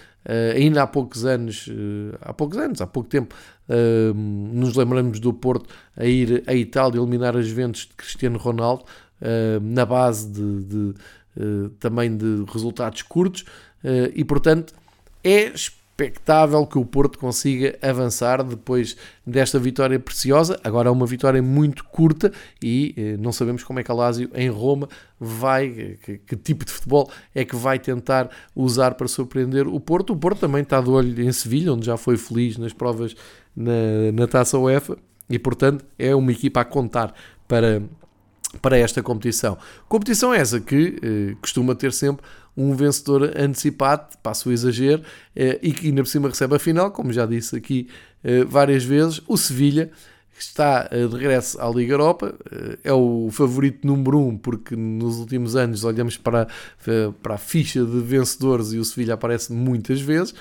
ainda 0.54 0.82
há 0.82 0.86
poucos 0.86 1.24
anos, 1.26 1.68
há 2.20 2.32
poucos 2.32 2.56
anos, 2.56 2.80
há 2.80 2.86
pouco 2.86 3.08
tempo, 3.08 3.34
nos 4.14 4.74
lembramos 4.74 5.20
do 5.20 5.32
Porto 5.34 5.68
a 5.96 6.04
ir 6.04 6.42
à 6.46 6.54
Itália 6.54 6.98
eliminar 6.98 7.36
as 7.36 7.46
Juventus 7.46 7.82
de 7.82 7.94
Cristiano 7.94 8.38
Ronaldo, 8.38 8.84
na 9.62 9.86
base 9.86 10.30
de, 10.30 10.64
de 10.64 10.94
eh, 11.23 11.23
também 11.78 12.16
de 12.16 12.44
resultados 12.52 13.02
curtos 13.02 13.44
eh, 13.84 14.12
e, 14.14 14.24
portanto, 14.24 14.74
é 15.22 15.52
expectável 15.52 16.66
que 16.66 16.78
o 16.78 16.84
Porto 16.84 17.18
consiga 17.18 17.78
avançar 17.80 18.42
depois 18.42 18.96
desta 19.24 19.58
vitória 19.58 20.00
preciosa. 20.00 20.58
Agora 20.64 20.88
é 20.88 20.92
uma 20.92 21.06
vitória 21.06 21.40
muito 21.42 21.84
curta 21.84 22.32
e 22.62 22.94
eh, 22.96 23.16
não 23.18 23.30
sabemos 23.30 23.62
como 23.62 23.78
é 23.78 23.84
que 23.84 23.90
a 23.90 23.94
Lazio 23.94 24.30
em 24.34 24.48
Roma 24.48 24.88
vai, 25.20 25.98
que, 26.02 26.18
que, 26.18 26.36
tipo 26.36 26.64
de 26.64 26.72
futebol 26.72 27.10
é 27.34 27.44
que 27.44 27.54
vai 27.54 27.78
tentar 27.78 28.30
usar 28.56 28.94
para 28.94 29.06
surpreender 29.06 29.68
o 29.68 29.78
Porto. 29.78 30.14
O 30.14 30.16
Porto 30.16 30.40
também 30.40 30.62
está 30.62 30.80
de 30.80 30.90
olho 30.90 31.22
em 31.22 31.30
Sevilha, 31.30 31.72
onde 31.72 31.86
já 31.86 31.96
foi 31.96 32.16
feliz 32.16 32.56
nas 32.58 32.72
provas 32.72 33.14
na, 33.54 34.10
na 34.12 34.26
Taça 34.26 34.58
UEFA 34.58 34.96
e, 35.28 35.38
portanto, 35.38 35.84
é 35.98 36.14
uma 36.14 36.32
equipa 36.32 36.60
a 36.60 36.64
contar 36.64 37.14
para 37.46 37.82
para 38.60 38.78
esta 38.78 39.02
competição. 39.02 39.58
Competição 39.88 40.32
essa 40.32 40.60
que 40.60 40.98
eh, 41.02 41.36
costuma 41.40 41.74
ter 41.74 41.92
sempre 41.92 42.24
um 42.56 42.74
vencedor 42.74 43.32
antecipado, 43.36 44.16
passo 44.22 44.48
o 44.48 44.52
exagero, 44.52 45.02
eh, 45.34 45.58
e 45.62 45.72
que 45.72 45.88
ainda 45.88 46.02
por 46.02 46.08
cima 46.08 46.28
recebe 46.28 46.54
a 46.54 46.58
final, 46.58 46.90
como 46.90 47.12
já 47.12 47.26
disse 47.26 47.56
aqui 47.56 47.88
eh, 48.22 48.44
várias 48.44 48.84
vezes, 48.84 49.20
o 49.26 49.36
Sevilha, 49.36 49.90
que 50.36 50.42
está 50.42 50.88
eh, 50.90 51.06
de 51.06 51.14
regresso 51.14 51.60
à 51.60 51.68
Liga 51.68 51.94
Europa, 51.94 52.34
eh, 52.50 52.78
é 52.84 52.92
o 52.92 53.28
favorito 53.30 53.86
número 53.86 54.18
um, 54.18 54.36
porque 54.36 54.74
nos 54.74 55.18
últimos 55.18 55.54
anos 55.54 55.84
olhamos 55.84 56.16
para, 56.16 56.48
eh, 56.86 57.12
para 57.22 57.34
a 57.34 57.38
ficha 57.38 57.84
de 57.84 58.00
vencedores 58.00 58.72
e 58.72 58.78
o 58.78 58.84
Sevilha 58.84 59.14
aparece 59.14 59.52
muitas 59.52 60.00
vezes. 60.00 60.34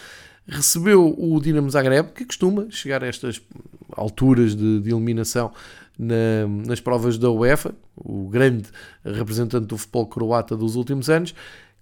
Recebeu 0.47 1.15
o 1.17 1.39
Dinamo 1.39 1.69
Zagreb, 1.69 2.11
que 2.13 2.25
costuma 2.25 2.67
chegar 2.69 3.03
a 3.03 3.07
estas 3.07 3.41
alturas 3.95 4.55
de, 4.55 4.81
de 4.81 4.89
eliminação 4.89 5.51
na, 5.97 6.47
nas 6.67 6.79
provas 6.79 7.17
da 7.17 7.29
UEFA, 7.29 7.73
o 7.95 8.27
grande 8.27 8.69
representante 9.03 9.67
do 9.67 9.77
futebol 9.77 10.07
croata 10.07 10.57
dos 10.57 10.75
últimos 10.75 11.09
anos, 11.09 11.33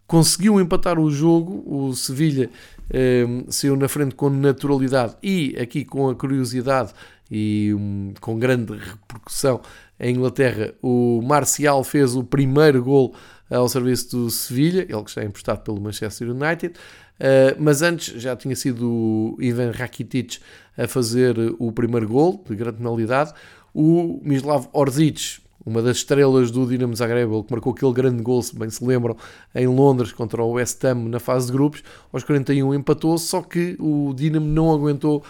conseguiu 0.05 0.59
empatar 0.59 0.99
o 0.99 1.09
jogo, 1.09 1.63
o 1.65 1.93
Sevilha 1.93 2.49
eh, 2.89 3.25
saiu 3.47 3.77
na 3.77 3.87
frente 3.87 4.13
com 4.13 4.29
naturalidade 4.29 5.15
e 5.23 5.55
aqui 5.57 5.85
com 5.85 6.09
a 6.09 6.15
curiosidade 6.15 6.91
e 7.31 7.73
um, 7.73 8.13
com 8.19 8.37
grande 8.37 8.73
repercussão 8.73 9.61
em 9.97 10.15
Inglaterra, 10.15 10.73
o 10.81 11.21
Marcial 11.21 11.81
fez 11.83 12.13
o 12.13 12.23
primeiro 12.25 12.83
gol 12.83 13.15
ao 13.49 13.69
serviço 13.69 14.17
do 14.17 14.29
Sevilha, 14.29 14.81
ele 14.81 15.03
que 15.03 15.09
está 15.09 15.23
emprestado 15.23 15.63
pelo 15.63 15.79
Manchester 15.79 16.29
United, 16.29 16.73
uh, 16.73 17.55
mas 17.57 17.81
antes 17.81 18.21
já 18.21 18.35
tinha 18.35 18.55
sido 18.55 18.89
o 18.89 19.37
Ivan 19.39 19.71
Rakitic 19.71 20.39
a 20.77 20.87
fazer 20.87 21.35
o 21.59 21.71
primeiro 21.71 22.07
gol, 22.07 22.43
de 22.49 22.55
grande 22.55 22.77
penalidade, 22.77 23.33
o 23.73 24.19
Mislav 24.23 24.67
Orzic, 24.73 25.39
uma 25.65 25.81
das 25.81 25.97
estrelas 25.97 26.49
do 26.49 26.65
Dinamo 26.65 26.95
Zagreb, 26.95 27.31
ele 27.31 27.43
que 27.43 27.51
marcou 27.51 27.73
aquele 27.73 27.93
grande 27.93 28.23
gol, 28.23 28.41
se 28.41 28.57
bem 28.57 28.69
se 28.69 28.83
lembram, 28.83 29.15
em 29.53 29.67
Londres 29.67 30.11
contra 30.11 30.41
o 30.43 30.51
West 30.51 30.83
Ham 30.83 31.09
na 31.09 31.19
fase 31.19 31.47
de 31.47 31.53
grupos, 31.53 31.83
aos 32.11 32.23
41 32.23 32.73
empatou, 32.73 33.17
só 33.17 33.41
que 33.41 33.75
o 33.79 34.13
Dinamo 34.15 34.47
não 34.47 34.71
aguentou 34.73 35.23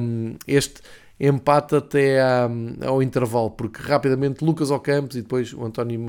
um, 0.00 0.34
este 0.46 0.80
empate 1.20 1.76
até 1.76 2.20
ao 2.84 3.00
intervalo, 3.00 3.50
porque 3.50 3.80
rapidamente 3.80 4.44
Lucas 4.44 4.70
Ocampos 4.70 5.16
e 5.16 5.22
depois 5.22 5.52
o 5.52 5.64
António 5.64 6.00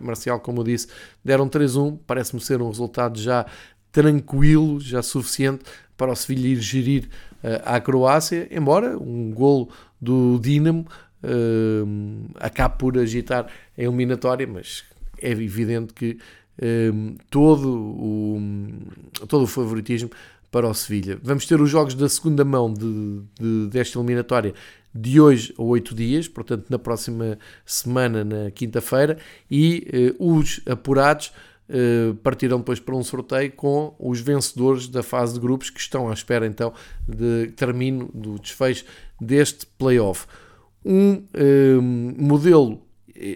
Marcial, 0.00 0.40
como 0.40 0.60
eu 0.60 0.64
disse, 0.64 0.88
deram 1.24 1.48
3-1, 1.48 1.98
parece-me 2.04 2.40
ser 2.40 2.60
um 2.60 2.68
resultado 2.68 3.20
já 3.20 3.46
tranquilo, 3.92 4.80
já 4.80 5.02
suficiente 5.02 5.64
para 5.96 6.12
o 6.12 6.16
Sevilha 6.16 6.48
ir 6.48 6.60
gerir 6.60 7.04
uh, 7.42 7.62
à 7.64 7.80
Croácia, 7.80 8.48
embora 8.50 8.98
um 8.98 9.30
golo 9.32 9.68
do 10.00 10.38
Dinamo 10.38 10.86
uh, 11.22 12.30
acabe 12.36 12.78
por 12.78 12.98
agitar 12.98 13.46
a 13.46 13.82
eliminatória, 13.82 14.46
mas 14.46 14.84
é 15.20 15.30
evidente 15.30 15.94
que 15.94 16.18
uh, 16.58 17.16
todo, 17.30 17.68
o, 17.68 18.40
todo 19.26 19.44
o 19.44 19.46
favoritismo 19.46 20.10
para 20.50 20.68
o 20.68 20.74
Sevilha. 20.74 21.18
Vamos 21.22 21.46
ter 21.46 21.60
os 21.60 21.70
jogos 21.70 21.94
da 21.94 22.08
segunda 22.08 22.44
mão 22.44 22.72
de, 22.72 23.20
de, 23.38 23.68
desta 23.68 23.98
eliminatória 23.98 24.54
de 24.94 25.20
hoje 25.20 25.54
a 25.58 25.62
oito 25.62 25.94
dias, 25.94 26.28
portanto 26.28 26.66
na 26.70 26.78
próxima 26.78 27.38
semana, 27.64 28.24
na 28.24 28.50
quinta-feira, 28.50 29.18
e 29.50 30.14
uh, 30.18 30.38
os 30.38 30.60
apurados 30.66 31.32
partirão 32.22 32.58
depois 32.58 32.78
para 32.78 32.94
um 32.94 33.02
sorteio 33.02 33.50
com 33.52 33.94
os 33.98 34.20
vencedores 34.20 34.86
da 34.86 35.02
fase 35.02 35.34
de 35.34 35.40
grupos 35.40 35.68
que 35.68 35.80
estão 35.80 36.08
à 36.08 36.12
espera 36.12 36.46
então 36.46 36.72
de 37.08 37.48
termino 37.56 38.08
do 38.14 38.38
desfecho 38.38 38.84
deste 39.20 39.66
playoff. 39.66 40.26
Um 40.84 41.14
uh, 41.14 41.82
modelo 41.82 42.86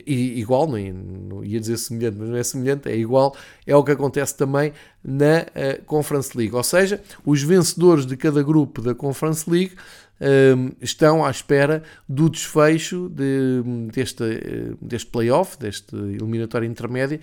igual, 0.06 0.70
nem, 0.70 0.92
não 0.92 1.44
ia 1.44 1.58
dizer 1.58 1.78
semelhante, 1.78 2.16
mas 2.18 2.28
não 2.28 2.36
é 2.36 2.42
semelhante, 2.42 2.88
é 2.88 2.96
igual, 2.96 3.34
é 3.66 3.74
o 3.74 3.82
que 3.82 3.92
acontece 3.92 4.36
também 4.36 4.72
na 5.02 5.40
uh, 5.42 5.84
Conference 5.84 6.36
League. 6.36 6.54
Ou 6.54 6.62
seja, 6.62 7.02
os 7.24 7.42
vencedores 7.42 8.06
de 8.06 8.16
cada 8.16 8.42
grupo 8.42 8.82
da 8.82 8.94
Conference 8.94 9.48
League 9.48 9.74
uh, 10.20 10.76
estão 10.80 11.24
à 11.24 11.30
espera 11.30 11.82
do 12.08 12.28
desfecho 12.28 13.08
de, 13.08 13.62
deste, 13.92 14.76
deste 14.80 15.10
playoff, 15.10 15.58
deste 15.58 15.96
eliminatório 15.96 16.68
intermédio, 16.68 17.20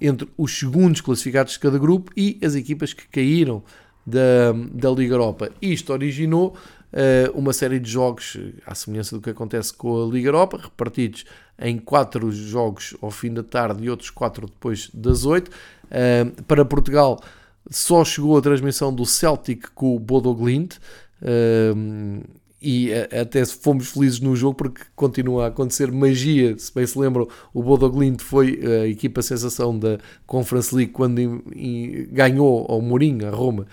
entre 0.00 0.28
os 0.36 0.58
segundos 0.58 1.00
classificados 1.00 1.52
de 1.54 1.58
cada 1.58 1.78
grupo 1.78 2.12
e 2.16 2.38
as 2.42 2.54
equipas 2.54 2.92
que 2.92 3.06
caíram 3.08 3.62
da, 4.06 4.52
da 4.72 4.90
Liga 4.90 5.14
Europa. 5.14 5.50
Isto 5.62 5.92
originou 5.92 6.56
uh, 6.92 7.38
uma 7.38 7.52
série 7.52 7.78
de 7.78 7.90
jogos, 7.90 8.36
à 8.66 8.74
semelhança 8.74 9.16
do 9.16 9.22
que 9.22 9.30
acontece 9.30 9.72
com 9.72 10.02
a 10.02 10.06
Liga 10.06 10.28
Europa, 10.28 10.58
repartidos 10.62 11.24
em 11.58 11.78
quatro 11.78 12.30
jogos 12.32 12.96
ao 13.00 13.10
fim 13.10 13.32
da 13.32 13.42
tarde 13.42 13.84
e 13.84 13.90
outros 13.90 14.10
quatro 14.10 14.46
depois 14.46 14.90
das 14.92 15.24
oito. 15.24 15.50
Uh, 15.86 16.42
para 16.44 16.64
Portugal 16.64 17.20
só 17.70 18.04
chegou 18.04 18.36
a 18.36 18.42
transmissão 18.42 18.94
do 18.94 19.06
Celtic 19.06 19.68
com 19.74 19.96
o 19.96 19.98
Bodo 19.98 20.34
Glint. 20.34 20.76
Uh, 21.22 22.22
e 22.64 22.90
até 22.94 23.44
fomos 23.44 23.90
felizes 23.90 24.20
no 24.20 24.34
jogo 24.34 24.54
porque 24.54 24.80
continua 24.96 25.44
a 25.44 25.48
acontecer 25.48 25.92
magia. 25.92 26.56
Se 26.58 26.74
bem 26.74 26.86
se 26.86 26.98
lembram, 26.98 27.28
o 27.52 27.62
Bodo 27.62 27.90
Glint 27.90 28.22
foi 28.22 28.58
a 28.82 28.86
equipa 28.88 29.20
sensação 29.20 29.78
da 29.78 29.98
Conference 30.26 30.74
League 30.74 30.92
quando 30.92 31.44
ganhou 32.10 32.64
ao 32.66 32.80
Mourinho, 32.80 33.28
a 33.28 33.30
Roma, 33.30 33.66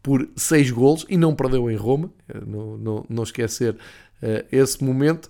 por 0.00 0.28
6 0.36 0.70
golos 0.70 1.04
e 1.08 1.16
não 1.16 1.34
perdeu 1.34 1.68
em 1.68 1.74
Roma, 1.74 2.08
eh, 2.28 2.40
não, 2.46 2.78
não, 2.78 3.06
não 3.08 3.22
esquecer 3.24 3.76
esse 4.52 4.82
momento. 4.82 5.28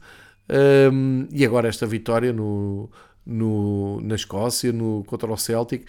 E 1.33 1.45
agora 1.45 1.69
esta 1.69 1.87
vitória 1.87 2.33
no, 2.33 2.91
no, 3.25 4.01
na 4.03 4.15
Escócia 4.15 4.73
no, 4.73 5.03
contra 5.07 5.33
o 5.33 5.37
Celtic. 5.39 5.87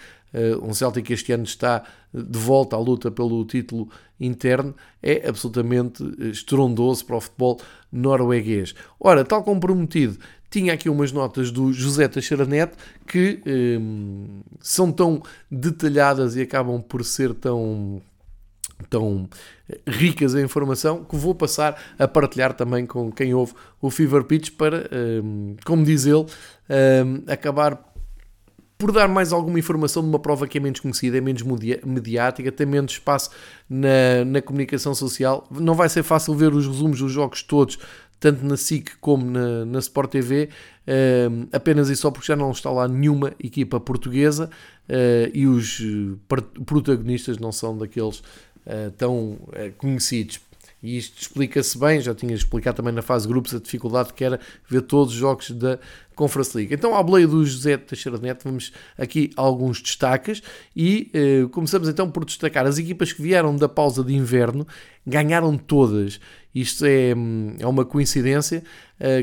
Um 0.63 0.73
Celtic 0.73 1.09
este 1.11 1.33
ano 1.33 1.43
está 1.43 1.83
de 2.23 2.39
volta 2.39 2.75
à 2.75 2.79
luta 2.79 3.11
pelo 3.11 3.43
título 3.45 3.89
interno, 4.19 4.75
é 5.01 5.27
absolutamente 5.27 6.03
estrondoso 6.31 7.05
para 7.05 7.17
o 7.17 7.21
futebol 7.21 7.59
norueguês. 7.91 8.73
Ora, 8.99 9.23
tal 9.23 9.43
como 9.43 9.59
prometido, 9.59 10.17
tinha 10.49 10.73
aqui 10.73 10.89
umas 10.89 11.11
notas 11.11 11.51
do 11.51 11.73
José 11.73 12.07
Teixeira 12.07 12.45
Neto 12.45 12.77
que 13.05 13.41
um, 13.45 14.41
são 14.59 14.91
tão 14.91 15.21
detalhadas 15.51 16.35
e 16.35 16.41
acabam 16.41 16.81
por 16.81 17.03
ser 17.03 17.33
tão 17.33 18.01
tão 18.89 19.27
ricas 19.87 20.35
em 20.35 20.43
informação 20.43 21.03
que 21.03 21.15
vou 21.15 21.33
passar 21.33 21.81
a 21.97 22.07
partilhar 22.07 22.53
também 22.53 22.85
com 22.85 23.11
quem 23.11 23.33
ouve 23.33 23.53
o 23.81 23.89
Fever 23.89 24.23
Pitch 24.23 24.51
para, 24.51 24.87
um, 25.23 25.55
como 25.65 25.83
diz 25.83 26.05
ele, 26.05 26.25
um, 26.25 27.31
acabar 27.31 27.86
por 28.77 28.91
dar 28.91 29.07
mais 29.07 29.33
alguma 29.33 29.57
informação 29.57 30.03
de 30.03 30.09
uma 30.09 30.19
prova 30.19 30.47
que 30.47 30.57
é 30.57 30.61
menos 30.61 30.79
conhecida, 30.79 31.17
é 31.17 31.21
menos 31.21 31.43
mediática, 31.83 32.51
tem 32.51 32.67
menos 32.67 32.93
espaço 32.93 33.31
na, 33.67 34.23
na 34.25 34.41
comunicação 34.41 34.93
social. 34.93 35.47
Não 35.49 35.73
vai 35.73 35.89
ser 35.89 36.03
fácil 36.03 36.35
ver 36.35 36.53
os 36.53 36.67
resumos 36.67 36.99
dos 36.99 37.11
jogos 37.11 37.41
todos, 37.41 37.79
tanto 38.19 38.45
na 38.45 38.55
SIC 38.55 38.97
como 38.99 39.25
na, 39.25 39.65
na 39.65 39.79
Sport 39.79 40.11
TV, 40.11 40.49
uh, 40.87 41.47
apenas 41.51 41.89
e 41.89 41.95
só 41.95 42.11
porque 42.11 42.27
já 42.27 42.35
não 42.35 42.51
está 42.51 42.69
lá 42.69 42.87
nenhuma 42.87 43.33
equipa 43.43 43.79
portuguesa 43.79 44.49
uh, 44.89 45.31
e 45.33 45.47
os 45.47 45.81
protagonistas 46.65 47.37
não 47.39 47.51
são 47.51 47.77
daqueles 47.77 48.19
uh, 48.19 48.91
tão 48.95 49.39
conhecidos. 49.77 50.39
E 50.81 50.97
isto 50.97 51.19
explica-se 51.19 51.77
bem, 51.77 51.99
já 51.99 52.13
tinha 52.13 52.35
explicado 52.35 52.77
também 52.77 52.93
na 52.93 53.01
fase 53.01 53.27
grupos 53.27 53.53
a 53.55 53.59
dificuldade 53.59 54.13
que 54.13 54.23
era 54.23 54.39
ver 54.69 54.81
todos 54.83 55.11
os 55.13 55.19
jogos 55.19 55.49
da 55.49 55.79
Conference 56.17 56.57
League. 56.57 56.73
Então, 56.73 56.95
ao 56.95 57.03
boleia 57.03 57.27
do 57.27 57.45
José 57.45 57.77
Teixeira 57.77 58.17
Neto, 58.17 58.43
vamos 58.43 58.73
aqui 58.97 59.29
alguns 59.37 59.81
destaques 59.81 60.41
e 60.75 61.09
eh, 61.13 61.47
começamos 61.51 61.87
então 61.87 62.09
por 62.09 62.25
destacar 62.25 62.65
as 62.65 62.79
equipas 62.79 63.13
que 63.13 63.21
vieram 63.21 63.55
da 63.55 63.69
pausa 63.69 64.03
de 64.03 64.13
inverno, 64.13 64.67
ganharam 65.05 65.55
todas. 65.57 66.19
Isto 66.53 66.85
é, 66.85 67.13
hum, 67.15 67.55
é 67.59 67.67
uma 67.67 67.85
coincidência 67.85 68.63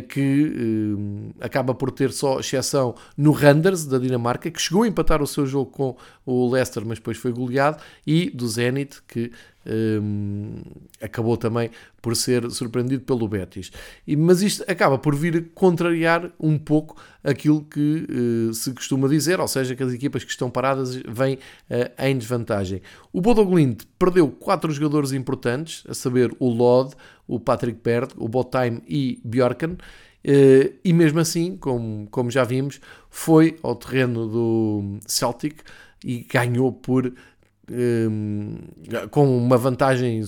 que 0.08 1.32
eh, 1.40 1.44
acaba 1.44 1.74
por 1.74 1.90
ter 1.90 2.12
só 2.12 2.38
exceção 2.38 2.94
no 3.16 3.32
Randers, 3.32 3.84
da 3.84 3.98
Dinamarca, 3.98 4.50
que 4.50 4.60
chegou 4.60 4.84
a 4.84 4.88
empatar 4.88 5.20
o 5.20 5.26
seu 5.26 5.46
jogo 5.46 5.70
com 5.70 5.96
o 6.24 6.50
Leicester, 6.50 6.84
mas 6.86 6.98
depois 6.98 7.18
foi 7.18 7.32
goleado, 7.32 7.78
e 8.06 8.30
do 8.30 8.46
Zenit, 8.46 9.02
que 9.08 9.32
um, 9.66 10.56
acabou 11.00 11.36
também 11.36 11.70
por 12.00 12.14
ser 12.14 12.50
surpreendido 12.50 13.02
pelo 13.02 13.26
Betis. 13.26 13.72
E, 14.06 14.14
mas 14.14 14.42
isto 14.42 14.62
acaba 14.68 14.98
por 14.98 15.14
vir 15.16 15.50
contrariar 15.54 16.30
um 16.38 16.58
pouco 16.58 17.00
aquilo 17.22 17.64
que 17.64 18.06
se 18.52 18.72
costuma 18.74 19.08
dizer, 19.08 19.40
ou 19.40 19.48
seja, 19.48 19.74
que 19.74 19.82
as 19.82 19.92
equipas 19.92 20.22
que 20.22 20.30
estão 20.30 20.50
paradas 20.50 20.96
vêm 21.08 21.38
em 21.98 22.18
desvantagem. 22.18 22.82
O 23.10 23.22
Bodo 23.22 23.44
Glimt 23.46 23.86
perdeu 23.98 24.28
quatro 24.28 24.70
jogadores 24.70 25.12
importantes, 25.12 25.82
a 25.88 25.94
saber 25.94 26.30
o 26.38 26.50
Lod, 26.50 26.92
o 27.26 27.40
Patrick 27.40 27.80
Berg, 27.82 28.12
o 28.18 28.28
Botheim 28.28 28.82
e 28.86 29.18
Bjorken, 29.24 29.63
uh, 29.72 30.74
e 30.84 30.92
mesmo 30.92 31.18
assim, 31.20 31.56
como, 31.56 32.06
como 32.10 32.30
já 32.30 32.44
vimos, 32.44 32.80
foi 33.10 33.56
ao 33.62 33.74
terreno 33.74 34.28
do 34.28 34.98
Celtic 35.06 35.60
e 36.04 36.26
ganhou 36.30 36.72
por 36.72 37.12
um, 37.70 38.58
com 39.10 39.36
uma 39.36 39.56
vantagem 39.56 40.22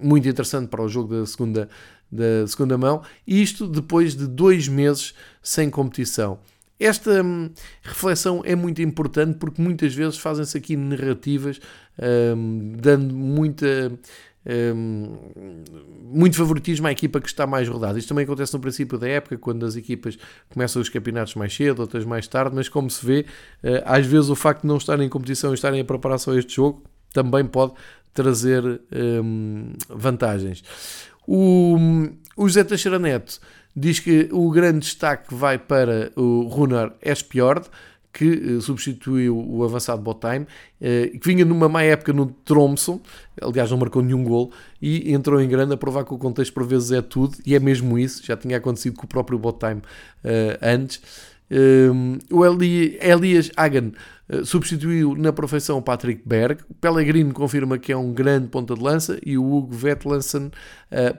muito 0.00 0.28
interessante 0.28 0.68
para 0.68 0.82
o 0.82 0.88
jogo 0.88 1.14
da 1.14 1.26
segunda, 1.26 1.68
da 2.10 2.46
segunda 2.46 2.76
mão, 2.76 3.02
isto 3.26 3.66
depois 3.66 4.14
de 4.14 4.26
dois 4.26 4.68
meses 4.68 5.14
sem 5.42 5.70
competição. 5.70 6.38
Esta 6.78 7.22
hum, 7.22 7.50
reflexão 7.82 8.42
é 8.44 8.54
muito 8.54 8.82
importante 8.82 9.38
porque 9.38 9.62
muitas 9.62 9.94
vezes 9.94 10.18
fazem-se 10.18 10.58
aqui 10.58 10.76
narrativas 10.76 11.58
hum, 12.36 12.74
dando 12.76 13.14
muita 13.14 13.98
um, 14.46 15.16
muito 16.02 16.36
favoritismo 16.36 16.86
à 16.86 16.92
equipa 16.92 17.20
que 17.20 17.28
está 17.28 17.46
mais 17.46 17.68
rodada. 17.68 17.98
Isto 17.98 18.08
também 18.08 18.24
acontece 18.24 18.54
no 18.54 18.60
princípio 18.60 18.98
da 18.98 19.08
época, 19.08 19.36
quando 19.38 19.66
as 19.66 19.76
equipas 19.76 20.16
começam 20.48 20.80
os 20.80 20.88
campeonatos 20.88 21.34
mais 21.34 21.54
cedo, 21.54 21.80
outras 21.80 22.04
mais 22.04 22.26
tarde, 22.28 22.54
mas 22.54 22.68
como 22.68 22.88
se 22.88 23.04
vê, 23.04 23.26
uh, 23.64 23.82
às 23.84 24.06
vezes 24.06 24.30
o 24.30 24.36
facto 24.36 24.62
de 24.62 24.68
não 24.68 24.76
estarem 24.76 25.06
em 25.06 25.10
competição 25.10 25.50
e 25.50 25.54
estarem 25.54 25.80
a 25.80 25.84
preparar 25.84 26.18
só 26.18 26.34
este 26.34 26.54
jogo 26.54 26.82
também 27.12 27.44
pode 27.44 27.72
trazer 28.12 28.80
um, 29.24 29.72
vantagens. 29.88 30.62
O, 31.26 31.76
o 32.36 32.48
José 32.48 32.64
Teixeira 32.64 32.98
Neto 32.98 33.40
diz 33.74 33.98
que 33.98 34.28
o 34.32 34.50
grande 34.50 34.80
destaque 34.80 35.34
vai 35.34 35.58
para 35.58 36.10
o 36.16 36.42
Runar 36.42 36.94
Espjord, 37.02 37.68
que 38.16 38.24
uh, 38.24 38.62
substituiu 38.62 39.38
o 39.38 39.62
avançado 39.62 40.00
Botheim, 40.00 40.40
uh, 40.40 41.18
que 41.18 41.20
vinha 41.22 41.44
numa 41.44 41.68
má 41.68 41.82
época 41.82 42.14
no 42.14 42.24
Tromsø, 42.24 42.98
aliás 43.42 43.70
não 43.70 43.76
marcou 43.76 44.00
nenhum 44.00 44.24
gol, 44.24 44.50
e 44.80 45.12
entrou 45.12 45.38
em 45.38 45.46
grande 45.46 45.74
a 45.74 45.76
provar 45.76 46.02
que 46.02 46.14
o 46.14 46.18
contexto 46.18 46.54
por 46.54 46.66
vezes 46.66 46.92
é 46.92 47.02
tudo, 47.02 47.36
e 47.44 47.54
é 47.54 47.60
mesmo 47.60 47.98
isso, 47.98 48.24
já 48.24 48.34
tinha 48.34 48.56
acontecido 48.56 48.96
com 48.96 49.04
o 49.04 49.08
próprio 49.08 49.38
Botheim 49.38 49.76
uh, 49.76 49.82
antes. 50.62 51.02
o 52.30 52.44
Eli, 52.44 52.98
Elias 53.02 53.50
Hagen 53.54 53.92
substituiu 54.44 55.14
na 55.14 55.32
perfeição 55.32 55.76
o 55.78 55.82
Patrick 55.82 56.22
Berg, 56.26 56.62
o 56.70 56.74
Pellegrino 56.74 57.34
confirma 57.34 57.78
que 57.78 57.92
é 57.92 57.96
um 57.96 58.14
grande 58.14 58.48
ponta 58.48 58.74
de 58.74 58.82
lança, 58.82 59.18
e 59.24 59.36
o 59.36 59.44
Hugo 59.44 59.72
Vetlansen 59.72 60.50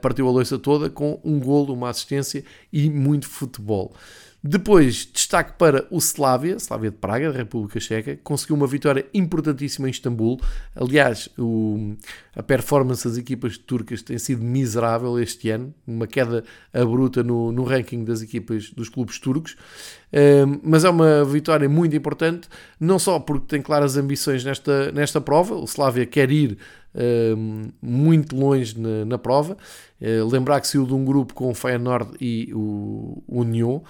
partiu 0.02 0.28
a 0.28 0.30
loiça 0.30 0.58
toda 0.58 0.90
com 0.90 1.18
um 1.24 1.40
gol, 1.40 1.72
uma 1.72 1.88
assistência 1.88 2.44
e 2.70 2.90
muito 2.90 3.26
futebol. 3.26 3.94
Depois, 4.42 5.04
destaque 5.04 5.58
para 5.58 5.88
o 5.90 5.98
Slavia, 5.98 6.56
Slavia 6.56 6.92
de 6.92 6.96
Praga, 6.96 7.32
da 7.32 7.38
República 7.38 7.80
Checa, 7.80 8.16
conseguiu 8.22 8.54
uma 8.54 8.68
vitória 8.68 9.04
importantíssima 9.12 9.88
em 9.88 9.90
Istambul. 9.90 10.40
Aliás, 10.76 11.28
o, 11.36 11.96
a 12.36 12.42
performance 12.42 13.06
das 13.06 13.18
equipas 13.18 13.58
turcas 13.58 14.00
tem 14.00 14.16
sido 14.16 14.44
miserável 14.44 15.18
este 15.18 15.50
ano, 15.50 15.74
uma 15.84 16.06
queda 16.06 16.44
abrupta 16.72 17.24
no, 17.24 17.50
no 17.50 17.64
ranking 17.64 18.04
das 18.04 18.22
equipas 18.22 18.70
dos 18.70 18.88
clubes 18.88 19.18
turcos. 19.18 19.56
Mas 20.62 20.84
é 20.84 20.90
uma 20.90 21.24
vitória 21.24 21.68
muito 21.68 21.94
importante, 21.94 22.48
não 22.80 22.98
só 22.98 23.18
porque 23.18 23.46
tem 23.46 23.60
claras 23.60 23.96
ambições 23.96 24.44
nesta, 24.44 24.90
nesta 24.92 25.20
prova, 25.20 25.54
o 25.54 25.64
Slavia 25.64 26.06
quer 26.06 26.30
ir 26.30 26.58
muito 27.80 28.36
longe 28.36 28.78
na, 28.78 29.04
na 29.04 29.18
prova. 29.18 29.56
Uh, 30.00 30.26
lembrar 30.30 30.60
que 30.60 30.68
saiu 30.68 30.86
de 30.86 30.94
um 30.94 31.04
grupo 31.04 31.34
com 31.34 31.50
o 31.50 31.54
Feyenoord 31.54 32.12
e 32.20 32.50
o 32.54 33.22
Union 33.28 33.80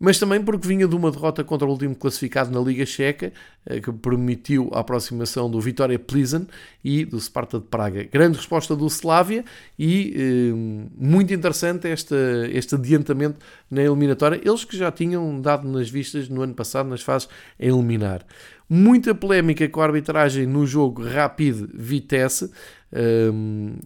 mas 0.00 0.18
também 0.18 0.42
porque 0.42 0.66
vinha 0.66 0.88
de 0.88 0.96
uma 0.96 1.10
derrota 1.10 1.44
contra 1.44 1.68
o 1.68 1.70
último 1.70 1.94
classificado 1.94 2.50
na 2.50 2.58
Liga 2.58 2.86
Checa, 2.86 3.30
eh, 3.66 3.80
que 3.80 3.92
permitiu 3.92 4.70
a 4.72 4.80
aproximação 4.80 5.50
do 5.50 5.60
Vitória 5.60 5.98
Plizen 5.98 6.46
e 6.82 7.04
do 7.04 7.20
Sparta 7.20 7.58
de 7.58 7.66
Praga. 7.66 8.04
Grande 8.10 8.38
resposta 8.38 8.74
do 8.74 8.86
Slavia 8.86 9.44
e 9.78 10.14
eh, 10.16 10.88
muito 10.96 11.34
interessante 11.34 11.86
este, 11.86 12.14
este 12.50 12.76
adiantamento 12.76 13.38
na 13.70 13.82
eliminatória. 13.82 14.40
Eles 14.42 14.64
que 14.64 14.74
já 14.74 14.90
tinham 14.90 15.38
dado 15.38 15.68
nas 15.68 15.90
vistas 15.90 16.30
no 16.30 16.40
ano 16.40 16.54
passado 16.54 16.88
nas 16.88 17.02
fases 17.02 17.28
a 17.60 17.64
eliminar. 17.66 18.24
Muita 18.72 19.14
polémica 19.14 19.68
com 19.68 19.82
a 19.82 19.84
arbitragem 19.84 20.46
no 20.46 20.64
jogo 20.66 21.02
Rapid 21.02 21.68
Vitesse, 21.74 22.50
eh, 22.90 23.28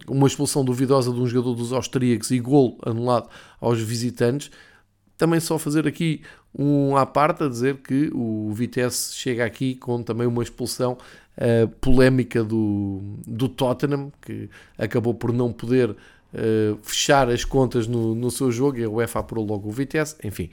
uma 0.07 0.27
expulsão 0.27 0.63
duvidosa 0.63 1.11
de 1.11 1.19
um 1.19 1.27
jogador 1.27 1.55
dos 1.55 1.73
austríacos 1.73 2.31
e 2.31 2.39
gol 2.39 2.77
anulado 2.85 3.27
aos 3.59 3.81
visitantes. 3.81 4.49
Também 5.17 5.39
só 5.39 5.57
fazer 5.57 5.87
aqui 5.87 6.21
um 6.57 6.95
à 6.95 7.05
parte 7.05 7.43
a 7.43 7.47
dizer 7.47 7.77
que 7.77 8.09
o 8.13 8.51
Vitesse 8.53 9.15
chega 9.15 9.45
aqui 9.45 9.75
com 9.75 10.01
também 10.03 10.27
uma 10.27 10.43
expulsão 10.43 10.97
uh, 11.37 11.67
polémica 11.79 12.43
do, 12.43 13.01
do 13.25 13.47
Tottenham, 13.47 14.11
que 14.21 14.49
acabou 14.77 15.13
por 15.13 15.31
não 15.31 15.51
poder 15.51 15.91
uh, 15.91 16.77
fechar 16.81 17.29
as 17.29 17.45
contas 17.45 17.87
no, 17.87 18.15
no 18.15 18.31
seu 18.31 18.51
jogo 18.51 18.77
e 18.77 18.83
a 18.83 18.89
UEFA 18.89 19.19
apurou 19.19 19.45
logo 19.45 19.69
o 19.69 19.71
Vitesse, 19.71 20.15
enfim. 20.23 20.49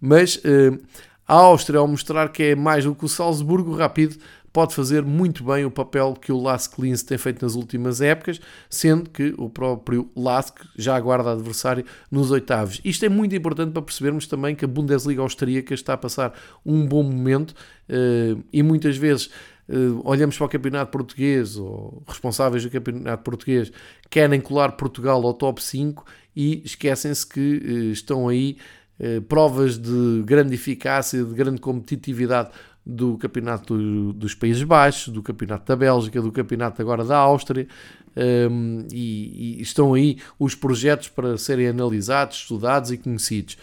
Mas 0.00 0.36
uh, 0.36 0.78
a 1.26 1.34
Áustria, 1.34 1.80
ao 1.80 1.88
mostrar 1.88 2.30
que 2.30 2.42
é 2.42 2.54
mais 2.54 2.84
do 2.84 2.94
que 2.94 3.04
o 3.04 3.08
Salzburgo, 3.08 3.74
rápido 3.74 4.16
pode 4.56 4.74
fazer 4.74 5.04
muito 5.04 5.44
bem 5.44 5.66
o 5.66 5.70
papel 5.70 6.14
que 6.14 6.32
o 6.32 6.40
Lask 6.40 6.78
Linz 6.78 7.02
tem 7.02 7.18
feito 7.18 7.44
nas 7.44 7.54
últimas 7.54 8.00
épocas, 8.00 8.40
sendo 8.70 9.10
que 9.10 9.34
o 9.36 9.50
próprio 9.50 10.10
Lask 10.16 10.60
já 10.78 10.96
aguarda 10.96 11.32
adversário 11.32 11.84
nos 12.10 12.30
oitavos. 12.30 12.80
Isto 12.82 13.04
é 13.04 13.10
muito 13.10 13.36
importante 13.36 13.72
para 13.72 13.82
percebermos 13.82 14.26
também 14.26 14.54
que 14.54 14.64
a 14.64 14.68
Bundesliga 14.68 15.20
austríaca 15.20 15.74
está 15.74 15.92
a 15.92 15.98
passar 15.98 16.32
um 16.64 16.86
bom 16.86 17.02
momento 17.02 17.54
eh, 17.86 18.34
e 18.50 18.62
muitas 18.62 18.96
vezes 18.96 19.28
eh, 19.68 19.74
olhamos 20.02 20.38
para 20.38 20.46
o 20.46 20.48
campeonato 20.48 20.90
português 20.90 21.58
ou 21.58 22.02
responsáveis 22.08 22.62
do 22.62 22.70
campeonato 22.70 23.22
português 23.24 23.70
querem 24.08 24.40
colar 24.40 24.72
Portugal 24.72 25.22
ao 25.22 25.34
top 25.34 25.62
5 25.62 26.02
e 26.34 26.62
esquecem-se 26.64 27.26
que 27.26 27.62
eh, 27.62 27.92
estão 27.92 28.26
aí 28.26 28.56
provas 29.28 29.76
de 29.76 30.22
grande 30.24 30.54
eficácia, 30.54 31.22
de 31.22 31.34
grande 31.34 31.60
competitividade 31.60 32.48
do 32.86 33.18
Campeonato 33.18 33.76
do, 33.76 34.12
dos 34.12 34.34
Países 34.34 34.62
Baixos, 34.62 35.12
do 35.12 35.20
Campeonato 35.20 35.66
da 35.66 35.74
Bélgica, 35.74 36.22
do 36.22 36.30
Campeonato 36.30 36.80
agora 36.80 37.04
da 37.04 37.16
Áustria, 37.16 37.66
um, 38.16 38.86
e, 38.92 39.58
e, 39.58 39.60
estão 39.60 39.94
aí 39.94 40.18
os 40.38 40.54
projetos 40.54 41.08
para 41.08 41.36
serem 41.36 41.66
analisados, 41.66 42.36
estudados 42.36 42.92
e 42.92 42.96
conhecidos. 42.96 43.58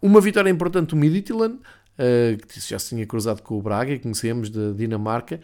Uma 0.00 0.20
vitória 0.22 0.48
importante 0.48 0.90
do 0.90 0.96
Midtjylland, 0.96 1.56
uh, 1.56 2.46
que 2.46 2.60
já 2.60 2.78
se 2.78 2.88
tinha 2.94 3.06
cruzado 3.06 3.42
com 3.42 3.58
o 3.58 3.62
Braga, 3.62 3.98
conhecemos 3.98 4.48
da 4.48 4.72
Dinamarca, 4.72 5.38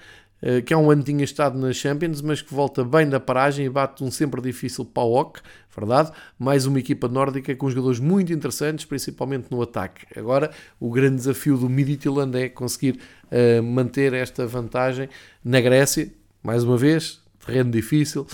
que 0.65 0.75
há 0.75 0.79
um 0.79 0.91
ano 0.91 1.03
tinha 1.03 1.25
estado 1.25 1.59
na 1.59 1.73
Champions, 1.73 2.21
mas 2.21 2.43
que 2.43 2.53
volta 2.53 2.85
bem 2.85 3.09
da 3.09 3.19
paragem 3.19 3.67
e 3.67 3.71
bate 3.71 4.05
um 4.05 4.11
sempre 4.11 4.41
difícil 4.41 4.85
PAOK, 4.85 5.41
verdade? 5.77 6.11
Mais 6.39 6.67
uma 6.67 6.79
equipa 6.79 7.09
nórdica 7.09 7.55
com 7.55 7.69
jogadores 7.69 7.99
muito 7.99 8.33
interessantes, 8.33 8.85
principalmente 8.85 9.51
no 9.51 9.61
ataque. 9.63 10.07
Agora, 10.19 10.51
o 10.81 10.91
grande 10.91 11.17
desafio 11.17 11.57
do 11.57 11.69
Midtjylland 11.69 12.37
é 12.37 12.49
conseguir 12.49 12.99
uh, 13.25 13.63
manter 13.63 14.13
esta 14.13 14.47
vantagem 14.47 15.09
na 15.45 15.61
Grécia, 15.61 16.13
mais 16.43 16.65
uma 16.65 16.77
vez, 16.77 17.21
terreno 17.45 17.71
difícil, 17.71 18.27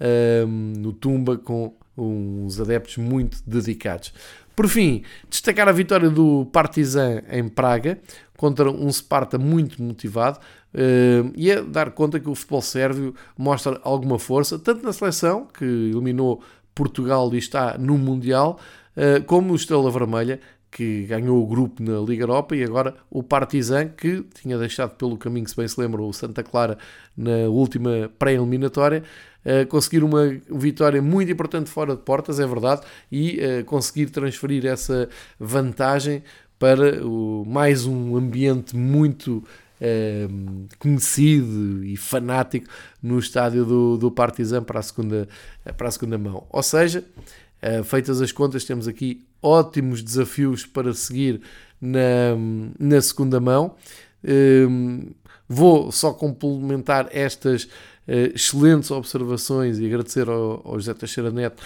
uh, 0.00 0.46
no 0.46 0.92
Tumba, 0.92 1.38
com 1.38 1.74
uns 1.96 2.60
adeptos 2.60 2.96
muito 2.96 3.38
dedicados. 3.46 4.12
Por 4.56 4.68
fim, 4.68 5.02
destacar 5.28 5.68
a 5.68 5.72
vitória 5.72 6.10
do 6.10 6.46
Partizan 6.52 7.22
em 7.30 7.48
Praga, 7.48 7.98
contra 8.36 8.70
um 8.70 8.90
Sparta 8.90 9.38
muito 9.38 9.82
motivado 9.82 10.38
uh, 10.74 11.32
e 11.36 11.50
a 11.52 11.60
dar 11.62 11.90
conta 11.92 12.20
que 12.20 12.28
o 12.28 12.34
futebol 12.34 12.62
sérvio 12.62 13.14
mostra 13.36 13.80
alguma 13.82 14.18
força, 14.18 14.58
tanto 14.58 14.84
na 14.84 14.92
seleção, 14.92 15.46
que 15.46 15.64
eliminou 15.64 16.42
Portugal 16.74 17.32
e 17.34 17.38
está 17.38 17.76
no 17.78 17.98
Mundial, 17.98 18.58
uh, 18.96 19.22
como 19.24 19.52
o 19.52 19.56
Estrela 19.56 19.90
Vermelha, 19.90 20.40
que 20.70 21.04
ganhou 21.04 21.42
o 21.42 21.46
grupo 21.46 21.82
na 21.82 21.98
Liga 21.98 22.22
Europa, 22.22 22.54
e 22.54 22.62
agora 22.62 22.94
o 23.10 23.22
Partizan, 23.22 23.88
que 23.88 24.24
tinha 24.40 24.56
deixado 24.56 24.94
pelo 24.94 25.16
caminho, 25.16 25.48
se 25.48 25.56
bem 25.56 25.66
se 25.66 25.80
lembra, 25.80 26.00
o 26.00 26.12
Santa 26.12 26.42
Clara 26.42 26.78
na 27.16 27.48
última 27.48 28.10
pré-eliminatória, 28.18 29.02
uh, 29.44 29.66
conseguir 29.66 30.04
uma 30.04 30.28
vitória 30.48 31.02
muito 31.02 31.30
importante 31.32 31.68
fora 31.68 31.96
de 31.96 32.02
portas, 32.02 32.38
é 32.38 32.46
verdade, 32.46 32.82
e 33.10 33.40
uh, 33.40 33.64
conseguir 33.64 34.06
transferir 34.10 34.64
essa 34.64 35.08
vantagem 35.38 36.22
para 36.58 37.04
o, 37.04 37.44
mais 37.46 37.86
um 37.86 38.16
ambiente 38.16 38.76
muito 38.76 39.42
uh, 39.80 40.68
conhecido 40.78 41.84
e 41.84 41.96
fanático 41.96 42.66
no 43.02 43.18
estádio 43.18 43.64
do, 43.64 43.96
do 43.96 44.10
Partizan 44.10 44.62
para 44.62 44.80
a 44.80 44.82
segunda, 44.82 45.28
para 45.76 45.88
a 45.88 45.90
segunda 45.90 46.18
mão. 46.18 46.46
Ou 46.50 46.62
seja, 46.62 47.04
Uh, 47.62 47.84
feitas 47.84 48.22
as 48.22 48.32
contas, 48.32 48.64
temos 48.64 48.88
aqui 48.88 49.22
ótimos 49.42 50.02
desafios 50.02 50.64
para 50.64 50.94
seguir 50.94 51.42
na, 51.80 52.34
na 52.78 53.00
segunda 53.02 53.38
mão. 53.38 53.74
Uh, 54.24 55.14
vou 55.46 55.92
só 55.92 56.12
complementar 56.12 57.08
estas 57.12 57.64
uh, 57.64 58.32
excelentes 58.34 58.90
observações 58.90 59.78
e 59.78 59.84
agradecer 59.84 60.26
ao, 60.28 60.62
ao 60.64 60.78
José 60.78 60.94
Teixeira 60.94 61.30
Neto 61.30 61.62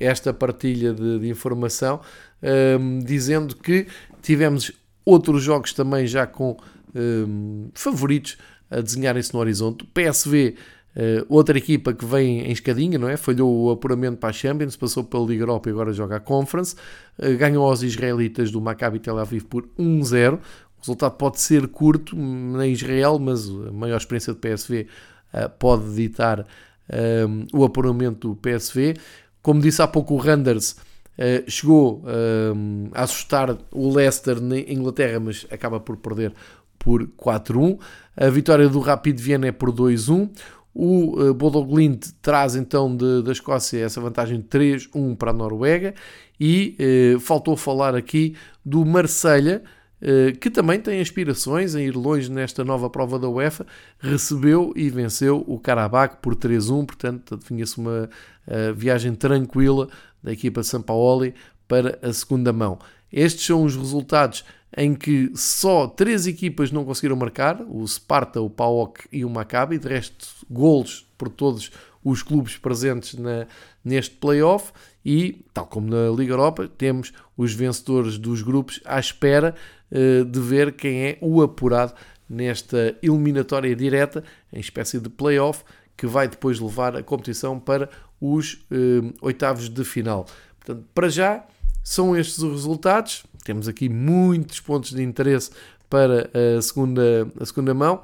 esta 0.00 0.32
partilha 0.32 0.94
de, 0.94 1.18
de 1.18 1.28
informação, 1.28 2.00
ehm, 2.42 3.00
dizendo 3.00 3.54
que 3.54 3.86
tivemos 4.22 4.72
outros 5.04 5.42
jogos 5.42 5.74
também 5.74 6.06
já 6.06 6.26
com 6.26 6.56
ehm, 6.94 7.68
favoritos 7.74 8.36
a 8.70 8.80
desenharem-se 8.80 9.32
no 9.34 9.40
horizonte. 9.40 9.84
O 9.84 9.86
PSV 9.86 10.54
Uh, 10.94 11.26
outra 11.28 11.58
equipa 11.58 11.92
que 11.92 12.04
vem 12.04 12.42
em 12.42 12.52
escadinha, 12.52 12.96
não 12.96 13.08
é? 13.08 13.16
Falhou 13.16 13.64
o 13.64 13.70
apuramento 13.72 14.18
para 14.18 14.28
a 14.28 14.32
Champions, 14.32 14.76
passou 14.76 15.02
pela 15.02 15.26
Liga 15.26 15.42
Europa 15.42 15.68
e 15.68 15.72
agora 15.72 15.92
joga 15.92 16.16
a 16.16 16.20
Conference. 16.20 16.76
Uh, 17.18 17.36
ganhou 17.36 17.66
aos 17.66 17.82
israelitas 17.82 18.52
do 18.52 18.60
Maccabi 18.60 19.00
Tel 19.00 19.18
Aviv 19.18 19.42
por 19.44 19.68
1-0. 19.76 20.34
O 20.34 20.40
resultado 20.78 21.16
pode 21.16 21.40
ser 21.40 21.66
curto 21.66 22.14
na 22.14 22.66
Israel, 22.68 23.18
mas 23.18 23.48
a 23.48 23.72
maior 23.72 23.96
experiência 23.96 24.32
de 24.32 24.38
PSV 24.38 24.82
uh, 24.82 24.86
eh, 25.32 25.48
pode 25.48 25.94
ditar 25.94 26.46
o 27.54 27.64
apuramento 27.64 28.28
do 28.28 28.36
PSV. 28.36 28.94
Como 29.40 29.58
disse 29.58 29.80
há 29.80 29.88
pouco, 29.88 30.12
o 30.12 30.18
Randers 30.18 30.76
chegou 31.48 32.04
a 32.92 33.04
assustar 33.04 33.56
o 33.72 33.90
Leicester 33.90 34.38
na 34.38 34.58
Inglaterra, 34.58 35.18
mas 35.18 35.46
acaba 35.50 35.80
por 35.80 35.96
perder 35.96 36.34
por 36.84 37.08
4-1. 37.18 37.80
A 38.14 38.28
vitória 38.28 38.68
do 38.68 38.78
Rapid 38.78 39.18
Viena 39.18 39.46
é 39.46 39.52
por 39.52 39.72
2-1. 39.72 40.30
O 40.74 41.20
uh, 41.20 41.32
Bodo 41.32 41.64
Glint 41.64 42.08
traz 42.20 42.54
então 42.54 42.94
de, 42.94 43.22
da 43.22 43.32
Escócia 43.32 43.82
essa 43.82 44.00
vantagem 44.00 44.42
3-1 44.42 45.16
para 45.16 45.30
a 45.30 45.34
Noruega 45.34 45.94
e 46.38 46.76
uh, 47.16 47.20
faltou 47.20 47.56
falar 47.56 47.94
aqui 47.94 48.36
do 48.64 48.84
Marselha, 48.84 49.62
uh, 50.02 50.36
que 50.38 50.50
também 50.50 50.78
tem 50.78 51.00
aspirações 51.00 51.74
em 51.74 51.86
ir 51.86 51.96
longe 51.96 52.30
nesta 52.30 52.64
nova 52.64 52.90
prova 52.90 53.18
da 53.18 53.28
UEFA, 53.28 53.64
recebeu 53.98 54.72
e 54.76 54.90
venceu 54.90 55.42
o 55.46 55.58
Karabakh 55.58 56.16
por 56.20 56.34
3-1, 56.34 56.84
portanto 56.84 57.34
adivinha-se 57.34 57.78
uma 57.78 58.10
uh, 58.46 58.74
viagem 58.74 59.14
tranquila 59.14 59.88
da 60.22 60.32
equipa 60.32 60.60
de 60.60 60.66
São 60.66 60.82
Paulo 60.82 61.32
para 61.66 61.98
a 62.02 62.12
segunda 62.12 62.52
mão. 62.52 62.78
Estes 63.12 63.46
são 63.46 63.62
os 63.62 63.76
resultados 63.76 64.44
em 64.76 64.94
que 64.94 65.30
só 65.34 65.86
três 65.86 66.26
equipas 66.26 66.70
não 66.70 66.84
conseguiram 66.84 67.16
marcar, 67.16 67.62
o 67.62 67.86
Sparta, 67.86 68.40
o 68.40 68.50
PAOK 68.50 69.06
e 69.12 69.24
o 69.24 69.30
Maccabi, 69.30 69.78
de 69.78 69.88
resto 69.88 70.26
golos 70.50 71.06
por 71.16 71.28
todos 71.28 71.70
os 72.02 72.22
clubes 72.22 72.56
presentes 72.56 73.14
na, 73.14 73.46
neste 73.84 74.16
playoff 74.16 74.72
e, 75.04 75.44
tal 75.54 75.66
como 75.66 75.88
na 75.88 76.10
Liga 76.14 76.32
Europa, 76.32 76.68
temos 76.68 77.12
os 77.36 77.54
vencedores 77.54 78.18
dos 78.18 78.42
grupos 78.42 78.80
à 78.84 78.98
espera 78.98 79.54
uh, 79.90 80.24
de 80.24 80.40
ver 80.40 80.72
quem 80.72 81.02
é 81.02 81.18
o 81.20 81.40
apurado 81.40 81.94
nesta 82.28 82.96
eliminatória 83.02 83.74
direta, 83.76 84.24
em 84.52 84.60
espécie 84.60 84.98
de 84.98 85.08
playoff, 85.08 85.62
que 85.96 86.06
vai 86.06 86.26
depois 86.26 86.58
levar 86.58 86.96
a 86.96 87.02
competição 87.02 87.60
para 87.60 87.88
os 88.20 88.54
uh, 88.54 89.14
oitavos 89.20 89.68
de 89.68 89.84
final. 89.84 90.26
Portanto, 90.58 90.84
para 90.94 91.08
já, 91.08 91.44
são 91.84 92.16
estes 92.16 92.38
os 92.38 92.52
resultados. 92.52 93.24
Temos 93.44 93.68
aqui 93.68 93.88
muitos 93.88 94.58
pontos 94.58 94.90
de 94.90 95.02
interesse 95.02 95.50
para 95.88 96.30
a 96.58 96.62
segunda, 96.62 97.28
a 97.38 97.44
segunda 97.44 97.74
mão. 97.74 98.02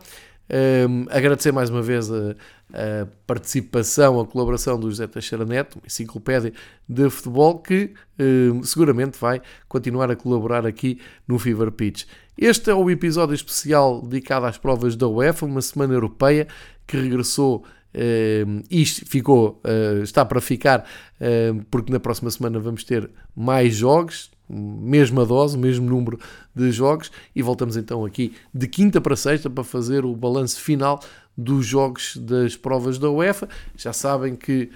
Um, 0.88 1.06
agradecer 1.10 1.52
mais 1.52 1.70
uma 1.70 1.80
vez 1.80 2.10
a, 2.10 2.34
a, 2.72 3.06
participação, 3.24 4.18
a 4.18 4.26
colaboração 4.26 4.78
do 4.78 4.90
José 4.90 5.06
Teixeira 5.06 5.44
Neto, 5.44 5.76
uma 5.76 5.86
enciclopédia 5.86 6.52
de 6.88 7.08
futebol, 7.08 7.60
que 7.60 7.94
um, 8.18 8.62
seguramente 8.64 9.16
vai 9.18 9.40
continuar 9.68 10.10
a 10.10 10.16
colaborar 10.16 10.66
aqui 10.66 11.00
no 11.26 11.38
Fever 11.38 11.70
Pitch. 11.70 12.04
Este 12.36 12.70
é 12.70 12.74
o 12.74 12.90
episódio 12.90 13.34
especial 13.34 14.02
dedicado 14.02 14.46
às 14.46 14.58
provas 14.58 14.96
da 14.96 15.06
UEFA, 15.06 15.46
uma 15.46 15.62
semana 15.62 15.94
europeia 15.94 16.48
que 16.84 16.96
regressou 16.96 17.64
Uh, 17.92 18.62
isto 18.70 19.04
ficou, 19.04 19.60
uh, 19.64 20.02
está 20.02 20.24
para 20.24 20.40
ficar, 20.40 20.86
uh, 21.20 21.64
porque 21.70 21.92
na 21.92 21.98
próxima 21.98 22.30
semana 22.30 22.60
vamos 22.60 22.84
ter 22.84 23.10
mais 23.34 23.74
jogos, 23.74 24.30
mesma 24.48 25.26
dose, 25.26 25.58
mesmo 25.58 25.88
número 25.88 26.18
de 26.54 26.70
jogos, 26.70 27.10
e 27.34 27.42
voltamos 27.42 27.76
então 27.76 28.04
aqui 28.04 28.32
de 28.54 28.68
quinta 28.68 29.00
para 29.00 29.16
sexta 29.16 29.50
para 29.50 29.64
fazer 29.64 30.04
o 30.04 30.14
balanço 30.14 30.60
final 30.60 31.00
dos 31.36 31.66
jogos 31.66 32.16
das 32.16 32.56
provas 32.56 32.98
da 32.98 33.10
UEFA. 33.10 33.48
Já 33.76 33.92
sabem 33.92 34.34
que 34.34 34.70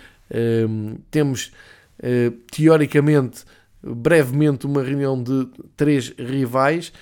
temos 1.10 1.52
teoricamente 2.52 3.44
brevemente 3.82 4.64
uma 4.64 4.82
reunião 4.82 5.20
de 5.20 5.48
três 5.76 6.14
rivais, 6.16 6.92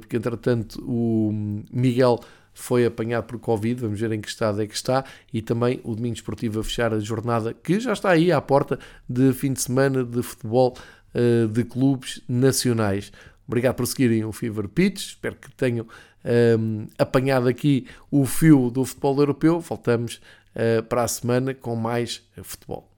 porque 0.00 0.16
entretanto 0.16 0.82
o 0.84 1.32
Miguel 1.72 2.18
foi 2.58 2.84
apanhado 2.84 3.24
por 3.24 3.38
Covid, 3.38 3.80
vamos 3.82 4.00
ver 4.00 4.12
em 4.12 4.20
que 4.20 4.28
estado 4.28 4.60
é 4.60 4.66
que 4.66 4.74
está, 4.74 5.04
e 5.32 5.40
também 5.40 5.80
o 5.84 5.94
Domingo 5.94 6.14
Esportivo 6.14 6.60
a 6.60 6.64
fechar 6.64 6.92
a 6.92 6.98
jornada 6.98 7.54
que 7.54 7.78
já 7.78 7.92
está 7.92 8.10
aí 8.10 8.32
à 8.32 8.40
porta 8.40 8.78
de 9.08 9.32
fim 9.32 9.52
de 9.52 9.60
semana 9.60 10.04
de 10.04 10.22
futebol 10.22 10.76
uh, 11.14 11.48
de 11.48 11.64
clubes 11.64 12.20
nacionais. 12.28 13.12
Obrigado 13.46 13.76
por 13.76 13.86
seguirem 13.86 14.24
o 14.24 14.32
Fever 14.32 14.68
Pitch, 14.68 15.10
espero 15.10 15.36
que 15.36 15.50
tenham 15.52 15.86
um, 15.86 15.88
ehm, 16.24 16.86
apanhado 16.98 17.48
aqui 17.48 17.86
o 18.10 18.26
fio 18.26 18.70
do 18.70 18.84
futebol 18.84 19.18
europeu. 19.18 19.60
Voltamos 19.60 20.20
uh, 20.54 20.82
para 20.82 21.04
a 21.04 21.08
semana 21.08 21.54
com 21.54 21.74
mais 21.74 22.22
futebol. 22.42 22.97